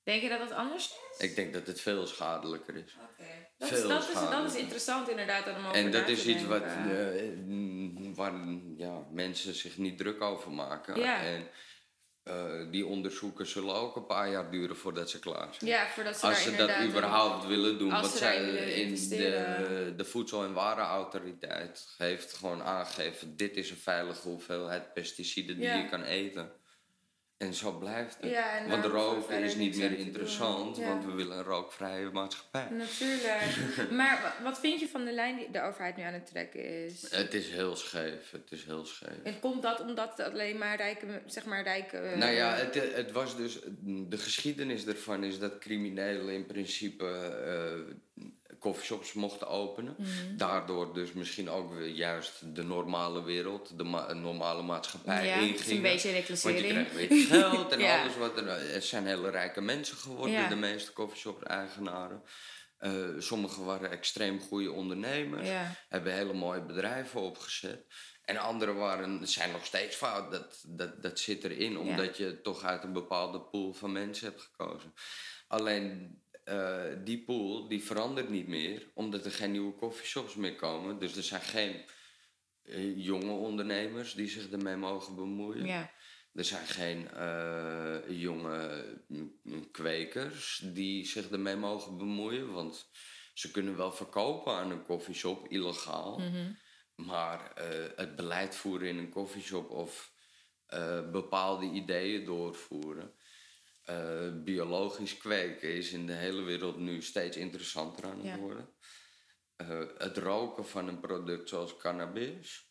Denk 0.02 0.22
je 0.22 0.28
dat 0.28 0.38
dat 0.38 0.50
anders 0.50 0.90
is? 1.10 1.28
Ik 1.28 1.34
denk 1.34 1.52
dat 1.52 1.66
het 1.66 1.80
veel 1.80 2.06
schadelijker 2.06 2.76
is. 2.76 2.96
Oké. 3.10 3.42
Dat, 3.58 3.70
is, 3.70 3.82
dat, 3.82 4.30
dat 4.30 4.54
interessant 4.54 5.08
inderdaad 5.08 5.46
om 5.48 5.56
over 5.56 5.74
En 5.74 5.90
dat 5.90 6.08
is 6.08 6.26
iets 6.26 6.44
wat. 6.44 6.62
Waar 8.14 8.32
ja, 8.76 9.06
mensen 9.10 9.54
zich 9.54 9.76
niet 9.78 9.98
druk 9.98 10.20
over 10.22 10.50
maken. 10.50 11.00
Ja. 11.00 11.22
En 11.22 11.48
eh, 12.22 12.70
die 12.70 12.86
onderzoeken 12.86 13.46
zullen 13.46 13.74
ook 13.74 13.96
een 13.96 14.06
paar 14.06 14.30
jaar 14.30 14.50
duren 14.50 14.76
voordat 14.76 15.10
ze 15.10 15.18
klaar 15.18 15.54
zijn. 15.54 15.70
Ja, 15.70 15.86
voordat 15.88 16.16
ze 16.18 16.26
Als 16.26 16.42
ze 16.42 16.56
dat 16.56 16.70
überhaupt 16.82 17.46
willen 17.46 17.78
doen. 17.78 17.92
als 17.92 18.18
zij 18.18 18.36
in 18.72 18.94
de, 19.08 19.92
de 19.96 20.04
Voedsel- 20.04 20.44
en 20.44 20.52
Warenautoriteit 20.52 21.94
heeft 21.98 22.32
gewoon 22.32 22.62
aangegeven... 22.62 23.36
dit 23.36 23.56
is 23.56 23.70
een 23.70 23.76
veilige 23.76 24.28
hoeveelheid 24.28 24.92
pesticiden 24.92 25.56
die 25.56 25.64
Ja. 25.64 25.74
je 25.74 25.88
kan 25.88 26.02
eten. 26.02 26.52
En 27.42 27.54
zo 27.54 27.72
blijft 27.78 28.16
het. 28.20 28.30
Ja, 28.30 28.66
want 28.68 28.84
roken 28.84 29.42
is 29.42 29.54
niet 29.54 29.76
meer 29.76 29.98
interessant, 29.98 30.76
Ja. 30.76 30.86
want 30.88 31.04
we 31.04 31.12
willen 31.12 31.36
een 31.38 31.44
rookvrije 31.44 32.10
maatschappij. 32.10 32.66
Natuurlijk. 32.70 33.90
maar 34.00 34.20
wa- 34.22 34.44
wat 34.44 34.60
vind 34.60 34.80
je 34.80 34.88
van 34.88 35.04
de 35.04 35.12
lijn 35.12 35.36
die 35.36 35.50
de 35.50 35.62
overheid 35.62 35.96
nu 35.96 36.02
aan 36.02 36.12
het 36.12 36.26
trekken 36.26 36.84
is? 36.84 37.10
Het 37.10 37.34
is 37.34 37.50
heel 37.50 37.76
scheef, 37.76 38.30
het 38.30 38.52
is 38.52 38.64
heel 38.64 38.84
scheef. 38.84 39.22
En 39.22 39.40
komt 39.40 39.62
dat 39.62 39.80
omdat 39.80 40.16
het 40.16 40.26
alleen 40.30 40.58
maar 40.58 40.76
rijke, 40.76 41.06
zeg 41.26 41.44
maar 41.44 41.62
rijke... 41.62 41.96
eh, 41.96 42.16
Nou 42.18 42.32
ja, 42.32 42.54
het, 42.54 42.94
het 42.94 43.12
was 43.12 43.36
dus. 43.36 43.58
De 43.84 44.18
geschiedenis 44.18 44.86
ervan 44.86 45.24
is 45.24 45.38
dat 45.38 45.58
criminelen 45.58 46.34
in 46.34 46.46
principe 46.46 47.06
eh 47.46 47.94
coffeeshops 48.62 49.12
mochten 49.12 49.48
openen. 49.48 49.94
Mhm. 49.98 50.36
Daardoor 50.36 50.94
dus 50.94 51.12
misschien 51.12 51.50
ook 51.50 51.72
weer 51.74 51.88
juist 51.88 52.54
de 52.54 52.62
normale 52.64 53.22
wereld, 53.22 53.78
de 53.78 53.84
ma- 53.84 54.12
normale 54.12 54.62
maatschappij 54.62 55.26
ja, 55.26 55.34
ingingen. 55.34 55.76
een 55.76 55.82
beetje 55.82 55.90
Want 55.92 56.02
je 56.02 56.10
reclassering. 56.20 56.66
krijgt 56.88 56.94
weer 56.94 57.26
geld 57.26 57.72
en 57.72 57.78
Ja. 57.80 58.00
alles 58.02 58.16
wat 58.16 58.36
er. 58.38 58.72
Het 58.72 58.84
zijn 58.84 59.06
hele 59.06 59.30
rijke 59.30 59.60
mensen 59.60 59.96
geworden, 59.96 60.30
Ja. 60.40 60.48
de 60.48 60.56
meeste 60.56 60.92
coffeeshop-eigenaren. 60.92 62.22
Eh 62.78 62.92
sommigen 63.18 63.64
waren 63.64 63.90
extreem 63.90 64.40
goede 64.40 64.72
ondernemers, 64.72 65.48
hebben 65.88 66.12
hele 66.12 66.32
mooie 66.32 66.62
bedrijven 66.62 67.20
opgezet. 67.20 67.86
En 68.24 68.36
anderen 68.36 68.76
waren, 68.76 69.28
zijn 69.28 69.52
nog 69.52 69.64
steeds 69.64 69.96
fout. 69.96 70.30
Dat, 70.32 70.62
dat, 70.66 71.02
dat 71.02 71.18
zit 71.18 71.44
erin, 71.44 71.78
omdat 71.78 72.16
je 72.16 72.40
toch 72.40 72.64
uit 72.64 72.84
een 72.84 72.92
bepaalde 72.92 73.40
pool 73.40 73.72
van 73.72 73.92
mensen 73.92 74.26
hebt 74.26 74.40
gekozen. 74.40 74.94
Alleen 75.48 76.21
eh, 76.44 76.84
die 77.04 77.24
pool 77.24 77.68
die 77.68 77.82
verandert 77.82 78.28
niet 78.28 78.48
meer, 78.48 78.90
omdat 78.94 79.24
er 79.24 79.30
geen 79.30 79.50
nieuwe 79.50 79.74
coffeeshops 79.74 80.34
meer 80.34 80.54
komen. 80.54 80.98
Dus 80.98 81.16
er 81.16 81.22
zijn 81.22 81.40
geen 81.40 81.84
eh, 82.62 83.04
jonge 83.04 83.32
ondernemers 83.32 84.14
die 84.14 84.28
zich 84.28 84.50
ermee 84.50 84.76
mogen 84.76 85.14
bemoeien. 85.14 85.66
Ja. 85.66 85.90
Er 86.34 86.44
zijn 86.44 86.66
geen 86.66 87.10
eh, 87.10 87.98
jonge 88.08 88.84
mm, 89.08 89.70
kwekers 89.70 90.62
die 90.64 91.06
zich 91.06 91.30
ermee 91.30 91.56
mogen 91.56 91.98
bemoeien. 91.98 92.52
Want 92.52 92.90
ze 93.34 93.50
kunnen 93.50 93.76
wel 93.76 93.92
verkopen 93.92 94.52
aan 94.52 94.70
een 94.70 94.82
koffieshop, 94.82 95.48
illegaal. 95.48 96.18
Mhm. 96.18 96.52
Maar 96.94 97.52
het 97.96 98.16
beleid 98.16 98.54
voeren 98.54 98.88
in 98.88 98.98
een 98.98 99.10
koffieshop 99.10 99.70
of 99.70 100.12
bepaalde 101.12 101.66
ideeën 101.66 102.24
doorvoeren. 102.24 103.14
Eh, 103.92 104.42
biologisch 104.42 105.16
kweken 105.16 105.74
is 105.74 105.92
in 105.92 106.06
de 106.06 106.12
hele 106.12 106.42
wereld 106.42 106.76
nu 106.76 107.02
steeds 107.02 107.36
interessanter 107.36 108.04
aan 108.04 108.16
het 108.16 108.26
Ja. 108.26 108.38
worden. 108.38 108.74
Eh, 109.56 109.84
het 109.96 110.16
roken 110.16 110.66
van 110.66 110.88
een 110.88 111.00
product 111.00 111.48
zoals 111.48 111.76
cannabis 111.76 112.70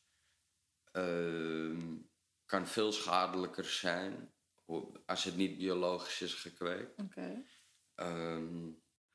ehm, 0.91 1.97
kan 2.45 2.67
veel 2.67 2.91
schadelijker 2.91 3.65
zijn 3.65 4.33
als 5.05 5.23
het 5.23 5.35
niet 5.35 5.57
biologisch 5.57 6.21
is 6.21 6.33
gekweekt. 6.33 6.95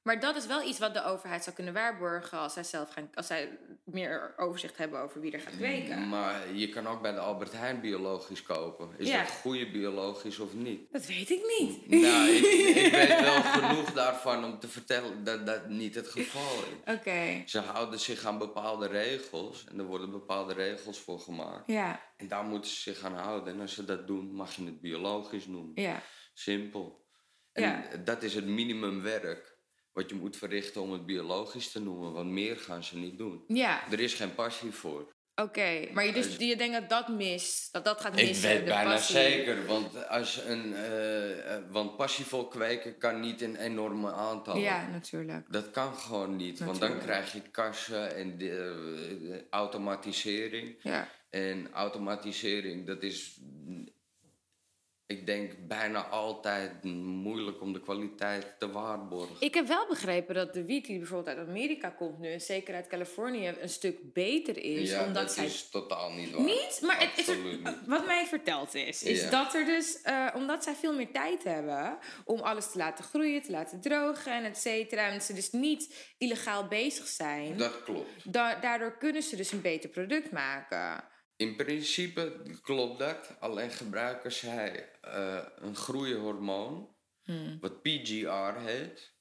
Maar 0.07 0.21
dat 0.21 0.37
is 0.37 0.47
wel 0.47 0.63
iets 0.69 0.79
wat 0.79 0.95
de 0.95 1.05
overheid 1.05 1.43
zou 1.45 1.57
kunnen 1.57 1.75
waarborgen 1.75 2.39
als 2.39 2.53
zij 2.53 2.65
zelf 2.65 2.91
gaan, 2.91 3.11
als 3.15 3.27
zij 3.27 3.59
meer 3.85 4.35
overzicht 4.37 4.77
hebben 4.77 5.01
over 5.01 5.21
wie 5.21 5.33
er 5.33 5.41
gaat 5.41 5.57
kweken. 5.57 6.09
maar 6.09 6.53
je 6.55 6.69
kan 6.69 6.87
ook 6.89 7.03
bij 7.03 7.13
de 7.13 7.19
Albert 7.19 7.53
Heijn 7.53 7.81
biologisch 7.81 8.43
kopen. 8.43 8.91
Is 8.97 9.09
Ja. 9.09 9.19
dat 9.23 9.31
goede 9.31 9.71
biologisch 9.71 10.39
of 10.39 10.55
niet? 10.55 10.93
Dat 10.93 11.07
weet 11.07 11.31
ik 11.31 11.43
niet. 11.59 11.89
nou, 12.03 12.29
ik, 12.29 12.45
ik 12.85 12.93
weet 12.93 13.21
wel 13.21 13.43
genoeg 13.43 13.93
daarvan 13.93 14.45
om 14.45 14.59
te 14.59 14.69
vertellen 14.69 15.25
dat 15.25 15.47
dat 15.47 15.69
niet 15.69 15.95
het 15.95 16.09
geval 16.09 16.53
is. 16.87 16.95
Oké. 16.95 17.43
Ze 17.47 17.59
houden 17.61 18.01
zich 18.01 18.25
aan 18.25 18.39
bepaalde 18.39 18.87
regels 18.87 19.65
en 19.71 19.79
er 19.79 19.85
worden 19.85 20.11
bepaalde 20.11 20.53
regels 20.55 20.99
voor 20.99 21.21
gemaakt. 21.21 21.63
Ja, 21.67 22.01
En 22.17 22.29
daar 22.29 22.45
moeten 22.45 22.71
ze 22.71 22.81
zich 22.81 23.05
aan 23.05 23.15
houden. 23.17 23.55
En 23.55 23.61
als 23.61 23.75
ze 23.75 23.85
dat 23.85 24.07
doen, 24.07 24.35
mag 24.35 24.53
je 24.55 24.65
het 24.65 24.81
biologisch 24.81 25.47
noemen. 25.47 25.73
ja. 25.83 26.03
Simpel. 26.35 27.05
En 27.53 27.63
Ja. 27.63 27.97
dat 28.05 28.23
is 28.23 28.35
het 28.35 28.45
minimumwerk 28.47 29.56
wat 29.97 30.11
je 30.11 30.15
moet 30.17 30.37
verrichten 30.37 30.81
om 30.83 30.93
het 30.93 31.07
biologisch 31.07 31.71
te 31.71 31.81
noemen. 31.81 32.13
Want 32.13 32.31
meer 32.31 32.57
gaan 32.57 32.85
ze 32.85 32.97
niet 32.97 33.19
doen. 33.19 33.45
Ja, 33.49 33.91
Er 33.91 34.01
is 34.01 34.15
geen 34.15 34.35
passie 34.35 34.71
voor. 34.71 35.15
oké. 35.35 35.89
Maar 35.93 36.07
je, 36.07 36.13
dus, 36.13 36.37
je 36.37 36.57
denkt 36.57 36.75
dat 36.81 36.89
dat 36.89 37.09
mist, 37.09 37.73
dat 37.73 37.85
dat 37.85 38.01
gaat 38.01 38.19
Ik 38.19 38.27
missen, 38.27 38.49
weet 38.49 38.59
de 38.59 38.65
bijna 38.65 38.91
passie. 38.95 39.15
zeker, 39.15 39.67
want, 39.67 40.09
als 40.09 40.41
een, 40.47 40.75
eh, 40.75 41.55
eh, 41.55 41.63
want 41.71 41.97
passievol 41.97 42.49
kweken 42.49 42.99
kan 42.99 43.21
niet 43.21 43.41
in 43.43 43.57
enorme 43.57 44.13
aantallen. 44.13 44.61
Ja, 44.63 44.87
natuurlijk. 44.89 45.47
Dat 45.53 45.71
kan 45.71 45.95
gewoon 45.95 46.37
niet, 46.37 46.59
want 46.59 46.81
dan 46.81 46.99
krijg 46.99 47.33
je 47.33 47.41
kassen 47.51 48.17
en 48.17 48.39
de, 48.39 48.51
eh, 49.31 49.41
automatisering. 49.51 50.77
Ja. 50.83 51.09
En 51.31 51.69
automatisering, 51.73 52.87
dat 52.87 53.03
is, 53.03 53.39
ik 55.09 55.27
denk, 55.27 55.53
bijna 55.69 56.05
altijd 56.07 56.85
moeilijk 56.85 57.61
om 57.61 57.73
de 57.73 57.81
kwaliteit 57.81 58.55
te 58.59 58.71
waarborgen. 58.71 59.37
Ik 59.41 59.55
heb 59.55 59.67
wel 59.67 59.87
begrepen 59.89 60.35
dat 60.35 60.55
de 60.55 60.65
wiet 60.65 60.87
die 60.87 60.99
bijvoorbeeld 60.99 61.37
uit 61.37 61.49
Amerika 61.49 61.89
komt 61.89 62.19
nu, 62.19 62.33
en 62.33 62.41
zeker 62.41 62.75
uit 62.75 62.87
Californië, 62.87 63.55
een 63.61 63.69
stuk 63.69 64.13
beter 64.13 64.59
is. 64.59 64.91
ja, 64.91 65.05
omdat 65.07 65.23
dat 65.23 65.33
zij 65.33 65.45
is 65.45 65.69
totaal 65.69 66.13
niet 66.13 66.31
waar. 66.31 66.45
Niet, 66.45 66.79
maar 66.83 67.01
het 67.01 67.37
niet. 67.45 67.87
wat 67.87 68.07
mij 68.07 68.27
verteld 68.27 68.75
is, 68.75 69.03
is 69.03 69.21
Ja. 69.23 69.31
dat 69.31 69.55
er 69.55 69.65
dus, 69.65 70.03
eh, 70.03 70.27
omdat 70.35 70.65
zij 70.65 70.75
veel 70.75 70.95
meer 70.95 71.11
tijd 71.13 71.45
hebben 71.45 71.99
om 72.25 72.41
alles 72.41 72.71
te 72.71 72.79
laten 72.79 73.05
groeien, 73.05 73.43
te 73.43 73.51
laten 73.51 73.81
drogen 73.81 74.33
en 74.33 74.45
et 74.45 74.59
cetera, 74.59 75.09
en 75.09 75.21
ze 75.23 75.33
dus 75.35 75.51
niet 75.53 76.15
illegaal 76.19 76.67
bezig 76.69 77.07
zijn, 77.07 77.57
Dat 77.57 77.83
klopt. 77.83 78.33
da- 78.33 78.55
daardoor 78.61 78.97
kunnen 78.99 79.23
ze 79.23 79.37
dus 79.37 79.53
een 79.53 79.61
beter 79.61 79.91
product 79.91 80.31
maken. 80.33 81.05
In 81.37 81.57
principe 81.57 82.43
klopt 82.63 82.99
dat, 82.99 83.37
alleen 83.41 83.71
gebruiken 83.71 84.33
zij 84.33 84.91
eh, 85.01 85.45
een 85.57 85.77
groeihormoon, 85.77 86.95
Hmm. 87.27 87.59
wat 87.61 87.83
PGR 87.83 88.59
heet. 88.59 89.15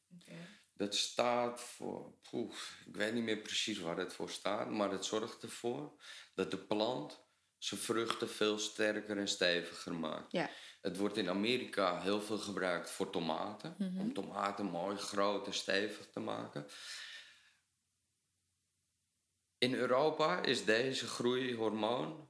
Dat 0.74 0.96
staat 0.96 1.62
voor, 1.62 2.14
poef, 2.30 2.78
ik 2.86 2.96
weet 2.96 3.14
niet 3.14 3.24
meer 3.24 3.38
precies 3.38 3.80
waar 3.80 3.98
het 3.98 4.14
voor 4.14 4.30
staat, 4.30 4.70
maar 4.70 4.92
het 4.92 5.06
zorgt 5.06 5.44
ervoor 5.44 5.92
dat 6.34 6.52
de 6.52 6.58
plant 6.58 7.24
zijn 7.58 7.80
vruchten 7.80 8.30
veel 8.30 8.60
sterker 8.60 9.18
en 9.18 9.28
steviger 9.28 9.94
maakt. 9.94 10.32
Ja. 10.32 10.50
Het 10.82 10.98
wordt 10.98 11.18
in 11.18 11.30
Amerika 11.30 12.02
heel 12.02 12.22
veel 12.22 12.38
gebruikt 12.38 12.90
voor 12.90 13.10
tomaten, 13.10 13.76
om 14.00 14.14
tomaten 14.14 14.66
mooi 14.66 14.98
groot 14.98 15.46
en 15.48 15.54
stevig 15.54 16.08
te 16.10 16.20
maken. 16.20 16.68
In 19.66 19.74
Europa 19.74 20.42
is 20.44 20.66
deze 20.66 21.08
groeihormoon, 21.08 22.30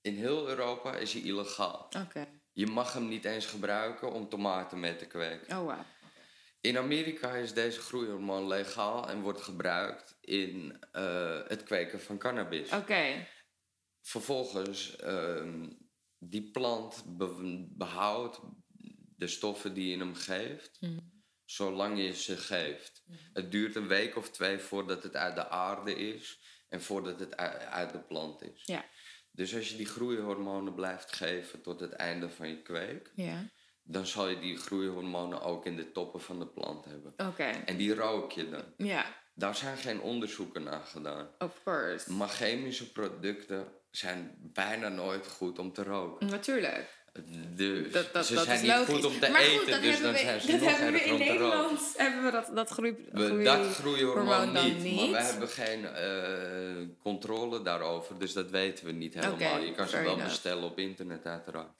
in 0.00 0.14
heel 0.14 0.48
Europa 0.48 0.96
is 0.96 1.12
hij 1.12 1.22
illegaal. 1.22 1.88
Oké. 1.96 2.28
Je 2.52 2.66
mag 2.66 2.92
hem 2.92 3.08
niet 3.08 3.24
eens 3.24 3.46
gebruiken 3.46 4.12
om 4.12 4.28
tomaten 4.28 4.80
mee 4.80 4.96
te 4.96 5.06
kweken. 5.06 5.58
Oh, 5.58 5.64
wow. 5.64 5.84
In 6.60 6.78
Amerika 6.78 7.34
is 7.34 7.52
deze 7.52 7.80
groeihormoon 7.80 8.46
legaal 8.46 9.08
en 9.08 9.20
wordt 9.20 9.40
gebruikt 9.40 10.16
in 10.20 10.76
eh, 10.92 11.40
het 11.46 11.62
kweken 11.62 12.00
van 12.00 12.18
cannabis. 12.18 12.72
Oké. 12.72 13.26
Vervolgens, 14.00 14.96
ehm, 14.96 15.68
die 16.18 16.50
plant 16.50 17.04
be- 17.06 17.66
behoudt 17.70 18.40
de 19.16 19.26
stoffen 19.26 19.74
die 19.74 19.90
je 19.90 19.98
hem 19.98 20.14
geeft, 20.14 20.78
zolang 21.54 21.98
je 21.98 22.14
ze 22.14 22.36
geeft. 22.36 23.02
Het 23.32 23.50
duurt 23.50 23.76
een 23.76 23.88
week 23.88 24.16
of 24.16 24.30
twee 24.30 24.58
voordat 24.58 25.02
het 25.02 25.16
uit 25.16 25.34
de 25.34 25.48
aarde 25.48 25.94
is 25.94 26.40
en 26.68 26.82
voordat 26.82 27.20
het 27.20 27.36
uit 27.70 27.92
de 27.92 27.98
plant 27.98 28.42
is. 28.42 28.62
Ja. 28.64 28.84
Dus 29.30 29.54
als 29.54 29.68
je 29.68 29.76
die 29.76 29.86
groeihormonen 29.86 30.74
blijft 30.74 31.12
geven 31.16 31.62
tot 31.62 31.80
het 31.80 31.92
einde 31.92 32.28
van 32.30 32.48
je 32.48 32.62
kweek, 32.62 33.10
Ja. 33.14 33.44
dan 33.82 34.06
zal 34.06 34.28
je 34.28 34.38
die 34.40 34.56
groeihormonen 34.56 35.42
ook 35.42 35.66
in 35.66 35.76
de 35.76 35.92
toppen 35.92 36.20
van 36.20 36.38
de 36.38 36.46
plant 36.46 36.84
hebben. 36.84 37.14
Oké. 37.16 37.42
En 37.44 37.76
die 37.76 37.94
rook 37.94 38.32
je 38.32 38.48
dan. 38.48 38.64
Ja. 38.76 39.18
Daar 39.34 39.56
zijn 39.56 39.76
geen 39.76 40.00
onderzoeken 40.00 40.62
naar 40.62 40.84
gedaan. 40.84 41.30
Of 41.38 41.62
course. 41.64 42.12
Maar 42.12 42.28
chemische 42.28 42.92
producten 42.92 43.72
zijn 43.90 44.36
bijna 44.38 44.88
nooit 44.88 45.26
goed 45.26 45.58
om 45.58 45.72
te 45.72 45.82
roken. 45.82 46.26
Natuurlijk. 46.26 46.99
Dus 47.56 47.92
Dat, 47.92 48.12
dat, 48.12 48.26
ze 48.26 48.34
dat 48.34 48.44
zijn 48.44 48.56
is 48.56 48.62
niet 48.62 48.70
logisch. 48.70 48.94
goed 48.94 49.04
om 49.04 49.20
te 49.20 49.30
maar 49.30 49.40
eten, 49.40 49.58
goed, 49.58 49.68
dat 49.70 49.82
dus 49.82 49.90
hebben 49.90 50.02
dan 50.02 50.12
we, 50.12 50.18
zijn 50.18 50.40
ze 50.40 50.50
dat 50.50 50.60
nog 50.60 50.70
hebben 50.78 50.92
we 50.92 51.00
in. 51.06 51.18
Nederland 51.18 51.80
hebben 51.96 52.24
we 52.24 52.30
dat, 52.30 52.50
dat 52.54 52.70
groei, 52.70 52.94
groei- 53.14 53.44
dat 53.44 53.66
groeihormoon 53.74 54.52
niet, 54.52 54.96
maar 54.96 55.10
we 55.10 55.16
hebben 55.26 55.48
geen 55.48 55.84
eh, 55.86 56.86
controle 57.02 57.62
daarover, 57.62 58.18
dus 58.18 58.32
dat 58.32 58.50
weten 58.50 58.84
we 58.86 58.92
niet 58.92 59.14
helemaal. 59.14 59.58
Je 59.60 59.72
kan 59.72 59.88
ze 59.88 59.96
wel 59.96 60.04
enough. 60.12 60.24
bestellen 60.28 60.62
op 60.64 60.78
internet 60.78 61.24
uiteraard. 61.26 61.70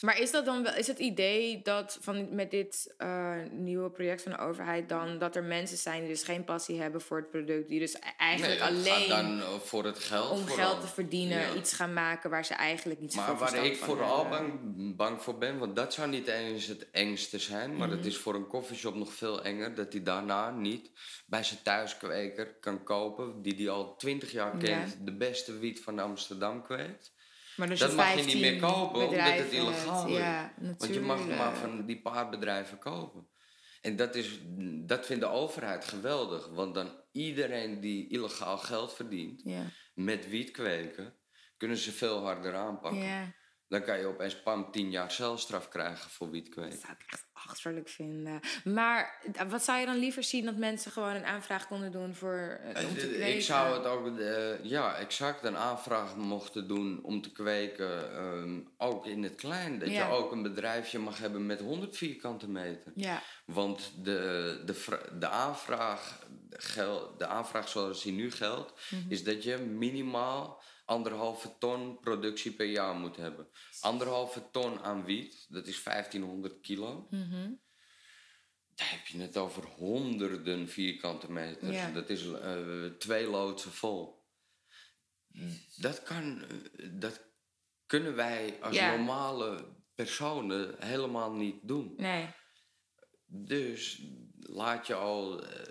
Maar 0.00 0.18
is 0.20 0.30
dat 0.30 0.44
dan 0.44 0.62
wel, 0.62 0.74
is 0.74 0.86
het 0.86 0.98
idee 0.98 1.60
dat 1.62 1.98
van 2.00 2.34
met 2.34 2.50
dit 2.50 2.94
eh, 2.96 3.34
nieuwe 3.50 3.90
project 3.90 4.22
van 4.22 4.32
de 4.32 4.38
overheid 4.38 4.88
dan 4.88 5.18
dat 5.18 5.36
er 5.36 5.42
mensen 5.42 5.76
zijn 5.76 6.00
die 6.00 6.08
dus 6.08 6.22
geen 6.22 6.44
passie 6.44 6.80
hebben 6.80 7.00
voor 7.00 7.16
het 7.16 7.30
product, 7.30 7.68
die 7.68 7.78
dus 7.78 7.98
eigenlijk 8.16 8.60
Nee, 8.60 8.68
het 8.68 8.76
alleen 8.78 9.08
dan 9.08 9.40
eh, 9.40 9.48
voor 9.64 9.84
het 9.84 9.98
geld 9.98 10.30
om 10.30 10.38
vooral. 10.46 10.68
geld 10.68 10.80
te 10.80 10.86
verdienen 10.86 11.38
Ja. 11.38 11.54
iets 11.54 11.72
gaan 11.72 11.92
maken 11.92 12.30
waar 12.30 12.44
ze 12.44 12.54
eigenlijk 12.54 13.00
niet 13.00 13.14
Maar 13.14 13.24
zoveel 13.24 13.38
waar 13.40 13.48
verstand 13.48 13.72
ik 13.72 13.78
van 13.78 13.88
vooral 13.88 14.28
bang, 14.28 14.96
bang 14.96 15.22
voor 15.22 15.38
ben, 15.38 15.58
want 15.58 15.76
dat 15.76 15.94
zou 15.94 16.08
niet 16.08 16.26
eens 16.26 16.66
het 16.66 16.90
engste 16.90 17.38
zijn, 17.38 17.76
maar 17.76 17.88
Mhm. 17.88 17.96
het 17.96 18.06
is 18.06 18.16
voor 18.16 18.34
een 18.34 18.46
koffieshop 18.46 18.94
nog 18.94 19.12
veel 19.12 19.44
enger 19.44 19.74
dat 19.74 19.92
hij 19.92 20.02
daarna 20.02 20.50
niet 20.50 20.90
bij 21.26 21.42
zijn 21.42 21.62
thuiskweker 21.62 22.54
kan 22.60 22.82
kopen, 22.84 23.42
die 23.42 23.54
die 23.54 23.70
al 23.70 23.96
twintig 23.96 24.32
jaar 24.32 24.56
kent, 24.58 24.96
de 25.06 25.12
beste 25.16 25.58
wiet 25.58 25.80
van 25.82 25.98
Amsterdam 25.98 26.62
kweekt. 26.62 27.12
Maar 27.60 27.68
dus 27.68 27.78
dat 27.78 27.94
mag 27.94 28.10
je 28.10 28.14
niet 28.16 28.24
15 28.24 28.40
meer 28.40 28.60
kopen, 28.60 29.08
omdat 29.08 29.32
het 29.32 29.52
illegaal 29.52 30.06
is. 30.08 30.16
Ja, 30.16 30.54
Want 30.58 30.86
je 30.94 31.00
mag 31.00 31.26
maar 31.26 31.56
van 31.56 31.86
die 31.86 32.00
paar 32.02 32.28
bedrijven 32.28 32.78
kopen. 32.78 33.28
En 33.80 33.96
dat, 33.96 34.14
is, 34.14 34.40
dat 34.86 35.06
vindt 35.06 35.22
de 35.22 35.28
overheid 35.28 35.84
geweldig, 35.84 36.48
want 36.48 36.74
dan 36.74 37.02
iedereen 37.12 37.80
die 37.80 38.08
illegaal 38.08 38.58
geld 38.58 38.94
verdient 38.94 39.40
Ja. 39.44 39.62
met 39.94 40.28
wiet 40.28 40.50
kweken, 40.50 41.16
kunnen 41.56 41.76
ze 41.76 41.92
veel 41.92 42.22
harder 42.24 42.54
aanpakken. 42.54 43.02
ja, 43.02 43.34
Dan 43.68 43.82
kan 43.82 43.98
je 43.98 44.06
opeens 44.06 44.42
pam 44.42 44.70
10 44.70 44.90
jaar 44.90 45.10
celstraf 45.10 45.68
krijgen 45.68 46.10
voor 46.10 46.26
dat 46.26 46.34
wietkweken. 46.34 46.78
zou 46.78 46.92
ik 46.92 47.04
echt 47.12 47.26
achterlijk 47.46 47.88
vinden. 47.88 48.40
Maar 48.64 49.20
eh, 49.32 49.50
wat 49.50 49.62
zou 49.64 49.78
je 49.78 49.86
dan 49.86 49.96
liever 49.96 50.22
zien 50.22 50.44
dat 50.44 50.56
mensen 50.56 50.92
gewoon 50.92 51.14
een 51.14 51.24
aanvraag 51.24 51.66
konden 51.66 51.92
doen 51.92 52.14
voor 52.14 52.60
eh, 52.74 52.88
om 52.88 52.94
te 52.94 53.06
kweken? 53.08 53.34
Ik 53.34 53.42
zou 53.42 53.76
het 53.78 53.86
ook, 53.86 54.18
eh, 54.18 54.64
ja, 54.64 54.94
exact 54.96 55.44
een 55.44 55.56
aanvraag 55.56 56.16
mochten 56.16 56.68
doen 56.68 57.00
om 57.02 57.22
te 57.22 57.32
kweken, 57.32 58.12
ehm, 58.16 58.58
ook 58.76 59.06
in 59.06 59.22
het 59.22 59.34
klein. 59.34 59.78
Dat 59.78 59.88
Ja. 59.90 60.06
je 60.06 60.12
ook 60.14 60.32
een 60.32 60.42
bedrijfje 60.42 60.98
mag 60.98 61.18
hebben 61.18 61.46
met 61.46 61.60
100 61.60 61.96
vierkante 61.96 62.48
meter. 62.48 62.92
Ja, 62.94 63.22
Want 63.44 63.92
de, 64.02 64.62
de, 64.66 64.98
de, 65.18 65.28
aanvraag, 65.28 66.18
gel, 66.50 67.16
de 67.16 67.26
aanvraag 67.26 67.68
zoals 67.68 68.02
die 68.02 68.12
nu 68.12 68.30
geldt, 68.30 68.90
Mhm. 68.90 69.10
is 69.10 69.24
dat 69.24 69.42
je 69.42 69.56
minimaal 69.56 70.62
anderhalve 70.84 71.58
ton 71.58 71.98
productie 72.00 72.52
per 72.52 72.66
jaar 72.66 72.94
moet 72.94 73.16
hebben. 73.16 73.48
Anderhalve 73.80 74.50
ton 74.50 74.80
aan 74.80 75.04
wiet, 75.04 75.46
dat 75.48 75.66
is 75.66 75.82
1500 75.82 76.60
kilo. 76.60 77.06
mhm. 77.10 77.52
Daar 78.74 78.90
heb 78.90 79.06
je 79.06 79.18
het 79.20 79.36
over 79.36 79.64
honderden 79.64 80.68
vierkante 80.68 81.32
meters. 81.32 81.76
Ja. 81.76 81.90
Dat 81.90 82.10
is 82.10 82.26
eh, 82.32 82.84
twee 82.98 83.26
loodsen 83.28 83.70
vol. 83.72 84.24
Dat, 85.76 86.02
kan, 86.02 86.44
eh, 86.44 86.88
dat 86.92 87.24
kunnen 87.86 88.14
wij 88.14 88.58
als 88.62 88.76
Ja. 88.76 88.96
normale 88.96 89.76
personen 89.94 90.74
helemaal 90.86 91.32
niet 91.32 91.56
doen. 91.62 91.94
nee. 91.96 92.28
Dus 93.32 94.02
laat 94.38 94.86
je 94.86 94.94
al 94.94 95.44
eh, 95.44 95.66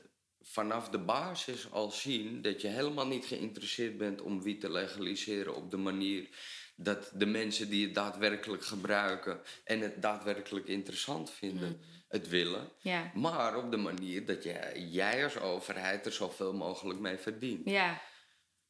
vanaf 0.52 0.90
de 0.90 1.00
basis 1.00 1.72
al 1.72 1.92
zien 1.92 2.42
dat 2.42 2.62
je 2.62 2.68
helemaal 2.68 3.08
niet 3.08 3.26
geïnteresseerd 3.26 3.98
bent 3.98 4.22
om 4.22 4.42
wiet 4.42 4.62
te 4.62 4.72
legaliseren 4.72 5.56
op 5.56 5.72
de 5.72 5.78
manier 5.78 6.30
dat 6.76 7.12
de 7.14 7.26
mensen 7.26 7.70
die 7.70 7.86
het 7.86 7.96
daadwerkelijk 7.96 8.64
gebruiken 8.66 9.42
en 9.64 9.80
het 9.80 10.02
daadwerkelijk 10.02 10.68
interessant 10.68 11.32
vinden, 11.32 11.82
het 12.08 12.28
willen. 12.28 12.72
Ja. 12.80 13.12
Maar 13.14 13.58
op 13.58 13.72
de 13.72 13.78
manier 13.78 14.26
dat 14.26 14.44
jij, 14.44 14.80
jij 14.80 15.24
als 15.24 15.38
overheid 15.38 16.06
er 16.06 16.12
zoveel 16.12 16.54
mogelijk 16.54 17.00
mee 17.00 17.18
verdient. 17.18 17.70
Ja. 17.70 18.02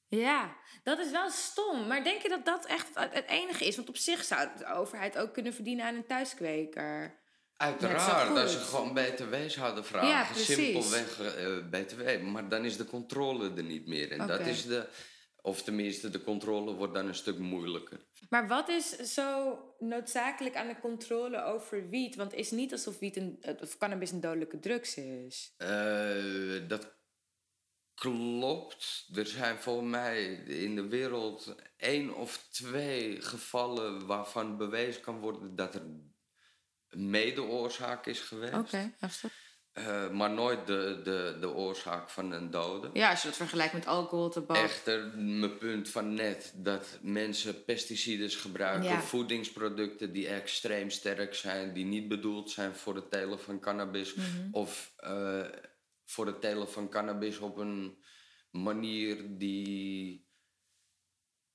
Ja, 0.07 0.55
dat 0.83 0.99
is 0.99 1.11
wel 1.11 1.29
stom. 1.29 1.87
Maar 1.87 2.03
denk 2.03 2.21
je 2.21 2.29
dat 2.29 2.45
dat 2.45 2.65
echt 2.65 2.89
het, 2.93 3.13
het 3.13 3.27
enige 3.27 3.65
is? 3.65 3.75
Want 3.75 3.89
op 3.89 3.97
zich 3.97 4.23
zou 4.23 4.49
de 4.57 4.73
overheid 4.73 5.17
ook 5.17 5.33
kunnen 5.33 5.53
verdienen 5.53 5.85
aan 5.85 5.95
een 5.95 6.05
thuiskweker. 6.05 7.18
Uiteraard, 7.59 8.37
als 8.37 8.51
ze 8.51 8.57
gewoon 8.57 8.93
BTW 8.93 9.35
zouden 9.47 9.85
vragen, 9.85 10.09
Ja, 10.09 10.33
simpelweg 10.33 11.21
eh, 11.21 11.57
BTW. 11.69 12.21
Maar 12.21 12.49
dan 12.49 12.65
is 12.65 12.77
de 12.77 12.85
controle 12.85 13.51
er 13.55 13.63
niet 13.63 13.87
meer. 13.87 14.11
En 14.11 14.27
dat 14.27 14.39
is 14.39 14.65
de, 14.65 14.87
of 15.41 15.61
tenminste, 15.61 16.09
de 16.09 16.23
controle 16.23 16.73
wordt 16.73 16.93
dan 16.93 17.07
een 17.07 17.15
stuk 17.15 17.37
moeilijker. 17.37 17.99
Maar 18.29 18.47
wat 18.47 18.69
is 18.69 18.89
zo 18.89 19.59
noodzakelijk 19.79 20.55
aan 20.55 20.67
de 20.67 20.79
controle 20.79 21.43
over 21.43 21.89
wiet? 21.89 22.15
Want 22.15 22.31
het 22.31 22.39
is 22.39 22.51
niet 22.51 22.71
alsof 22.71 22.99
wiet 22.99 23.15
een, 23.17 23.43
of 23.61 23.77
cannabis 23.77 24.11
een 24.11 24.21
dodelijke 24.21 24.59
drugs 24.59 24.95
is. 24.97 25.53
Eh, 25.57 26.67
dat 26.67 26.97
klopt. 27.93 29.09
Er 29.13 29.27
zijn 29.27 29.57
volgens 29.57 29.89
mij 29.89 30.33
in 30.33 30.75
de 30.75 30.87
wereld 30.87 31.55
één 31.77 32.15
of 32.15 32.47
twee 32.49 33.21
gevallen 33.21 34.05
waarvan 34.05 34.57
bewezen 34.57 35.01
kan 35.01 35.19
worden 35.19 35.55
dat 35.55 35.75
er 35.75 35.83
medeoorzaak 36.89 38.05
is 38.05 38.19
geweest. 38.19 38.53
Oké, 38.53 38.93
heftig. 38.99 39.47
Eh, 39.71 40.09
maar 40.09 40.29
nooit 40.31 40.67
de, 40.67 41.01
de, 41.03 41.37
de 41.39 41.49
oorzaak 41.49 42.09
van 42.09 42.31
een 42.31 42.51
dode. 42.51 42.89
Ja, 42.93 43.09
als 43.09 43.21
je 43.21 43.27
dat 43.27 43.37
vergelijkt 43.37 43.73
met 43.73 43.85
alcohol, 43.87 44.29
tabak. 44.29 44.57
Echter, 44.57 45.17
mijn 45.17 45.57
punt 45.57 45.89
van 45.89 46.13
net 46.13 46.53
dat 46.55 46.99
mensen 47.01 47.63
pesticides 47.65 48.35
gebruiken, 48.35 48.89
Ja. 48.89 49.01
voedingsproducten 49.01 50.13
die 50.13 50.27
extreem 50.27 50.89
sterk 50.89 51.33
zijn, 51.35 51.73
die 51.73 51.85
niet 51.85 52.07
bedoeld 52.07 52.51
zijn 52.51 52.75
voor 52.75 52.95
het 52.95 53.11
telen 53.11 53.39
van 53.39 53.59
cannabis, 53.59 54.13
Mhm. 54.13 54.25
of 54.51 54.93
eh, 54.97 55.41
voor 56.05 56.25
het 56.25 56.41
telen 56.41 56.69
van 56.69 56.89
cannabis 56.89 57.37
op 57.39 57.57
een 57.57 58.03
manier 58.51 59.37
die 59.37 60.27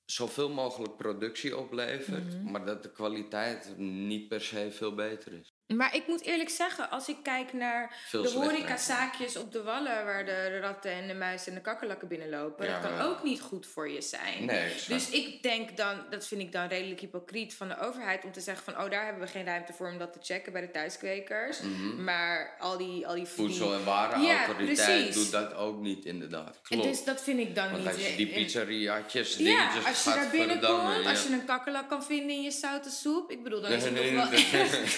zoveel 0.05 0.49
mogelijk 0.49 0.95
productie 0.97 1.57
oplevert, 1.57 2.33
Mhm. 2.41 2.51
maar 2.51 2.65
dat 2.65 2.83
de 2.83 2.91
kwaliteit 2.91 3.77
niet 3.77 4.27
per 4.27 4.41
se 4.41 4.71
veel 4.71 4.95
beter 4.95 5.33
is. 5.33 5.54
Maar 5.67 5.95
ik 5.95 6.07
moet 6.07 6.21
eerlijk 6.21 6.49
zeggen, 6.49 6.89
als 6.89 7.09
ik 7.09 7.15
kijk 7.23 7.53
naar 7.53 7.95
Veel 8.07 8.21
de 8.21 8.29
horecazaakjes 8.29 9.35
op 9.37 9.51
de 9.51 9.63
wallen... 9.63 10.05
waar 10.05 10.25
de 10.25 10.59
ratten 10.59 10.91
en 10.91 11.07
de 11.07 11.13
muizen 11.13 11.47
en 11.47 11.53
de 11.55 11.61
kakkerlakken 11.61 12.07
binnenlopen... 12.07 12.65
Ja, 12.65 12.71
dat 12.71 12.89
kan 12.89 12.97
ja. 12.97 13.03
ook 13.03 13.23
niet 13.23 13.41
goed 13.41 13.65
voor 13.67 13.89
je 13.89 14.01
zijn. 14.01 14.45
Nee. 14.45 14.73
Dus 14.87 15.09
ik 15.09 15.43
denk 15.43 15.77
dan, 15.77 16.03
dat 16.09 16.27
vind 16.27 16.41
ik 16.41 16.51
dan 16.51 16.67
redelijk 16.67 16.99
hypocriet 16.99 17.53
van 17.55 17.67
de 17.67 17.79
overheid... 17.79 18.23
om 18.23 18.31
te 18.31 18.41
zeggen 18.41 18.73
van, 18.73 18.83
oh, 18.83 18.89
daar 18.91 19.05
hebben 19.05 19.23
we 19.23 19.29
geen 19.29 19.45
ruimte 19.45 19.73
voor 19.73 19.87
om 19.89 19.97
dat 19.97 20.13
te 20.13 20.19
checken 20.21 20.51
bij 20.51 20.61
de 20.61 20.71
thuiskwekers. 20.71 21.59
Maar 21.97 22.55
al 22.59 22.77
die... 22.77 23.07
Al 23.07 23.13
die 23.13 23.23
Mhm. 23.23 23.33
Voedsel- 23.33 23.73
en 23.73 23.79
Ja, 23.79 23.85
Warenautoriteit 23.85 25.13
doet 25.13 25.31
dat 25.31 25.53
ook 25.53 25.79
niet, 25.79 26.05
inderdaad. 26.05 26.55
En 26.55 26.61
Klopt. 26.63 26.83
dus 26.83 27.03
dat 27.03 27.21
vind 27.23 27.39
ik 27.39 27.55
dan 27.55 27.71
Want 27.71 27.83
niet... 27.83 27.93
als 27.93 28.07
je 28.07 28.15
die 28.15 28.27
pizzeriaatjes, 28.27 29.35
Ja, 29.37 29.43
dingetjes 29.43 29.85
als 29.85 30.03
je 30.03 30.09
daar 30.09 30.29
binnenkomt, 30.29 31.03
ja. 31.03 31.09
als 31.09 31.23
je 31.23 31.33
een 31.33 31.45
kakkerlak 31.45 31.89
kan 31.89 32.03
vinden 32.03 32.29
in 32.35 32.41
je 32.41 32.51
zoute 32.51 32.89
soep... 32.89 33.31
Ik 33.31 33.43
bedoel, 33.43 33.61
dan 33.61 33.71
is 33.71 33.83
het 33.83 33.95
toch 33.95 34.11
wel... 34.11 34.27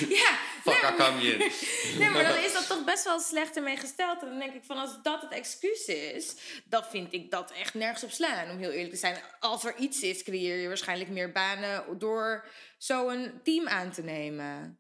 ja, 0.23 0.31
Fuck, 0.73 0.97
nee, 1.99 2.09
maar 2.09 2.23
dan 2.23 2.37
is 2.37 2.53
dat 2.53 2.67
toch 2.67 2.83
best 2.83 3.03
wel 3.03 3.19
slecht 3.19 3.55
ermee 3.55 3.77
gesteld. 3.77 4.21
En 4.21 4.27
dan 4.27 4.39
denk 4.39 4.53
ik 4.53 4.63
van, 4.63 4.77
als 4.77 5.01
dat 5.03 5.21
het 5.21 5.31
excuus 5.31 5.85
is... 5.85 6.35
dan 6.65 6.83
vind 6.83 7.13
ik 7.13 7.31
dat 7.31 7.51
echt 7.51 7.73
nergens 7.73 8.03
op 8.03 8.11
slaan, 8.11 8.49
om 8.49 8.57
heel 8.57 8.71
eerlijk 8.71 8.93
te 8.93 8.99
zijn. 8.99 9.17
Als 9.39 9.65
er 9.65 9.75
iets 9.75 10.01
is, 10.01 10.23
creëer 10.23 10.57
je 10.57 10.67
waarschijnlijk 10.67 11.09
meer 11.09 11.31
banen... 11.31 11.99
door 11.99 12.47
zo'n 12.77 13.39
team 13.43 13.67
aan 13.67 13.91
te 13.91 14.03
nemen. 14.03 14.79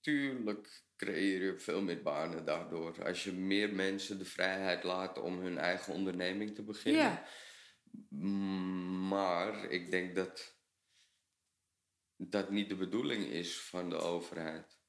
Tuurlijk 0.00 0.82
creëer 0.96 1.42
je 1.42 1.58
veel 1.58 1.82
meer 1.82 2.02
banen 2.02 2.44
daardoor. 2.44 3.04
Als 3.04 3.24
je 3.24 3.32
meer 3.32 3.74
mensen 3.74 4.18
de 4.18 4.24
vrijheid 4.24 4.84
laat 4.84 5.18
om 5.18 5.38
hun 5.38 5.58
eigen 5.58 5.94
onderneming 5.94 6.54
te 6.54 6.62
beginnen. 6.62 7.02
Ja. 7.02 7.24
Maar 9.08 9.64
ik 9.64 9.90
denk 9.90 10.14
dat 10.14 10.58
dat 12.16 12.50
niet 12.50 12.68
de 12.68 12.76
bedoeling 12.76 13.24
is 13.24 13.60
van 13.60 13.90
de 13.90 13.96
overheid. 13.96 14.79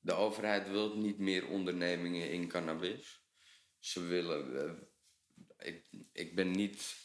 De 0.00 0.12
overheid 0.12 0.70
wil 0.70 0.96
niet 0.96 1.18
meer 1.18 1.46
ondernemingen 1.46 2.30
in 2.30 2.48
cannabis. 2.48 3.22
Ze 3.78 4.00
willen. 4.00 4.66
eh, 4.66 5.68
ik, 5.68 5.84
ik 6.12 6.34
ben 6.34 6.50
niet 6.50 6.96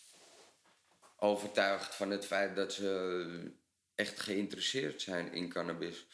overtuigd 1.18 1.96
van 1.96 2.10
het 2.10 2.26
feit 2.26 2.56
dat 2.56 2.74
ze 2.74 3.54
echt 3.96 4.20
geïnteresseerd 4.20 5.02
zijn 5.02 5.34
in 5.34 5.50
cannabis. 5.50 6.08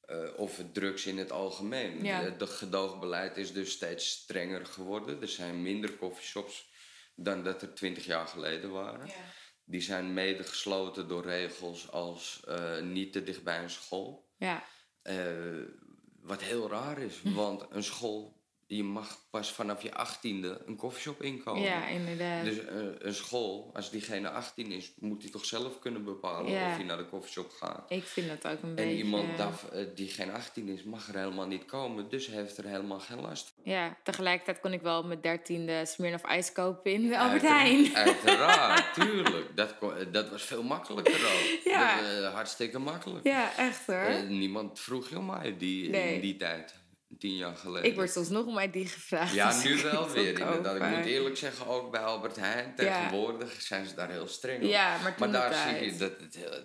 Eh, 0.00 0.28
of 0.36 0.62
drugs 0.72 1.06
in 1.06 1.18
het 1.18 1.32
algemeen. 1.32 2.04
Ja. 2.04 2.22
Het 2.22 2.38
de 2.38 2.46
gedoogbeleid 2.46 3.36
is 3.36 3.52
dus 3.52 3.72
steeds 3.72 4.10
strenger 4.10 4.66
geworden. 4.66 5.20
Er 5.20 5.28
zijn 5.28 5.62
minder 5.62 5.96
coffeeshops 5.96 6.70
dan 7.14 7.42
dat 7.44 7.62
er 7.62 7.74
twintig 7.74 8.04
jaar 8.04 8.26
geleden 8.26 8.70
waren. 8.70 9.10
Die 9.64 9.80
zijn 9.80 10.14
mede 10.14 10.44
gesloten 10.44 11.08
door 11.08 11.24
regels 11.24 11.90
als 11.90 12.44
eh, 12.46 12.80
niet 12.80 13.12
te 13.12 13.22
dicht 13.22 13.42
bij 13.42 13.62
een 13.62 13.70
school. 13.70 14.28
Ja. 14.36 14.64
Eh, 15.02 15.62
wat 16.28 16.42
heel 16.42 16.68
raar 16.68 16.98
is, 16.98 17.22
want 17.22 17.64
een 17.70 17.84
school 17.84 18.37
je 18.70 18.82
mag 18.84 19.18
pas 19.30 19.52
vanaf 19.52 19.82
je 19.82 19.94
achttiende 19.94 20.62
een 20.66 20.76
koffieshop 20.76 21.22
inkomen. 21.22 21.62
Ja, 21.62 21.86
inderdaad. 21.86 22.44
Dus 22.44 22.64
eh, 22.64 22.76
een 22.98 23.14
school, 23.14 23.70
als 23.74 23.90
diegene 23.90 24.30
18 24.30 24.72
is, 24.72 24.92
moet 24.98 25.22
hij 25.22 25.30
toch 25.30 25.44
zelf 25.44 25.78
kunnen 25.78 26.04
bepalen 26.04 26.50
Ja. 26.52 26.70
of 26.70 26.76
hij 26.76 26.84
naar 26.84 26.96
de 26.96 27.04
koffieshop 27.06 27.50
gaat. 27.50 27.90
ik 27.90 28.04
vind 28.04 28.28
dat 28.28 28.52
ook 28.52 28.62
een 28.62 28.68
En 28.68 28.74
beetje... 28.74 28.96
iemand 28.96 29.36
daf- 29.36 29.64
eh, 29.70 29.84
die 29.94 30.08
geen 30.08 30.30
18 30.32 30.68
is, 30.68 30.82
mag 30.82 31.08
er 31.08 31.18
helemaal 31.18 31.46
niet 31.46 31.64
komen. 31.64 32.08
Dus 32.08 32.26
heeft 32.26 32.56
er 32.58 32.64
helemaal 32.64 33.00
geen 33.00 33.20
last 33.20 33.52
van. 33.54 33.72
Ja, 33.72 33.96
tegelijkertijd 34.02 34.60
kon 34.60 34.72
ik 34.72 34.80
wel 34.82 34.98
op 34.98 35.06
mijn 35.06 35.20
dertiende 35.20 35.86
Smirnoff 35.86 36.24
ijs 36.24 36.52
kopen 36.52 36.92
in 36.92 37.08
de 37.08 37.18
Albert 37.18 37.42
Heijn. 37.42 37.94
Uiteraard, 38.06 38.94
tuurlijk. 38.94 39.56
Dat, 39.56 39.78
kon- 39.78 39.96
eh, 39.96 40.06
dat 40.12 40.30
was 40.30 40.42
veel 40.42 40.62
makkelijker 40.62 41.14
ook. 41.14 41.60
Ja. 41.64 42.00
Dat, 42.20 42.32
hartstikke 42.32 42.78
makkelijk. 42.78 43.24
Ja, 43.26 43.56
echt 43.56 43.86
hoor. 43.86 44.22
Niemand 44.28 44.80
vroeg 44.80 45.08
je 45.08 45.18
om 45.18 45.26
mij 45.26 45.56
die, 45.58 45.90
Nee. 45.90 46.14
in 46.14 46.20
die 46.20 46.36
tijd. 46.36 46.74
Tien 47.18 47.36
jaar 47.36 47.56
geleden. 47.56 47.90
ik 47.90 47.96
word 47.96 48.10
soms 48.10 48.28
nog 48.28 48.46
om 48.46 48.70
die 48.70 48.86
gevraagd. 48.86 49.34
Ja, 49.34 49.62
nu 49.62 49.82
wel 49.82 50.10
weer 50.12 50.38
inderdaad. 50.38 50.76
Ik 50.76 50.96
moet 50.96 51.06
eerlijk 51.06 51.36
zeggen, 51.36 51.66
ook 51.66 51.90
bij 51.90 52.00
Albert 52.00 52.36
Heijn 52.36 52.74
tegenwoordig 52.74 53.62
zijn 53.62 53.86
ze 53.86 53.94
daar 53.94 54.10
heel 54.10 54.26
streng 54.28 54.62
op. 54.62 54.68
Ja, 54.68 54.98
maar 55.18 55.30
daar 55.32 55.54
zie 55.68 55.84
je, 55.92 55.96
dat, 55.96 56.12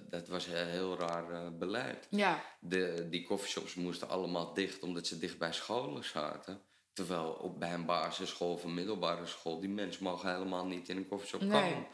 dat 0.09 0.27
was 0.27 0.47
een 0.47 0.67
heel 0.67 0.97
raar 0.99 1.31
eh, 1.31 1.47
beleid. 1.59 2.07
Ja, 2.09 2.43
De, 2.59 3.07
die 3.09 3.23
coffeeshops 3.25 3.75
moesten 3.75 4.09
allemaal 4.09 4.53
dicht 4.53 4.79
omdat 4.81 5.07
ze 5.07 5.17
dicht 5.17 5.37
bij 5.37 5.53
scholen 5.53 6.03
zaten. 6.03 6.61
Terwijl 6.93 7.25
op, 7.31 7.59
bij 7.59 7.73
een 7.73 7.85
basisschool 7.85 8.53
of 8.53 8.63
een 8.63 8.73
middelbare 8.73 9.25
school, 9.25 9.59
die 9.59 9.69
mensen 9.69 10.03
mogen 10.03 10.33
helemaal 10.33 10.65
niet 10.65 10.89
in 10.89 10.97
een 10.97 11.07
coffeeshop 11.07 11.41
Nee. 11.41 11.61
komen. 11.61 11.87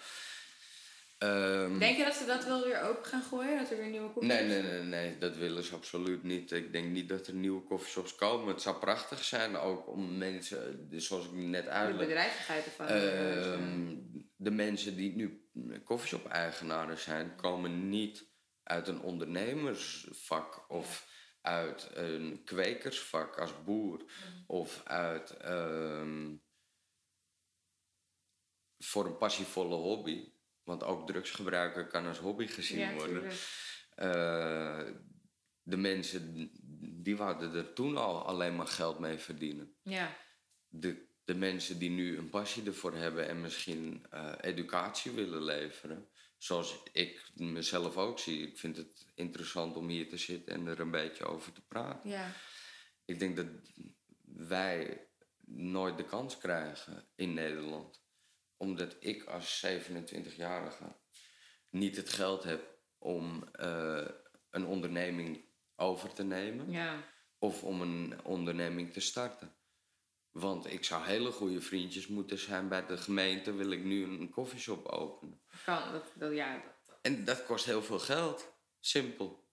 Ehm, 1.19 1.79
Denk 1.79 1.97
je 1.97 2.03
dat 2.03 2.13
ze 2.13 2.25
dat 2.25 2.45
wel 2.45 2.63
weer 2.63 2.81
open 2.81 3.05
gaan 3.05 3.23
gooien? 3.23 3.57
Dat 3.57 3.71
er 3.71 3.77
weer 3.77 3.89
nieuwe 3.89 4.11
koekjes... 4.11 4.33
Nee, 4.33 4.47
nee, 4.47 4.61
nee, 4.61 4.81
nee, 4.81 5.17
dat 5.17 5.35
willen 5.35 5.63
ze 5.63 5.75
absoluut 5.75 6.23
niet. 6.23 6.51
Ik 6.51 6.71
denk 6.71 6.89
niet 6.89 7.09
dat 7.09 7.27
er 7.27 7.33
nieuwe 7.33 7.63
coffeeshops 7.63 8.15
komen. 8.15 8.47
Het 8.47 8.61
zou 8.61 8.77
prachtig 8.77 9.23
zijn 9.23 9.57
ook 9.57 9.87
om 9.87 10.17
mensen, 10.17 10.89
dus 10.89 11.07
zoals 11.07 11.25
ik 11.25 11.31
net 11.31 11.63
De 11.63 11.69
uitleg, 11.69 12.07
bedrijvigheid 12.07 12.65
ervan. 12.65 12.87
Ehm, 12.87 13.95
de 14.35 14.51
mensen 14.51 14.95
die 14.95 15.15
nu 15.15 15.49
koffieshop-eigenaren 15.83 16.97
zijn, 16.99 17.35
komen 17.35 17.89
niet 17.89 18.27
uit 18.63 18.87
een 18.87 19.01
ondernemersvak 19.01 20.65
of 20.69 21.07
uit 21.41 21.89
een 21.93 22.41
kwekersvak 22.45 23.39
als 23.39 23.63
boer 23.63 24.03
of 24.47 24.81
uit 24.85 25.29
ehm, 25.31 26.35
voor 28.77 29.05
een 29.05 29.17
passievolle 29.17 29.75
hobby. 29.75 30.37
Want 30.69 30.83
ook 30.83 31.07
drugsgebruiken 31.07 31.87
kan 31.87 32.07
als 32.07 32.17
hobby 32.17 32.47
gezien 32.47 32.79
ja, 32.79 32.93
worden. 32.93 33.31
Eh, 33.95 34.81
de 35.61 35.77
mensen 35.77 36.51
die 37.03 37.17
wouden 37.17 37.53
er 37.53 37.73
toen 37.73 37.97
al 37.97 38.25
alleen 38.25 38.55
maar 38.55 38.67
geld 38.67 38.99
mee 38.99 39.17
verdienen 39.17 39.75
Ja, 39.83 40.17
de, 40.67 41.05
de 41.23 41.35
mensen 41.35 41.79
die 41.79 41.89
nu 41.89 42.17
een 42.17 42.29
passie 42.29 42.65
ervoor 42.65 42.93
hebben 42.93 43.27
en 43.27 43.41
misschien 43.41 44.05
eh, 44.09 44.33
educatie 44.41 45.11
willen 45.11 45.43
leveren, 45.43 46.09
zoals 46.37 46.83
ik 46.91 47.29
mezelf 47.33 47.97
ook 47.97 48.19
zie. 48.19 48.47
Ik 48.47 48.57
vind 48.57 48.77
het 48.77 49.05
interessant 49.15 49.75
om 49.75 49.87
hier 49.87 50.09
te 50.09 50.17
zitten 50.17 50.53
en 50.53 50.67
er 50.67 50.79
een 50.79 50.91
beetje 50.91 51.25
over 51.25 51.51
te 51.51 51.61
praten. 51.61 52.09
ja. 52.09 52.31
Ik 53.05 53.19
denk 53.19 53.35
dat 53.35 53.47
wij 54.23 55.07
nooit 55.45 55.97
de 55.97 56.05
kans 56.05 56.37
krijgen 56.37 57.07
in 57.15 57.33
Nederland, 57.33 58.01
omdat 58.59 58.95
ik 58.99 59.23
als 59.23 59.65
27-jarige 59.65 60.95
niet 61.69 61.95
het 61.95 62.09
geld 62.09 62.43
heb 62.43 62.77
om 62.97 63.43
eh, 63.51 64.07
een 64.49 64.65
onderneming 64.65 65.45
over 65.75 66.13
te 66.13 66.23
nemen 66.23 66.71
ja. 66.71 67.03
of 67.37 67.63
om 67.63 67.81
een 67.81 68.23
onderneming 68.23 68.93
te 68.93 68.99
starten. 68.99 69.53
Want 70.29 70.71
ik 70.71 70.83
zou 70.83 71.05
hele 71.05 71.31
goede 71.31 71.61
vriendjes 71.61 72.07
moeten 72.07 72.37
zijn 72.37 72.67
bij 72.67 72.85
de 72.85 72.97
gemeente, 72.97 73.53
wil 73.53 73.71
ik 73.71 73.83
nu 73.83 74.03
een 74.03 74.29
koffieshop 74.29 74.85
openen. 74.85 75.41
Kan, 75.65 75.91
dat, 75.91 76.11
dat, 76.15 76.33
ja, 76.33 76.63
dat, 76.85 76.97
En 77.01 77.25
dat 77.25 77.45
kost 77.45 77.65
heel 77.65 77.83
veel 77.83 77.99
geld. 77.99 78.53
Simpel. 78.79 79.47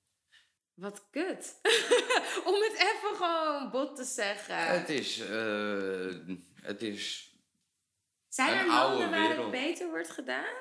Wat 0.75 1.07
kut. 1.11 1.61
Om 2.49 2.55
het 2.55 2.75
even 2.75 3.17
gewoon 3.17 3.71
bot 3.71 3.97
te 3.97 4.05
zeggen. 4.05 4.67
Het 4.67 4.89
is, 4.89 5.21
eh, 5.21 6.37
het 6.55 6.83
is. 6.83 7.35
Zijn 8.29 8.59
er 8.59 8.67
landen 8.67 9.11
waar 9.11 9.37
het 9.37 9.51
beter 9.51 9.89
wordt 9.89 10.11
gedaan? 10.11 10.55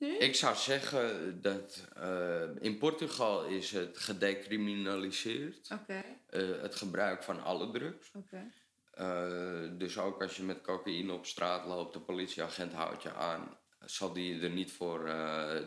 Nu? 0.00 0.16
Ik 0.16 0.34
zou 0.34 0.56
zeggen 0.56 1.38
dat 1.42 1.88
eh, 1.96 2.42
in 2.58 2.78
Portugal 2.78 3.44
is 3.44 3.70
het 3.70 3.98
gedecriminaliseerd. 3.98 5.70
Oké, 5.72 6.04
eh, 6.26 6.60
het 6.62 6.74
gebruik 6.74 7.22
van 7.22 7.42
alle 7.42 7.70
drugs. 7.70 8.10
oké. 8.14 8.52
Eh, 8.90 9.68
dus 9.78 9.98
ook 9.98 10.22
als 10.22 10.36
je 10.36 10.42
met 10.42 10.60
cocaïne 10.60 11.12
op 11.12 11.26
straat 11.26 11.66
loopt, 11.66 11.92
de 11.92 12.00
politieagent 12.00 12.72
houdt 12.72 13.02
je 13.02 13.14
aan, 13.14 13.58
zal 13.84 14.12
die 14.12 14.34
je 14.34 14.40
er 14.40 14.50
niet 14.50 14.72
voor 14.72 15.04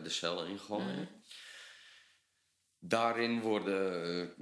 de 0.02 0.08
cel 0.08 0.44
ingooien. 0.44 1.08
Daarin 2.78 3.40
worden 3.40 4.34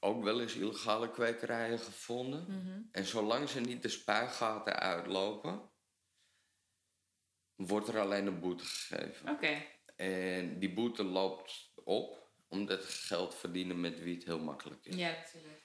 ook 0.00 0.24
wel 0.24 0.40
eens 0.40 0.54
illegale 0.54 1.10
kwekerijen 1.10 1.78
gevonden. 1.78 2.44
Mhm. 2.48 2.80
En 2.92 3.04
zolang 3.04 3.48
ze 3.48 3.60
niet 3.60 3.82
de 3.82 3.88
spuigaten 3.88 4.78
uitlopen, 4.78 5.69
wordt 7.66 7.88
er 7.88 7.98
alleen 8.00 8.26
een 8.26 8.40
boete 8.40 8.64
gegeven. 8.64 9.28
Oké, 9.30 9.62
En 9.96 10.58
die 10.58 10.72
boete 10.72 11.04
loopt 11.04 11.72
op, 11.84 12.28
omdat 12.48 12.84
geld 12.84 13.34
verdienen 13.34 13.80
met 13.80 14.00
wiet 14.00 14.24
heel 14.24 14.38
makkelijk 14.38 14.84
is 14.86 14.94
ja, 14.94 15.10
natuurlijk. 15.10 15.62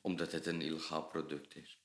omdat 0.00 0.32
het 0.32 0.46
een 0.46 0.62
illegaal 0.62 1.02
product 1.06 1.56
is. 1.56 1.80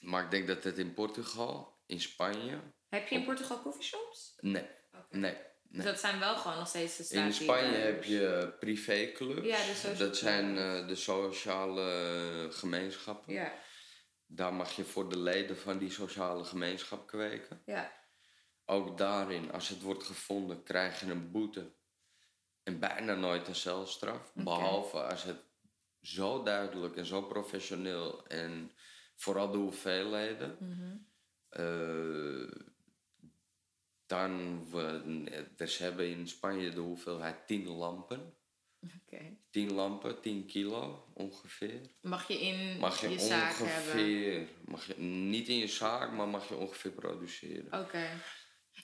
Maar 0.00 0.24
ik 0.24 0.30
denk 0.30 0.46
dat 0.46 0.64
het 0.64 0.78
in 0.78 0.94
Portugal, 0.94 1.82
in 1.86 2.00
Spanje. 2.00 2.60
Heb 2.88 3.08
je 3.08 3.14
in 3.14 3.24
Portugal 3.24 3.62
coffeeshops? 3.62 4.34
Nee, 4.40 4.68
Oké. 4.92 5.16
nee. 5.16 5.36
Dus 5.62 5.84
dat 5.84 6.00
zijn 6.00 6.18
wel 6.18 6.36
gewoon 6.36 6.58
nog 6.58 6.68
steeds 6.68 6.96
de 7.08 7.16
In. 7.16 7.32
Spanje 7.32 7.76
heb 7.76 8.04
je 8.04 8.54
privéclubs. 8.60 9.46
Ja, 9.46 9.56
de 9.90 9.96
dat 9.98 10.16
zijn 10.16 10.58
eh, 10.58 10.86
de 10.88 10.94
sociale 10.94 12.48
gemeenschappen. 12.50 13.32
Ja, 13.32 13.52
Daar 14.26 14.54
mag 14.54 14.76
je 14.76 14.84
voor 14.84 15.08
de 15.08 15.18
leden 15.18 15.56
van 15.56 15.78
die 15.78 15.90
sociale 15.90 16.44
gemeenschap 16.44 17.06
kweken. 17.06 17.62
ja. 17.64 18.02
Ook 18.66 18.98
daarin, 18.98 19.52
als 19.52 19.68
het 19.68 19.82
wordt 19.82 20.04
gevonden, 20.04 20.62
krijg 20.62 21.00
je 21.00 21.06
een 21.06 21.30
boete. 21.30 21.72
En 22.62 22.78
bijna 22.78 23.14
nooit 23.14 23.48
een 23.48 23.54
celstraf. 23.54 24.32
Behalve 24.34 25.02
als 25.02 25.22
het 25.22 25.42
zo 26.00 26.42
duidelijk 26.42 26.96
en 26.96 27.06
zo 27.06 27.22
professioneel 27.22 28.26
en 28.26 28.72
vooral 29.14 29.50
de 29.50 29.58
hoeveelheden. 29.58 30.58
Eh, 31.48 32.62
dan, 34.06 34.64
we, 34.70 35.48
dus 35.56 35.74
ze 35.74 35.82
hebben 35.82 36.08
in 36.08 36.28
Spanje 36.28 36.70
de 36.70 36.80
hoeveelheid 36.80 37.46
10 37.46 37.68
lampen. 37.68 38.34
Oké. 39.02 39.36
10 39.50 39.72
lampen, 39.72 40.20
10 40.20 40.46
kilo 40.46 41.06
ongeveer. 41.14 41.80
Mag 42.00 42.28
je 42.28 42.40
in 42.40 42.78
Mag 42.78 43.00
je, 43.00 43.08
je 43.08 43.18
zaak 43.18 43.52
hebben? 43.52 43.66
ongeveer, 43.66 44.48
mag 44.64 44.86
je, 44.86 44.98
niet 45.02 45.48
in 45.48 45.56
je 45.56 45.66
zaak, 45.66 46.12
maar 46.12 46.28
mag 46.28 46.48
je 46.48 46.56
ongeveer 46.56 46.90
produceren. 46.90 47.80
Oké. 47.80 48.08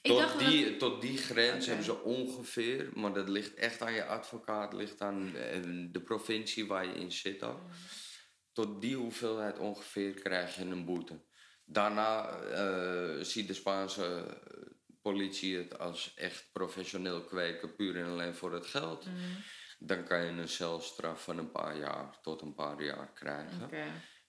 Ik 0.03 0.11
Tot 0.11 0.19
dat- 0.21 0.39
die, 0.39 0.77
tot 0.77 1.01
die 1.01 1.19
grens 1.19 1.67
hebben 1.67 1.85
ze 1.85 2.03
ongeveer, 2.03 2.91
maar 2.95 3.13
dat 3.13 3.29
ligt 3.29 3.55
echt 3.55 3.83
aan 3.83 3.93
je 3.93 4.05
advocaat, 4.05 4.73
ligt 4.73 5.01
aan 5.01 5.37
eh, 5.37 5.61
de 5.91 6.01
provincie 6.05 6.67
waar 6.67 6.87
je 6.87 6.95
in 6.95 7.13
zit 7.13 7.43
ook. 7.43 7.61
Tot 8.53 8.81
die 8.81 8.97
hoeveelheid 8.97 9.59
ongeveer 9.59 10.13
krijg 10.15 10.57
je 10.57 10.65
een 10.65 10.85
boete. 10.85 11.21
Daarna 11.65 12.29
eh, 12.41 13.25
ziet 13.25 13.47
de 13.49 13.55
Spaanse 13.55 14.39
politie 15.03 15.57
het 15.57 15.79
als 15.79 16.15
echt 16.15 16.49
professioneel 16.53 17.25
kweken, 17.25 17.75
puur 17.77 17.97
en 17.97 18.07
alleen 18.07 18.35
voor 18.35 18.53
het 18.53 18.67
geld. 18.67 19.05
Mhm. 19.07 19.17
Dan 19.79 20.05
kan 20.05 20.25
je 20.25 20.31
een 20.31 20.49
celstraf 20.49 21.23
van 21.25 21.39
een 21.39 21.51
paar 21.51 21.77
jaar 21.79 22.19
tot 22.23 22.43
een 22.43 22.55
paar 22.55 22.83
jaar 22.83 23.13
krijgen. 23.13 23.69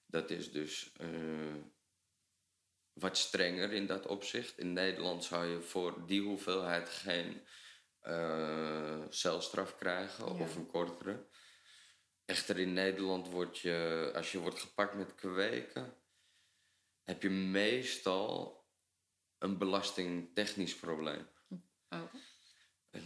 Dat 0.05 0.29
is 0.29 0.51
dus 0.51 0.91
eh, 0.97 1.07
wat 2.93 3.17
strenger 3.17 3.71
in 3.71 3.85
dat 3.85 4.07
opzicht. 4.07 4.57
In 4.57 4.73
Nederland 4.73 5.23
zou 5.23 5.45
je 5.45 5.61
voor 5.61 6.07
die 6.07 6.21
hoeveelheid 6.21 6.89
geen 6.89 7.47
eh, 7.99 9.01
celstraf 9.09 9.75
krijgen 9.75 10.25
Ja. 10.25 10.41
of 10.41 10.55
een 10.55 10.67
kortere. 10.67 11.27
Echter 12.25 12.59
in 12.59 12.73
Nederland 12.73 13.29
word 13.29 13.57
je, 13.59 14.11
als 14.15 14.31
je 14.31 14.39
wordt 14.39 14.59
gepakt 14.59 14.95
met 14.95 15.15
kweken, 15.15 15.93
heb 17.03 17.21
je 17.21 17.29
meestal 17.29 18.65
een 19.37 19.57
belastingtechnisch 19.57 20.75
probleem. 20.75 21.27
Oh. 21.89 22.01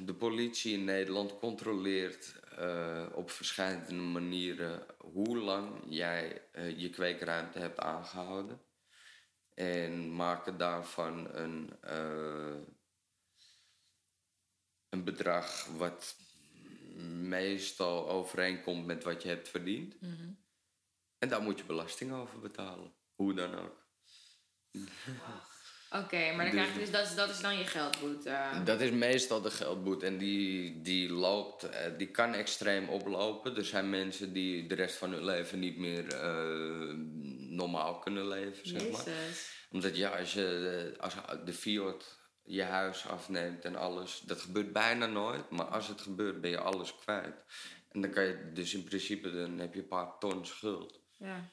De 0.06 0.14
politie 0.16 0.74
in 0.74 0.84
Nederland 0.84 1.40
controleert 1.40 2.40
eh, 2.58 3.06
op 3.14 3.30
verschillende 3.32 3.94
manieren 3.94 4.86
hoe 4.98 5.38
lang 5.38 5.84
jij 5.90 6.48
eh, 6.52 6.80
je 6.80 6.90
kweekruimte 6.90 7.60
hebt 7.60 7.80
aangehouden. 7.80 8.62
En 9.56 10.16
maken 10.16 10.58
daarvan 10.58 11.36
een, 11.36 11.78
eh, 11.82 12.58
een 14.90 15.04
bedrag 15.04 15.66
wat 15.66 16.16
meestal 17.28 18.10
overeenkomt 18.10 18.86
met 18.86 19.04
wat 19.04 19.22
je 19.22 19.28
hebt 19.28 19.50
verdiend. 19.50 20.02
Mhm. 20.02 20.34
En 21.18 21.30
daar 21.30 21.42
moet 21.42 21.58
je 21.58 21.66
belasting 21.66 22.14
over 22.14 22.40
betalen. 22.40 22.94
Hoe 23.16 23.34
dan 23.34 23.56
ook. 23.56 23.86
Oké, 26.04 26.34
maar 26.36 26.46
dan 26.46 26.54
krijg 26.54 26.74
je 26.74 26.80
dus, 26.80 26.92
dat, 26.92 27.06
is, 27.06 27.16
dat 27.16 27.30
is 27.30 27.42
dan 27.42 27.58
je 27.58 27.66
geldboete. 27.66 28.38
Dat 28.64 28.82
is 28.82 28.92
meestal 28.92 29.42
de 29.42 29.52
geldboete 29.52 30.06
en 30.06 30.18
die, 30.18 30.82
die 30.82 31.10
loopt, 31.10 31.64
eh, 31.64 31.98
die 31.98 32.08
kan 32.08 32.34
extreem 32.34 32.90
oplopen. 32.90 33.58
Er 33.58 33.66
zijn 33.66 33.90
mensen 33.90 34.34
die 34.34 34.68
de 34.68 34.76
rest 34.76 34.96
van 34.96 35.12
hun 35.12 35.26
leven 35.26 35.60
niet 35.60 35.78
meer 35.78 36.14
eh, 36.14 36.96
normaal 37.50 38.00
kunnen 38.00 38.28
leven, 38.28 38.68
zeg 38.68 38.92
maar. 38.92 39.04
Omdat 39.72 39.98
ja, 39.98 40.10
als 40.10 40.34
je 40.34 40.94
eh, 40.98 41.04
als 41.04 41.14
de 41.46 41.54
Fiat 41.54 42.18
je 42.44 42.64
huis 42.64 43.08
afneemt 43.08 43.66
en 43.66 43.76
alles, 43.76 44.22
dat 44.26 44.42
gebeurt 44.42 44.74
bijna 44.74 45.06
nooit. 45.06 45.50
Maar 45.50 45.66
als 45.66 45.88
het 45.88 46.02
gebeurt, 46.02 46.42
ben 46.42 46.50
je 46.50 46.60
alles 46.60 46.96
kwijt. 46.96 47.44
En 47.92 48.02
dan 48.02 48.12
kan 48.12 48.24
je 48.24 48.52
dus 48.54 48.74
in 48.74 48.84
principe, 48.84 49.32
dan 49.32 49.60
heb 49.60 49.74
je 49.74 49.80
een 49.80 49.88
paar 49.88 50.18
ton 50.20 50.46
schuld. 50.46 51.02
Ja. 51.18 51.52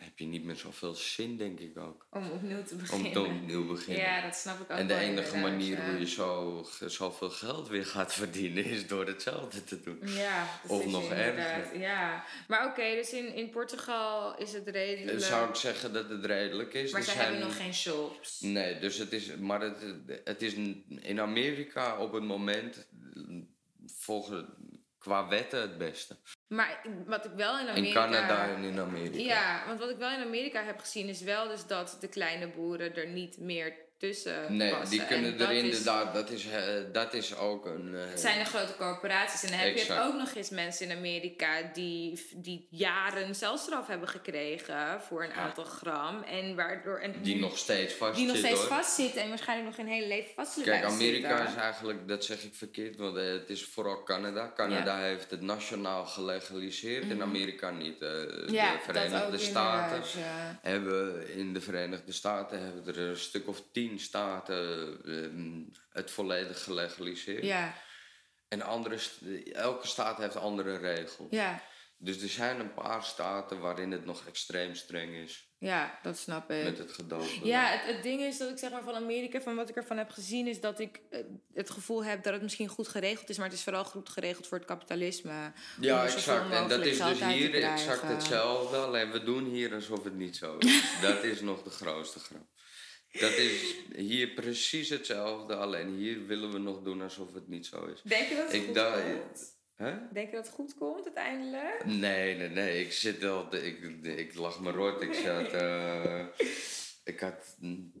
Heb 0.00 0.18
je 0.18 0.26
niet 0.26 0.44
meer 0.44 0.56
zoveel 0.56 0.94
zin, 0.94 1.36
denk 1.36 1.60
ik 1.60 1.78
ook. 1.78 2.06
Om 2.10 2.30
opnieuw 2.30 2.62
te 2.62 2.74
Om 2.74 2.80
beginnen. 2.80 3.12
te 3.12 3.20
opnieuw 3.20 3.66
beginnen. 3.66 4.02
Ja, 4.04 4.22
dat 4.22 4.36
snap 4.36 4.60
ik 4.60 4.70
ook 4.70 4.78
En 4.78 4.86
de 4.86 4.94
enige 4.94 5.08
inderdaad, 5.08 5.42
manier 5.42 5.84
hoe 5.90 5.98
je 5.98 6.06
zo, 6.06 6.64
zoveel 6.86 7.30
geld 7.30 7.68
weer 7.68 7.86
gaat 7.86 8.12
verdienen 8.12 8.64
is 8.64 8.86
door 8.86 9.06
hetzelfde 9.06 9.64
te 9.64 9.80
doen. 9.80 9.98
Ja, 10.04 10.46
dat 10.62 10.70
Of 10.70 10.84
is 10.84 10.90
nog 10.92 11.10
erger. 11.10 11.78
Ja, 11.78 12.24
maar 12.48 12.66
oké, 12.66 12.82
dus 12.94 13.12
in, 13.12 13.34
in 13.34 13.50
Portugal 13.50 14.36
is 14.38 14.52
het 14.52 14.68
redelijk. 14.68 15.18
Dan 15.18 15.28
zou 15.28 15.48
ik 15.48 15.54
zeggen 15.54 15.92
dat 15.92 16.08
het 16.08 16.24
redelijk 16.24 16.74
is. 16.74 16.90
maar 16.92 17.00
Er 17.00 17.06
ze 17.06 17.12
zijn- 17.12 17.22
hebben 17.24 17.40
nog 17.46 17.56
geen 17.56 17.74
shops. 17.74 18.40
Nee, 18.40 18.78
dus 18.78 18.98
het 18.98 19.12
is, 19.12 19.36
maar 19.36 19.60
het, 19.60 19.84
het 20.24 20.42
is 20.42 20.54
in 21.00 21.20
Amerika 21.20 21.98
op 21.98 22.12
het 22.12 22.22
moment 22.24 22.86
volgens 23.86 24.44
qua 24.98 25.28
wetten 25.28 25.60
het 25.60 25.78
beste. 25.78 26.16
Maar 26.50 26.80
wat 27.06 27.24
ik 27.24 27.30
wel 27.36 27.58
in 27.58 27.66
In 27.66 27.70
Amerika. 27.70 28.04
Canada 28.04 28.48
en 28.48 28.62
in 28.62 28.80
Amerika. 28.80 29.18
Ja, 29.18 29.62
want 29.66 29.78
wat 29.78 29.90
ik 29.90 29.96
wel 29.96 30.10
in 30.10 30.24
Amerika 30.24 30.62
heb 30.62 30.78
gezien 30.78 31.08
is 31.08 31.22
wel 31.22 31.48
dus 31.48 31.66
dat 31.66 31.96
de 32.00 32.08
kleine 32.08 32.48
boeren 32.48 32.96
er 32.96 33.06
niet 33.06 33.38
meer 33.38 33.74
tussen 34.00 34.56
Nee, 34.56 34.70
passen. 34.70 34.90
die 34.90 35.06
kunnen 35.06 35.30
En 35.32 35.38
dat 35.38 35.48
er 35.48 35.54
is- 35.54 35.62
inderdaad, 35.62 36.14
dat 36.14 36.30
is, 36.30 36.46
eh, 36.50 36.62
dat 36.92 37.14
is 37.14 37.36
ook 37.36 37.66
een... 37.66 37.94
eh, 37.94 38.00
Het 38.10 38.20
zijn 38.20 38.38
de 38.38 38.44
grote 38.44 38.76
corporaties. 38.76 39.42
En 39.42 39.50
dan 39.50 39.58
heb 39.58 39.76
je 39.76 40.00
ook 40.00 40.14
nog 40.14 40.34
eens 40.34 40.50
mensen 40.50 40.90
in 40.90 40.96
Amerika 40.96 41.70
die, 41.72 42.26
die 42.34 42.66
jaren 42.70 43.34
celstraf 43.34 43.86
hebben 43.86 44.08
gekregen 44.08 45.00
voor 45.00 45.24
een 45.24 45.32
aantal 45.32 45.64
gram. 45.64 46.22
En 46.22 46.56
waardoor. 46.56 46.98
En 46.98 47.14
die 47.22 47.36
nog 47.36 47.58
steeds 47.58 47.94
vast 47.94 48.16
die 48.16 48.26
nog 48.26 48.36
steeds 48.36 48.60
vastzitten 48.60 49.22
en 49.22 49.28
waarschijnlijk 49.28 49.68
nog 49.68 49.76
hun 49.86 49.94
hele 49.94 50.06
leven 50.06 50.30
vast 50.34 50.52
zullen 50.52 50.68
Kijk, 50.68 50.84
Amerika 50.84 51.28
zitten. 51.36 51.46
is 51.56 51.62
eigenlijk, 51.62 52.08
dat 52.08 52.24
zeg 52.24 52.42
ik 52.42 52.54
verkeerd, 52.54 52.96
want 52.96 53.16
eh, 53.16 53.24
het 53.30 53.50
is 53.50 53.64
vooral 53.64 54.02
Canada. 54.02 54.52
Canada 54.54 54.98
heeft 54.98 55.30
het 55.30 55.40
nationaal 55.40 56.04
gelegaliseerd, 56.06 57.04
in 57.10 57.22
Amerika 57.22 57.70
niet. 57.70 57.98
Ja, 57.98 58.06
de 58.06 58.46
dat 58.46 58.82
Verenigde 58.96 59.38
Staten 59.38 60.02
hebben 60.60 61.28
in 61.36 61.52
de 61.52 61.60
Verenigde 61.60 62.12
Staten 62.12 62.60
hebben 62.64 62.86
er 62.86 62.98
een 63.08 63.16
stuk 63.16 63.48
of 63.48 63.62
tien 63.72 63.89
staten 63.98 65.00
ehm, 65.04 65.62
het 65.90 66.10
volledig 66.10 66.64
gelegaliseerd. 66.64 67.44
Ja, 67.44 67.74
En 68.48 68.62
andere, 68.62 68.98
elke 69.52 69.86
staat 69.86 70.18
heeft 70.18 70.36
andere 70.36 70.76
regels. 70.76 71.28
ja, 71.30 71.62
Dus 71.98 72.22
er 72.22 72.28
zijn 72.28 72.60
een 72.60 72.74
paar 72.74 73.02
staten 73.02 73.60
waarin 73.60 73.90
het 73.90 74.04
nog 74.04 74.26
extreem 74.26 74.74
streng 74.74 75.14
is 75.14 75.50
ja, 75.60 75.98
dat 76.02 76.18
snap 76.18 76.50
ik. 76.50 76.64
met 76.64 76.78
het 76.78 76.92
gedopen. 76.92 77.46
Ja, 77.46 77.66
het, 77.66 77.94
het 77.94 78.02
ding 78.02 78.20
is 78.20 78.38
dat 78.38 78.50
ik 78.50 78.58
zeg 78.58 78.70
maar 78.70 78.82
van 78.82 78.94
Amerika, 78.94 79.40
van 79.40 79.56
wat 79.56 79.68
ik 79.68 79.76
ervan 79.76 79.96
heb 79.96 80.10
gezien, 80.10 80.46
is 80.46 80.60
dat 80.60 80.80
ik 80.80 81.00
eh, 81.10 81.20
het 81.54 81.70
gevoel 81.70 82.04
heb 82.04 82.22
dat 82.22 82.32
het 82.32 82.42
misschien 82.42 82.68
goed 82.68 82.88
geregeld 82.88 83.28
is, 83.28 83.36
maar 83.36 83.46
het 83.46 83.54
is 83.54 83.62
vooral 83.62 83.84
goed 83.84 84.08
geregeld 84.08 84.46
voor 84.46 84.58
het 84.58 84.66
kapitalisme. 84.66 85.52
Ja, 85.80 86.04
exact. 86.04 86.52
En 86.52 86.68
dat 86.68 86.86
is 86.86 86.98
dus 86.98 87.24
hier 87.24 87.62
exact 87.62 88.02
hetzelfde. 88.02 88.76
Alleen 88.76 89.10
we 89.10 89.22
doen 89.24 89.44
hier 89.44 89.74
alsof 89.74 90.04
het 90.04 90.16
niet 90.16 90.36
zo 90.36 90.56
is. 90.58 90.82
dat 91.02 91.24
is 91.24 91.40
nog 91.40 91.62
de 91.62 91.70
grootste 91.70 92.18
grap. 92.18 92.46
Dat 93.12 93.30
is 93.36 93.74
hier 93.96 94.28
precies 94.28 94.88
hetzelfde. 94.88 95.54
Alleen 95.56 95.94
hier 95.94 96.26
willen 96.26 96.52
we 96.52 96.58
nog 96.58 96.82
doen 96.82 97.02
alsof 97.02 97.34
het 97.34 97.48
niet 97.48 97.66
zo 97.66 97.84
is. 97.84 98.02
Denk 98.02 98.28
je 98.28 98.34
dat 98.34 98.44
het 98.44 98.54
Ik 98.54 98.64
goed 98.66 98.74
dacht- 98.74 99.02
komt? 99.02 99.58
Hè? 99.74 99.94
Denk 100.12 100.30
je 100.30 100.36
dat 100.36 100.46
het 100.46 100.54
goed 100.54 100.74
komt 100.74 101.04
uiteindelijk? 101.04 101.84
Nee, 101.84 102.36
nee, 102.36 102.48
nee. 102.48 102.80
Ik 102.84 102.92
zit 102.92 103.24
al. 103.24 103.54
Ik, 103.54 104.04
ik 104.04 104.34
lag 104.34 104.60
me 104.60 104.70
rot. 104.70 105.02
Ik 105.02 105.14
zat. 105.14 105.52
eh, 105.62 106.24
ik 107.04 107.20
had. 107.20 107.56
mm, 107.58 107.92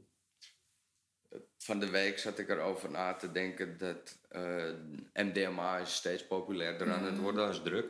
Van 1.58 1.80
de 1.80 1.90
week 1.90 2.18
zat 2.18 2.38
ik 2.38 2.48
erover 2.48 2.90
na 2.90 3.14
te 3.14 3.32
denken 3.32 3.78
dat 3.78 4.18
eh, 4.28 4.70
MDMA 5.14 5.78
is 5.78 5.94
steeds 5.94 6.26
populairder 6.26 6.90
aan 6.92 7.04
het 7.04 7.18
worden 7.18 7.46
als 7.46 7.62
druk. 7.62 7.86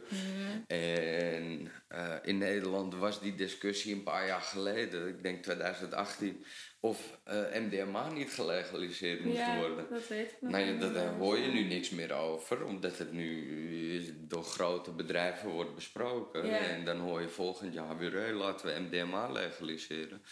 En 0.67 1.73
eh, 1.89 2.17
in 2.23 2.39
Nederland 2.39 2.95
was 2.95 3.21
die 3.21 3.35
discussie 3.35 3.95
een 3.95 4.03
paar 4.03 4.27
jaar 4.27 4.41
geleden, 4.41 5.09
ik 5.09 5.23
denk 5.23 5.43
2018, 5.43 6.45
of 6.81 7.19
eh, 7.25 7.37
MDMA 7.55 8.11
niet 8.11 8.33
gelegaliseerd 8.33 9.25
moest 9.25 9.57
worden. 9.57 9.87
dat 9.91 10.09
weet 10.09 10.31
ik 10.31 10.37
nog. 10.41 10.51
Nou 10.51 10.65
ja, 10.65 10.79
dat, 10.79 10.95
daar 10.95 11.15
hoor 11.15 11.39
je 11.39 11.49
nu 11.49 11.65
niks 11.65 11.91
meer 11.91 12.13
over, 12.13 12.65
omdat 12.65 12.99
het 12.99 13.13
nu 13.13 14.27
door 14.29 14.45
grote 14.45 14.91
bedrijven 14.91 15.51
wordt 15.51 15.75
besproken. 15.75 16.47
Ja. 16.47 16.59
En 16.59 16.85
dan 16.85 16.99
hoor 16.99 17.21
je 17.21 17.29
volgend 17.29 17.75
jaar 17.75 17.99
weer, 17.99 18.33
laten 18.33 18.67
we 18.67 18.81
MDMA 18.81 19.29
legaliseren. 19.29 20.23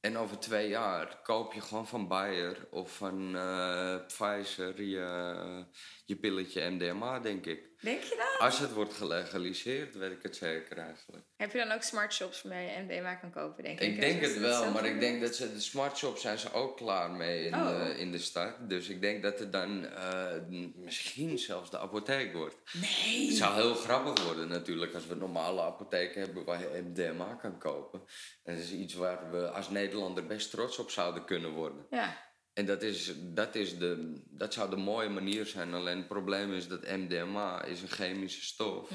En 0.00 0.16
over 0.16 0.38
twee 0.38 0.68
jaar 0.68 1.20
koop 1.22 1.52
je 1.52 1.60
gewoon 1.60 1.86
van 1.86 2.08
Bayer 2.08 2.66
of 2.70 2.96
van 2.96 3.36
eh, 3.36 3.96
Pfizer 4.06 4.82
je, 4.82 5.64
je 6.08 6.16
pilletje 6.16 6.70
MDMA, 6.70 7.20
denk 7.20 7.46
ik. 7.46 7.66
Denk 7.80 8.02
je 8.02 8.16
dat? 8.16 8.40
Als 8.40 8.58
het 8.58 8.72
wordt 8.72 8.94
gelegaliseerd, 8.94 9.94
weet 9.94 10.10
ik 10.12 10.22
het 10.22 10.36
zeker 10.36 10.78
eigenlijk. 10.78 11.24
Heb 11.36 11.52
je 11.52 11.58
dan 11.58 11.72
ook 11.72 11.82
smart 11.82 12.12
shops 12.12 12.42
waar 12.42 12.60
je 12.62 12.82
MDMA 12.86 13.14
kan 13.14 13.30
kopen, 13.30 13.64
denk 13.64 13.80
ik? 13.80 13.88
Ik 13.94 14.00
denk 14.00 14.20
het 14.20 14.38
wel, 14.38 14.70
maar 14.72 14.84
ik 14.86 15.00
denk 15.00 15.20
dat 15.20 15.34
ze 15.34 15.52
de 15.52 15.60
smart 15.60 15.96
shops 15.96 16.20
zijn 16.20 16.38
ze 16.38 16.52
ook 16.52 16.76
klaar 16.76 17.10
mee 17.10 17.44
in, 17.44 17.54
Oh. 17.54 17.84
de, 17.86 17.98
in 17.98 18.12
de 18.12 18.18
stad. 18.18 18.54
Dus 18.68 18.88
ik 18.88 19.00
denk 19.00 19.22
dat 19.22 19.38
het 19.38 19.52
dan 19.52 19.86
eh, 19.86 20.26
misschien 20.74 21.38
zelfs 21.38 21.70
de 21.70 21.78
apotheek 21.78 22.32
wordt. 22.32 22.56
Nee! 22.72 23.26
Het 23.26 23.36
zou 23.36 23.54
heel 23.54 23.74
grappig 23.74 24.24
worden 24.24 24.48
natuurlijk 24.48 24.94
als 24.94 25.06
we 25.06 25.14
normale 25.14 25.60
apotheken 25.62 26.20
hebben 26.20 26.44
waar 26.44 26.60
je 26.60 26.82
MDMA 26.82 27.34
kan 27.34 27.58
kopen. 27.58 28.02
En 28.44 28.54
dat 28.54 28.64
is 28.64 28.72
iets 28.72 28.94
waar 28.94 29.30
we 29.30 29.50
als 29.50 29.70
Nederlander 29.70 30.26
best 30.26 30.50
trots 30.50 30.78
op 30.78 30.90
zouden 30.90 31.24
kunnen 31.24 31.50
worden. 31.50 31.86
Ja, 31.90 32.16
En 32.58 32.66
dat, 32.66 32.82
is, 32.82 33.12
dat, 33.16 33.54
is 33.54 33.78
de, 33.78 34.22
dat 34.26 34.52
zou 34.52 34.70
de 34.70 34.76
mooie 34.76 35.08
manier 35.08 35.46
zijn. 35.46 35.74
Alleen 35.74 35.96
het 35.96 36.08
probleem 36.08 36.52
is 36.52 36.68
dat 36.68 36.86
MDMA 36.86 37.64
is 37.64 37.82
een 37.82 37.88
chemische 37.88 38.42
stof. 38.42 38.90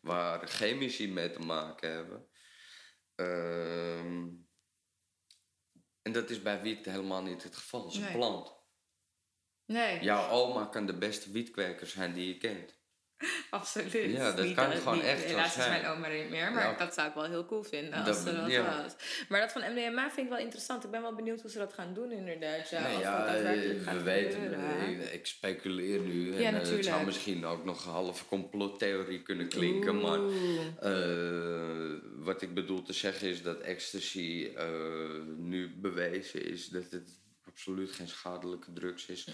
Waar 0.00 0.48
chemici 0.48 1.12
mee 1.12 1.30
te 1.30 1.38
maken 1.38 1.90
hebben. 1.92 2.28
Ehm, 3.14 4.28
en 6.02 6.12
dat 6.12 6.30
is 6.30 6.42
bij 6.42 6.60
wiet 6.62 6.84
helemaal 6.84 7.22
niet 7.22 7.42
het 7.42 7.56
geval. 7.56 7.84
Het 7.84 7.94
is 7.94 8.00
een 8.00 8.12
plant. 8.12 8.52
nee, 9.64 10.02
Jouw 10.02 10.28
oma 10.30 10.64
kan 10.66 10.86
de 10.86 10.98
beste 10.98 11.30
wietkweker 11.30 11.86
zijn 11.86 12.12
die 12.12 12.28
je 12.28 12.36
kent. 12.36 12.77
absoluut. 13.50 13.92
Ja, 13.92 14.32
dat 14.32 14.44
Niet 14.44 14.54
kan 14.54 14.70
het- 14.70 14.78
gewoon 14.78 14.94
niet- 14.94 15.04
echt 15.06 15.20
zo 15.20 15.26
Helaas 15.26 15.56
is 15.56 15.68
mijn 15.68 15.86
oma 15.86 16.08
er 16.08 16.18
niet 16.22 16.30
meer, 16.30 16.52
maar 16.52 16.70
Ja. 16.70 16.76
dat 16.78 16.94
zou 16.94 17.08
ik 17.08 17.14
wel 17.14 17.24
heel 17.24 17.46
cool 17.46 17.62
vinden 17.62 17.92
als 17.92 18.06
Dat- 18.06 18.16
ze 18.16 18.40
dat 18.40 18.50
ja. 18.50 18.82
was. 18.82 18.94
Maar 19.28 19.40
dat 19.40 19.52
van 19.52 19.62
MDMA 19.72 20.10
vind 20.10 20.26
ik 20.26 20.32
wel 20.32 20.42
interessant. 20.42 20.84
Ik 20.84 20.90
ben 20.90 21.02
wel 21.02 21.14
benieuwd 21.14 21.40
hoe 21.40 21.50
ze 21.50 21.58
dat 21.58 21.72
gaan 21.72 21.94
doen 21.94 22.12
inderdaad. 22.12 22.68
Ja, 22.70 22.80
Nee, 22.88 23.02
eh, 23.02 23.10
gaat 23.82 23.96
we 23.96 24.02
weten, 24.02 24.40
gebeuren. 24.40 25.00
eh, 25.00 25.14
ik 25.14 25.26
speculeer 25.26 26.00
nu. 26.00 26.34
En 26.44 26.60
eh, 26.60 26.68
het 26.70 26.84
zou 26.84 27.04
misschien 27.04 27.44
ook 27.44 27.64
nog 27.64 27.84
een 27.84 27.90
halve 27.92 28.24
complottheorie 28.26 29.22
kunnen 29.22 29.48
klinken. 29.48 30.00
Maar 30.00 30.18
eh, 30.80 31.94
wat 32.16 32.42
ik 32.42 32.54
bedoel 32.54 32.82
te 32.82 32.92
zeggen 32.92 33.28
is 33.28 33.42
dat 33.42 33.60
ecstasy 33.60 34.50
eh, 34.56 34.66
nu 35.36 35.74
bewezen 35.80 36.44
is 36.50 36.68
dat 36.68 36.90
het 36.90 37.20
absoluut 37.44 37.92
geen 37.92 38.08
schadelijke 38.08 38.72
drugs 38.72 39.06
is. 39.06 39.26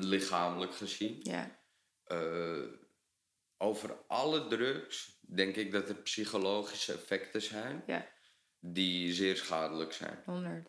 Lichamelijk 0.00 0.74
gezien. 0.74 1.18
Ja, 1.22 1.62
Eh, 2.04 2.56
over 3.64 3.96
alle 4.06 4.46
drugs 4.46 5.18
denk 5.20 5.56
ik 5.56 5.72
dat 5.72 5.88
er 5.88 5.94
psychologische 5.94 6.92
effecten 6.92 7.42
zijn 7.42 7.82
ja, 7.86 8.08
die 8.58 9.12
zeer 9.12 9.36
schadelijk 9.36 9.92
zijn. 9.92 10.22
100. 10.24 10.68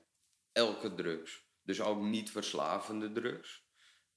elke 0.52 0.94
drugs. 0.94 1.44
Dus 1.62 1.82
ook 1.82 2.02
niet 2.02 2.32
verslavende 2.32 3.12
drugs. 3.12 3.64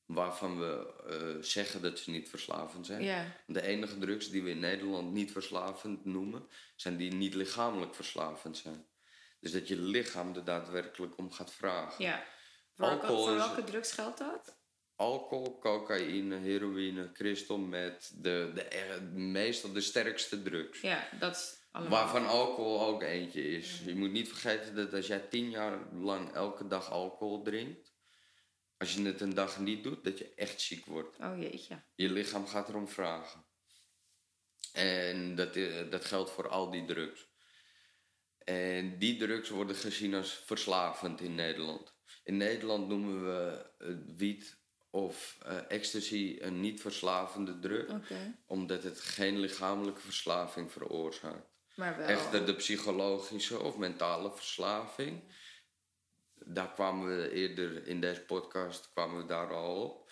Waarvan 0.04 0.58
we 0.58 1.02
eh, 1.06 1.42
zeggen 1.42 1.82
dat 1.82 1.98
ze 1.98 2.10
niet 2.10 2.28
verslavend 2.28 2.86
zijn. 2.86 3.02
Ja, 3.02 3.36
De 3.46 3.62
enige 3.62 3.98
drugs 3.98 4.30
die 4.30 4.42
we 4.42 4.50
in 4.50 4.60
Nederland 4.60 5.12
niet 5.12 5.32
verslavend 5.32 6.04
noemen, 6.04 6.48
zijn 6.76 6.96
die 6.96 7.14
niet 7.14 7.34
lichamelijk 7.34 7.94
verslavend 7.94 8.56
zijn. 8.56 8.86
Dus 9.40 9.52
dat 9.52 9.68
je 9.68 9.76
lichaam 9.80 10.34
er 10.34 10.44
daadwerkelijk 10.44 11.18
om 11.18 11.32
gaat 11.32 11.52
vragen. 11.52 12.04
ja. 12.04 12.24
Voor, 12.74 13.34
welke 13.36 13.64
drugs 13.64 13.92
geldt 13.92 14.18
dat? 14.18 14.57
Alcohol, 14.98 15.58
cocaïne, 15.58 16.36
heroïne, 16.36 17.12
crystal 17.12 17.58
meth, 17.58 18.10
de, 18.22 18.50
de, 18.54 18.62
er- 18.62 19.02
meestal 19.12 19.72
de 19.72 19.80
sterkste 19.80 20.42
drugs. 20.42 20.80
Ja, 20.80 21.08
dat 21.18 21.36
is 21.36 21.66
allemaal. 21.70 21.98
Waarvan 22.00 22.26
alcohol 22.26 22.80
ook 22.86 23.02
eentje 23.02 23.42
is. 23.42 23.82
Je 23.84 23.94
moet 23.94 24.10
niet 24.10 24.28
vergeten 24.28 24.74
dat 24.74 24.94
als 24.94 25.06
jij 25.06 25.20
tien 25.20 25.50
jaar 25.50 25.92
lang 25.94 26.32
elke 26.34 26.66
dag 26.66 26.90
alcohol 26.90 27.42
drinkt, 27.42 27.94
als 28.76 28.94
je 28.94 29.02
het 29.02 29.20
een 29.20 29.34
dag 29.34 29.58
niet 29.60 29.82
doet, 29.82 30.04
dat 30.04 30.18
je 30.18 30.34
echt 30.34 30.60
ziek 30.60 30.84
wordt. 30.86 31.18
Oh 31.18 31.38
jeetje. 31.40 31.82
Je 31.94 32.10
lichaam 32.10 32.46
gaat 32.46 32.68
erom 32.68 32.88
vragen. 32.88 33.46
En 34.72 35.34
dat, 35.34 35.56
i- 35.56 35.88
dat 35.90 36.04
geldt 36.04 36.30
voor 36.30 36.48
al 36.48 36.70
die 36.70 36.84
drugs. 36.84 37.26
En 38.38 38.98
die 38.98 39.16
drugs 39.16 39.48
worden 39.48 39.76
gezien 39.76 40.14
als 40.14 40.32
verslavend 40.44 41.20
in 41.20 41.34
Nederland. 41.34 41.94
In 42.24 42.36
Nederland 42.36 42.88
noemen 42.88 43.24
we 43.24 43.70
eh, 43.78 43.88
wiet 44.16 44.57
of 44.90 45.38
eh, 45.46 45.56
ecstasy 45.68 46.36
een 46.40 46.60
niet 46.60 46.80
verslavende 46.80 47.58
drug, 47.58 47.88
Oké. 47.90 48.38
omdat 48.46 48.82
het 48.82 49.00
geen 49.00 49.38
lichamelijke 49.38 50.00
verslaving 50.00 50.72
veroorzaakt. 50.72 51.46
Maar 51.76 51.96
wel. 51.96 52.06
Echter 52.06 52.46
de 52.46 52.54
psychologische 52.54 53.58
of 53.62 53.76
mentale 53.76 54.32
verslaving. 54.34 55.22
Daar 56.34 56.72
kwamen 56.72 57.16
we 57.16 57.30
eerder 57.30 57.86
in 57.86 58.00
deze 58.00 58.20
podcast 58.20 58.90
kwamen 58.92 59.16
we 59.18 59.24
daar 59.24 59.54
al 59.54 59.82
op. 59.84 60.10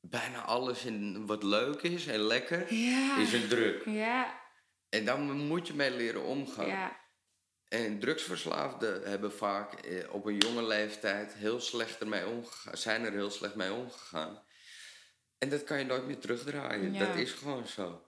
Bijna 0.00 0.42
alles 0.42 0.84
in 0.84 1.26
wat 1.26 1.42
leuk 1.42 1.82
is 1.82 2.06
en 2.06 2.20
lekker 2.20 2.74
Ja. 2.74 3.18
is 3.18 3.32
een 3.32 3.48
druk. 3.48 3.84
Ja, 3.84 4.40
En 4.88 5.04
daar 5.04 5.18
moet 5.18 5.66
je 5.66 5.74
mee 5.74 5.90
leren 5.90 6.22
omgaan. 6.24 6.66
ja. 6.66 7.04
En 7.68 7.98
drugsverslaafden 7.98 9.02
hebben 9.10 9.32
vaak 9.32 9.72
eh, 9.72 10.14
op 10.14 10.24
een 10.24 10.38
jonge 10.38 10.62
leeftijd 10.62 11.32
heel 11.32 11.60
slecht 11.60 12.00
ermee 12.00 12.26
omgegaan, 12.26 12.76
zijn 12.76 13.04
er 13.04 13.12
heel 13.12 13.30
slecht 13.30 13.54
mee 13.54 13.72
omgegaan. 13.72 14.42
En 15.38 15.48
dat 15.48 15.64
kan 15.64 15.78
je 15.78 15.84
nooit 15.84 16.06
meer 16.06 16.18
terugdraaien. 16.18 16.92
Ja. 16.92 17.06
Dat 17.06 17.16
is 17.16 17.32
gewoon 17.32 17.66
zo. 17.66 18.06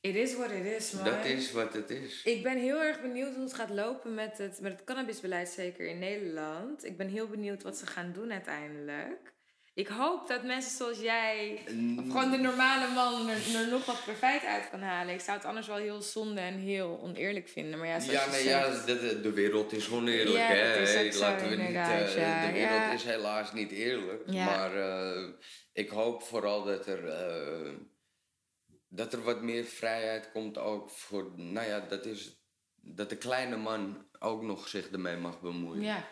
It 0.00 0.14
is 0.14 0.34
what 0.34 0.50
it 0.50 0.64
is, 0.64 0.92
man. 0.92 1.04
Dat 1.04 1.24
is 1.24 1.52
wat 1.52 1.72
het 1.72 1.90
is. 1.90 2.22
Ik 2.22 2.42
ben 2.42 2.58
heel 2.58 2.82
erg 2.82 3.00
benieuwd 3.00 3.34
hoe 3.34 3.44
het 3.44 3.54
gaat 3.54 3.70
lopen 3.70 4.14
met 4.14 4.38
het, 4.38 4.60
met 4.60 4.72
het 4.72 4.84
cannabisbeleid, 4.84 5.48
zeker 5.48 5.86
in 5.86 5.98
Nederland. 5.98 6.84
Ik 6.84 6.96
ben 6.96 7.08
heel 7.08 7.28
benieuwd 7.28 7.62
wat 7.62 7.76
ze 7.76 7.86
gaan 7.86 8.12
doen 8.12 8.32
uiteindelijk. 8.32 9.32
Ik 9.74 9.88
hoop 9.88 10.28
dat 10.28 10.42
mensen 10.44 10.76
zoals 10.76 11.00
jij, 11.00 11.58
of 11.98 12.04
gewoon 12.06 12.30
de 12.30 12.36
normale 12.36 12.94
man, 12.94 13.28
er, 13.28 13.54
er 13.56 13.68
nog 13.68 13.84
wat 13.86 14.02
profijt 14.04 14.44
uit 14.44 14.70
kan 14.70 14.80
halen. 14.82 15.14
Ik 15.14 15.20
zou 15.20 15.36
het 15.36 15.46
anders 15.46 15.66
wel 15.66 15.76
heel 15.76 16.02
zonde 16.02 16.40
en 16.40 16.54
heel 16.54 17.00
oneerlijk 17.02 17.48
vinden. 17.48 17.78
Maar 17.78 17.88
ja, 17.88 17.98
Ja, 17.98 18.30
nee, 18.30 18.44
ja 18.44 18.84
de, 18.84 19.20
de- 19.20 19.32
wereld 19.32 19.72
is 19.72 19.90
oneerlijk. 19.90 20.36
Ja, 20.36 20.46
hè? 20.46 20.54
Hey, 20.54 21.14
Laten 21.16 21.48
we 21.48 21.56
niet, 21.56 21.66
eh, 21.66 22.16
ja. 22.16 22.46
De 22.46 22.52
wereld 22.52 22.70
Ja. 22.80 22.92
is 22.92 23.04
helaas 23.04 23.52
niet 23.52 23.70
eerlijk. 23.70 24.26
Maar 24.32 24.76
eh, 24.76 25.28
ik 25.72 25.88
hoop 25.88 26.22
vooral 26.22 26.64
dat 26.64 26.86
er, 26.86 27.08
eh, 27.08 27.72
dat 28.88 29.12
er 29.12 29.22
wat 29.22 29.42
meer 29.42 29.64
vrijheid 29.64 30.30
komt 30.32 30.58
ook 30.58 30.90
voor... 30.90 31.32
Nou 31.36 31.66
ja, 31.68 31.80
dat 31.80 32.06
is 32.06 32.38
dat 32.74 33.08
de 33.08 33.16
kleine 33.16 33.56
man 33.56 34.06
ook 34.18 34.42
nog 34.42 34.68
zich 34.68 34.90
ermee 34.90 35.16
mag 35.16 35.40
bemoeien. 35.40 35.82
Ja, 35.82 36.08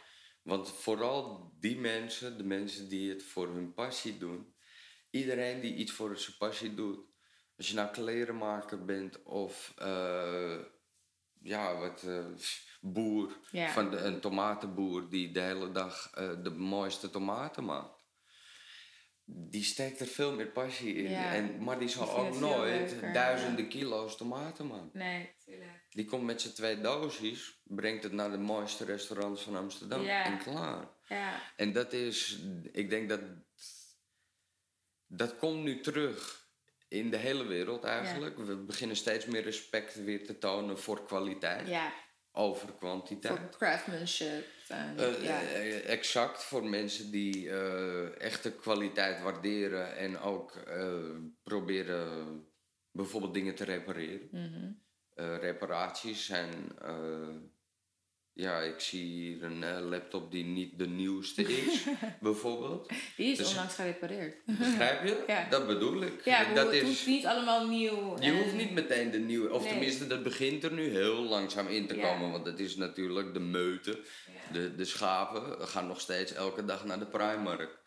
Want 0.49 0.71
vooral 0.71 1.53
die 1.61 1.79
mensen, 1.79 2.37
de 2.37 2.45
mensen 2.45 2.89
die 2.89 3.11
het 3.11 3.23
voor 3.23 3.49
hun 3.49 3.75
passie 3.75 4.19
doen, 4.19 4.55
iedereen 5.11 5.61
die 5.61 5.75
iets 5.75 5.93
voor 5.93 6.19
zijn 6.19 6.37
passie 6.39 6.75
doet, 6.75 6.99
als 7.57 7.69
je 7.69 7.75
nou 7.75 7.91
klerenmaker 7.91 8.85
bent 8.85 9.23
of 9.23 9.73
eh, 9.77 10.59
ja, 11.41 11.79
wat 11.79 12.03
eh, 12.03 12.27
boer, 12.81 13.39
van 13.53 13.91
de, 13.91 13.97
een 13.97 14.21
tomatenboer 14.21 15.09
die 15.09 15.31
de 15.31 15.41
hele 15.41 15.71
dag 15.71 16.11
eh, 16.15 16.43
de 16.43 16.51
mooiste 16.51 17.11
tomaten 17.11 17.65
maakt. 17.65 18.07
Die 19.25 19.65
steekt 19.65 20.01
er 20.01 20.07
veel 20.07 20.35
meer 20.35 20.51
passie 20.51 20.95
in. 20.95 21.11
Ja, 21.11 21.35
En, 21.35 21.63
maar 21.65 21.79
die 21.79 21.89
zal 21.89 22.17
ook 22.17 22.39
nooit 22.39 22.91
leuker, 22.91 23.13
duizenden 23.13 23.69
kilo's 23.69 24.17
tomaten 24.17 24.67
maken. 24.67 24.91
nee, 24.93 25.35
tuurlijk. 25.45 25.78
Die 25.99 26.07
komt 26.07 26.25
met 26.25 26.41
zijn 26.41 26.55
twee 26.55 26.81
doosjes, 26.81 27.61
brengt 27.65 28.03
het 28.03 28.13
naar 28.13 28.31
de 28.31 28.39
mooiste 28.39 28.85
restaurants 28.85 29.43
van 29.43 29.57
Amsterdam 29.57 30.03
Ja. 30.03 30.25
en 30.25 30.39
klaar. 30.39 30.89
Ja, 31.09 31.41
En 31.57 31.73
dat 31.73 31.93
is, 31.93 32.39
ik 32.73 32.91
denk 32.91 33.09
dat 33.09 33.21
dat 35.07 35.37
komt 35.37 35.63
nu 35.63 35.81
terug 35.81 36.47
in 36.89 37.11
de 37.11 37.17
hele 37.17 37.45
wereld 37.47 37.85
eigenlijk. 37.85 38.39
We 38.39 38.57
beginnen 38.57 38.97
steeds 38.97 39.27
meer 39.27 39.43
respect 39.43 40.05
weer 40.05 40.27
te 40.27 40.39
tonen 40.39 40.79
voor 40.79 41.05
kwaliteit 41.07 41.69
ja. 41.69 41.93
over 42.33 42.73
kwantiteit. 42.75 43.39
voor 43.39 43.49
craftsmanship. 43.59 44.47
En, 44.69 44.99
Eh, 44.99 45.23
ja. 45.23 45.41
eh, 45.43 45.89
exact, 45.89 46.45
voor 46.45 46.65
mensen 46.65 47.11
die 47.11 47.51
eh 47.51 48.21
echte 48.21 48.53
kwaliteit 48.53 49.23
waarderen 49.23 49.97
en 49.97 50.19
ook 50.19 50.63
proberen 51.43 52.45
bijvoorbeeld 52.91 53.35
dingen 53.35 53.55
te 53.55 53.65
repareren. 53.65 54.29
Mhm. 54.31 54.71
Reparaties 55.41 56.27
zijn. 56.27 56.51
eh, 56.83 57.29
ja, 58.33 58.61
ik 58.61 58.81
zie 58.81 59.05
hier 59.05 59.43
een 59.43 59.63
eh, 59.63 59.81
laptop 59.81 60.31
die 60.31 60.45
niet 60.45 60.79
de 60.79 60.87
nieuwste 60.89 61.43
is, 61.43 61.85
bijvoorbeeld. 62.21 62.89
Die 63.17 63.31
is 63.33 63.39
Dus- 63.39 63.49
onlangs 63.51 63.75
gerepareerd. 63.75 64.37
Begrijp 64.45 65.05
je? 65.07 65.25
Ja. 65.27 65.47
Dat 65.51 65.67
bedoel 65.67 66.03
ik. 66.03 66.25
Ja, 66.25 66.55
dat 66.55 66.67
het 66.67 66.75
is, 66.75 66.83
hoeft 66.83 67.07
niet 67.07 67.27
allemaal 67.27 67.67
nieuw. 67.69 68.17
je 68.21 68.27
en- 68.31 68.37
hoeft 68.43 68.55
niet 68.55 68.73
meteen 68.73 69.11
de 69.11 69.19
nieuwe, 69.19 69.53
of 69.53 69.63
Nee. 69.63 69.71
tenminste, 69.71 70.07
dat 70.07 70.23
begint 70.23 70.65
er 70.65 70.73
nu 70.73 70.89
heel 70.91 71.23
langzaam 71.23 71.67
in 71.67 71.87
te 71.87 71.97
Ja. 71.97 72.03
komen. 72.13 72.31
Want 72.31 72.45
dat 72.45 72.59
is 72.59 72.77
natuurlijk 72.77 73.33
de 73.35 73.41
meute. 73.41 74.01
De, 74.53 74.75
de 74.75 74.85
schapen 74.85 75.69
gaan 75.69 75.87
nog 75.87 76.01
steeds 76.01 76.33
elke 76.33 76.65
dag 76.65 76.85
naar 76.85 76.99
de 76.99 77.07
Primark. 77.07 77.79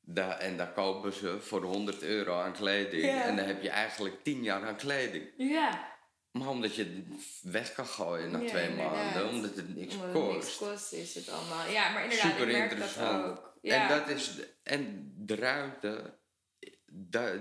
Daar, 0.00 0.38
en 0.38 0.56
daar 0.56 0.72
kopen 0.72 1.12
ze 1.12 1.40
voor 1.40 1.62
100 1.62 2.02
euro 2.02 2.40
aan 2.40 2.52
kleding. 2.52 3.02
En 3.04 3.36
dan 3.36 3.44
heb 3.46 3.62
je 3.62 3.68
eigenlijk 3.70 4.22
10 4.22 4.42
jaar 4.42 4.62
aan 4.62 4.76
kleding. 4.76 5.24
Ja, 5.36 5.95
Maar 6.38 6.48
omdat 6.48 6.74
je 6.74 6.84
het 6.84 7.42
weg 7.52 7.72
kan 7.72 7.86
gooien 7.86 8.30
na 8.30 8.38
Ja, 8.38 8.48
twee 8.48 8.68
inderdaad. 8.68 8.92
maanden, 8.92 9.28
omdat 9.28 9.56
het 9.56 9.76
niks 9.76 9.94
omdat 9.94 10.12
het 10.12 10.22
kost. 10.22 10.34
niks 10.34 10.56
kost 10.56 10.92
is 10.92 11.14
het 11.14 11.28
allemaal. 11.28 11.68
Ja, 11.68 11.92
maar 11.92 12.02
inderdaad, 12.02 12.30
Super 12.30 12.48
ik 12.48 12.56
merk 12.56 12.78
dat 12.78 12.98
ook. 12.98 13.58
Ja. 13.62 13.82
En, 13.82 13.98
dat 13.98 14.08
is 14.08 14.34
de, 14.34 14.48
en 14.62 15.12
de 15.16 15.34
ruimte, 15.34 16.18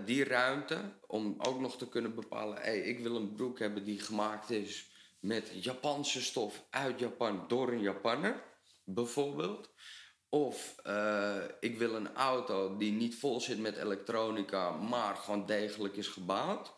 die 0.05 0.23
ruimte 0.23 0.99
om 1.07 1.35
ook 1.37 1.59
nog 1.59 1.77
te 1.77 1.89
kunnen 1.89 2.15
bepalen: 2.15 2.57
hey, 2.61 2.79
ik 2.79 2.99
wil 2.99 3.15
een 3.15 3.33
broek 3.33 3.59
hebben 3.59 3.83
die 3.83 3.99
gemaakt 3.99 4.49
is 4.49 4.89
met 5.19 5.63
Japanse 5.63 6.21
stof 6.21 6.65
uit 6.69 6.99
Japan 6.99 7.43
door 7.47 7.71
een 7.71 7.81
Japanner, 7.81 8.43
bijvoorbeeld. 8.83 9.73
Of 10.29 10.75
eh, 10.83 11.43
ik 11.59 11.77
wil 11.77 11.95
een 11.95 12.13
auto 12.15 12.77
die 12.77 12.91
niet 12.91 13.15
vol 13.15 13.41
zit 13.41 13.59
met 13.59 13.77
elektronica, 13.77 14.71
maar 14.71 15.15
gewoon 15.15 15.45
degelijk 15.45 15.95
is 15.95 16.07
gebouwd. 16.07 16.74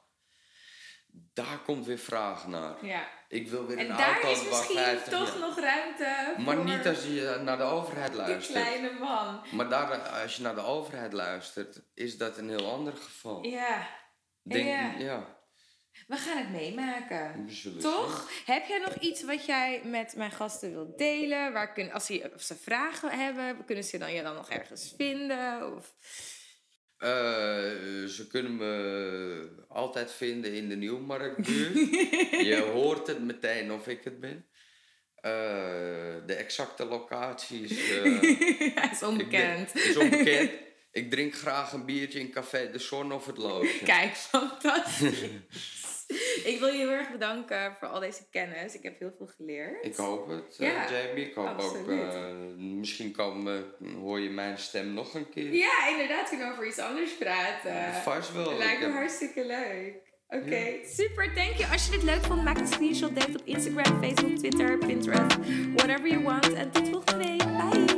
Daar 1.34 1.60
komt 1.66 1.86
weer 1.86 1.98
vraag 1.98 2.48
naar. 2.48 2.86
ja. 2.86 3.08
Ik 3.30 3.48
wil 3.50 3.66
weer 3.66 3.78
En 3.78 3.90
een 3.90 3.98
daar 3.98 4.14
auto 4.14 4.32
is 4.32 4.38
waar 4.42 4.48
misschien 4.50 4.78
50 4.78 5.14
toch 5.14 5.30
jaar- 5.30 5.40
nog 5.40 5.60
ruimte 5.60 6.32
voor 6.36 6.44
Maar 6.44 6.58
niet 6.64 6.88
als 6.88 7.04
je 7.04 7.40
naar 7.44 7.58
de 7.58 7.64
overheid 7.64 8.12
de 8.12 8.18
luistert. 8.18 8.58
kleine 8.64 8.92
man. 9.00 9.42
Maar 9.52 9.70
daar, 9.70 10.00
als 10.00 10.36
je 10.36 10.42
naar 10.42 10.56
de 10.56 10.62
overheid 10.62 11.14
luistert, 11.14 11.82
is 11.94 12.18
dat 12.18 12.38
een 12.38 12.50
heel 12.50 12.72
ander 12.72 12.94
geval. 12.94 13.44
Ja, 13.46 13.88
Denk, 14.44 14.66
ja. 14.68 14.94
ja. 14.98 15.38
we 16.08 16.16
gaan 16.16 16.38
het 16.38 16.50
meemaken. 16.52 17.50
Toch? 17.80 18.30
Heb 18.46 18.66
jij 18.66 18.78
nog 18.80 18.94
iets 18.96 19.24
wat 19.24 19.46
jij 19.46 19.82
met 19.84 20.16
mijn 20.16 20.32
gasten 20.32 20.72
wilt 20.72 20.98
delen? 20.98 21.54
Waar 21.54 21.74
kun, 21.74 21.92
als, 21.92 22.06
ze, 22.06 22.30
als 22.34 22.48
ze 22.48 22.56
vragen 22.56 23.20
hebben, 23.20 23.66
kunnen 23.66 23.84
ze 23.84 23.98
dan 23.98 24.14
je 24.14 24.22
dan 24.24 24.36
nog 24.36 24.50
ergens 24.50 24.94
vinden? 24.98 25.76
Of... 25.76 25.94
Eh, 26.98 27.10
ze 28.08 28.28
kunnen 28.30 28.56
me 28.56 29.66
altijd 29.68 30.12
vinden 30.12 30.54
in 30.54 30.70
de 30.70 30.76
Nieuwmarktbuurt. 30.76 31.74
je 32.52 32.70
hoort 32.74 33.08
het 33.08 33.24
meteen 33.24 33.72
of 33.72 33.88
ik 33.88 34.04
het 34.04 34.20
ben. 34.20 34.46
Eh, 35.16 35.32
de 36.26 36.34
exacte 36.38 36.86
locaties 36.86 37.90
eh, 37.90 38.22
ja, 38.76 38.92
is 38.92 39.04
onbekend. 39.04 39.76
ik 39.76 39.84
is 39.84 39.98
onbekend. 39.98 40.52
ik 40.92 41.10
drink 41.10 41.36
graag 41.36 41.72
een 41.74 41.86
biertje 41.86 42.20
in 42.20 42.32
Café 42.32 42.72
de 42.72 42.80
Zon 42.80 43.12
of 43.12 43.26
het 43.26 43.38
Loosje. 43.38 43.84
Kijk, 43.84 44.16
fantastisch. 44.16 45.26
ik 46.52 46.56
wil 46.60 46.68
je 46.68 46.78
heel 46.78 46.90
erg 46.90 47.12
bedanken 47.12 47.76
voor 47.80 47.88
al 47.88 48.00
deze 48.00 48.30
kennis. 48.30 48.76
Ik 48.76 48.84
heb 48.84 49.00
heel 49.00 49.14
veel 49.18 49.28
geleerd. 49.38 49.86
Ik 49.86 49.96
hoop 49.96 50.28
het, 50.28 50.58
eh, 50.60 50.68
Ja, 50.68 50.88
Jamie. 50.92 51.26
Ik 51.26 51.34
hoop 51.34 51.60
ook, 51.60 51.88
eh, 51.90 52.26
misschien 52.58 53.12
komen, 53.12 53.66
hoor 54.00 54.20
je 54.20 54.30
mijn 54.30 54.58
stem 54.58 54.94
nog 54.94 55.14
een 55.14 55.30
keer. 55.30 55.54
Ja, 55.54 55.88
inderdaad, 55.90 56.30
kunnen 56.30 56.48
we 56.48 56.54
over 56.54 56.68
iets 56.68 56.80
anders 56.80 57.14
praten. 57.18 57.94
Vast 58.02 58.34
wel. 58.34 58.58
Lijkt 58.58 58.80
me 58.80 58.86
heb- 58.86 58.94
hartstikke 58.96 59.46
leuk. 59.46 60.06
Oké, 60.30 60.64
super, 60.86 61.34
thank 61.34 61.54
you. 61.58 61.72
Als 61.72 61.86
je 61.86 61.92
dit 61.92 62.04
leuk 62.04 62.24
vond, 62.24 62.44
maak 62.44 62.58
een 62.58 62.68
screenshot, 62.68 63.16
deel 63.16 63.26
het 63.28 63.40
op 63.40 63.46
Instagram, 63.48 64.04
Facebook, 64.04 64.38
Twitter, 64.38 64.78
Pinterest, 64.78 65.36
whatever 65.76 66.08
you 66.08 66.24
want. 66.24 66.54
En 66.54 66.72
tot 66.72 66.90
volgende 66.90 67.24
week. 67.28 67.38
Bye! 67.38 67.97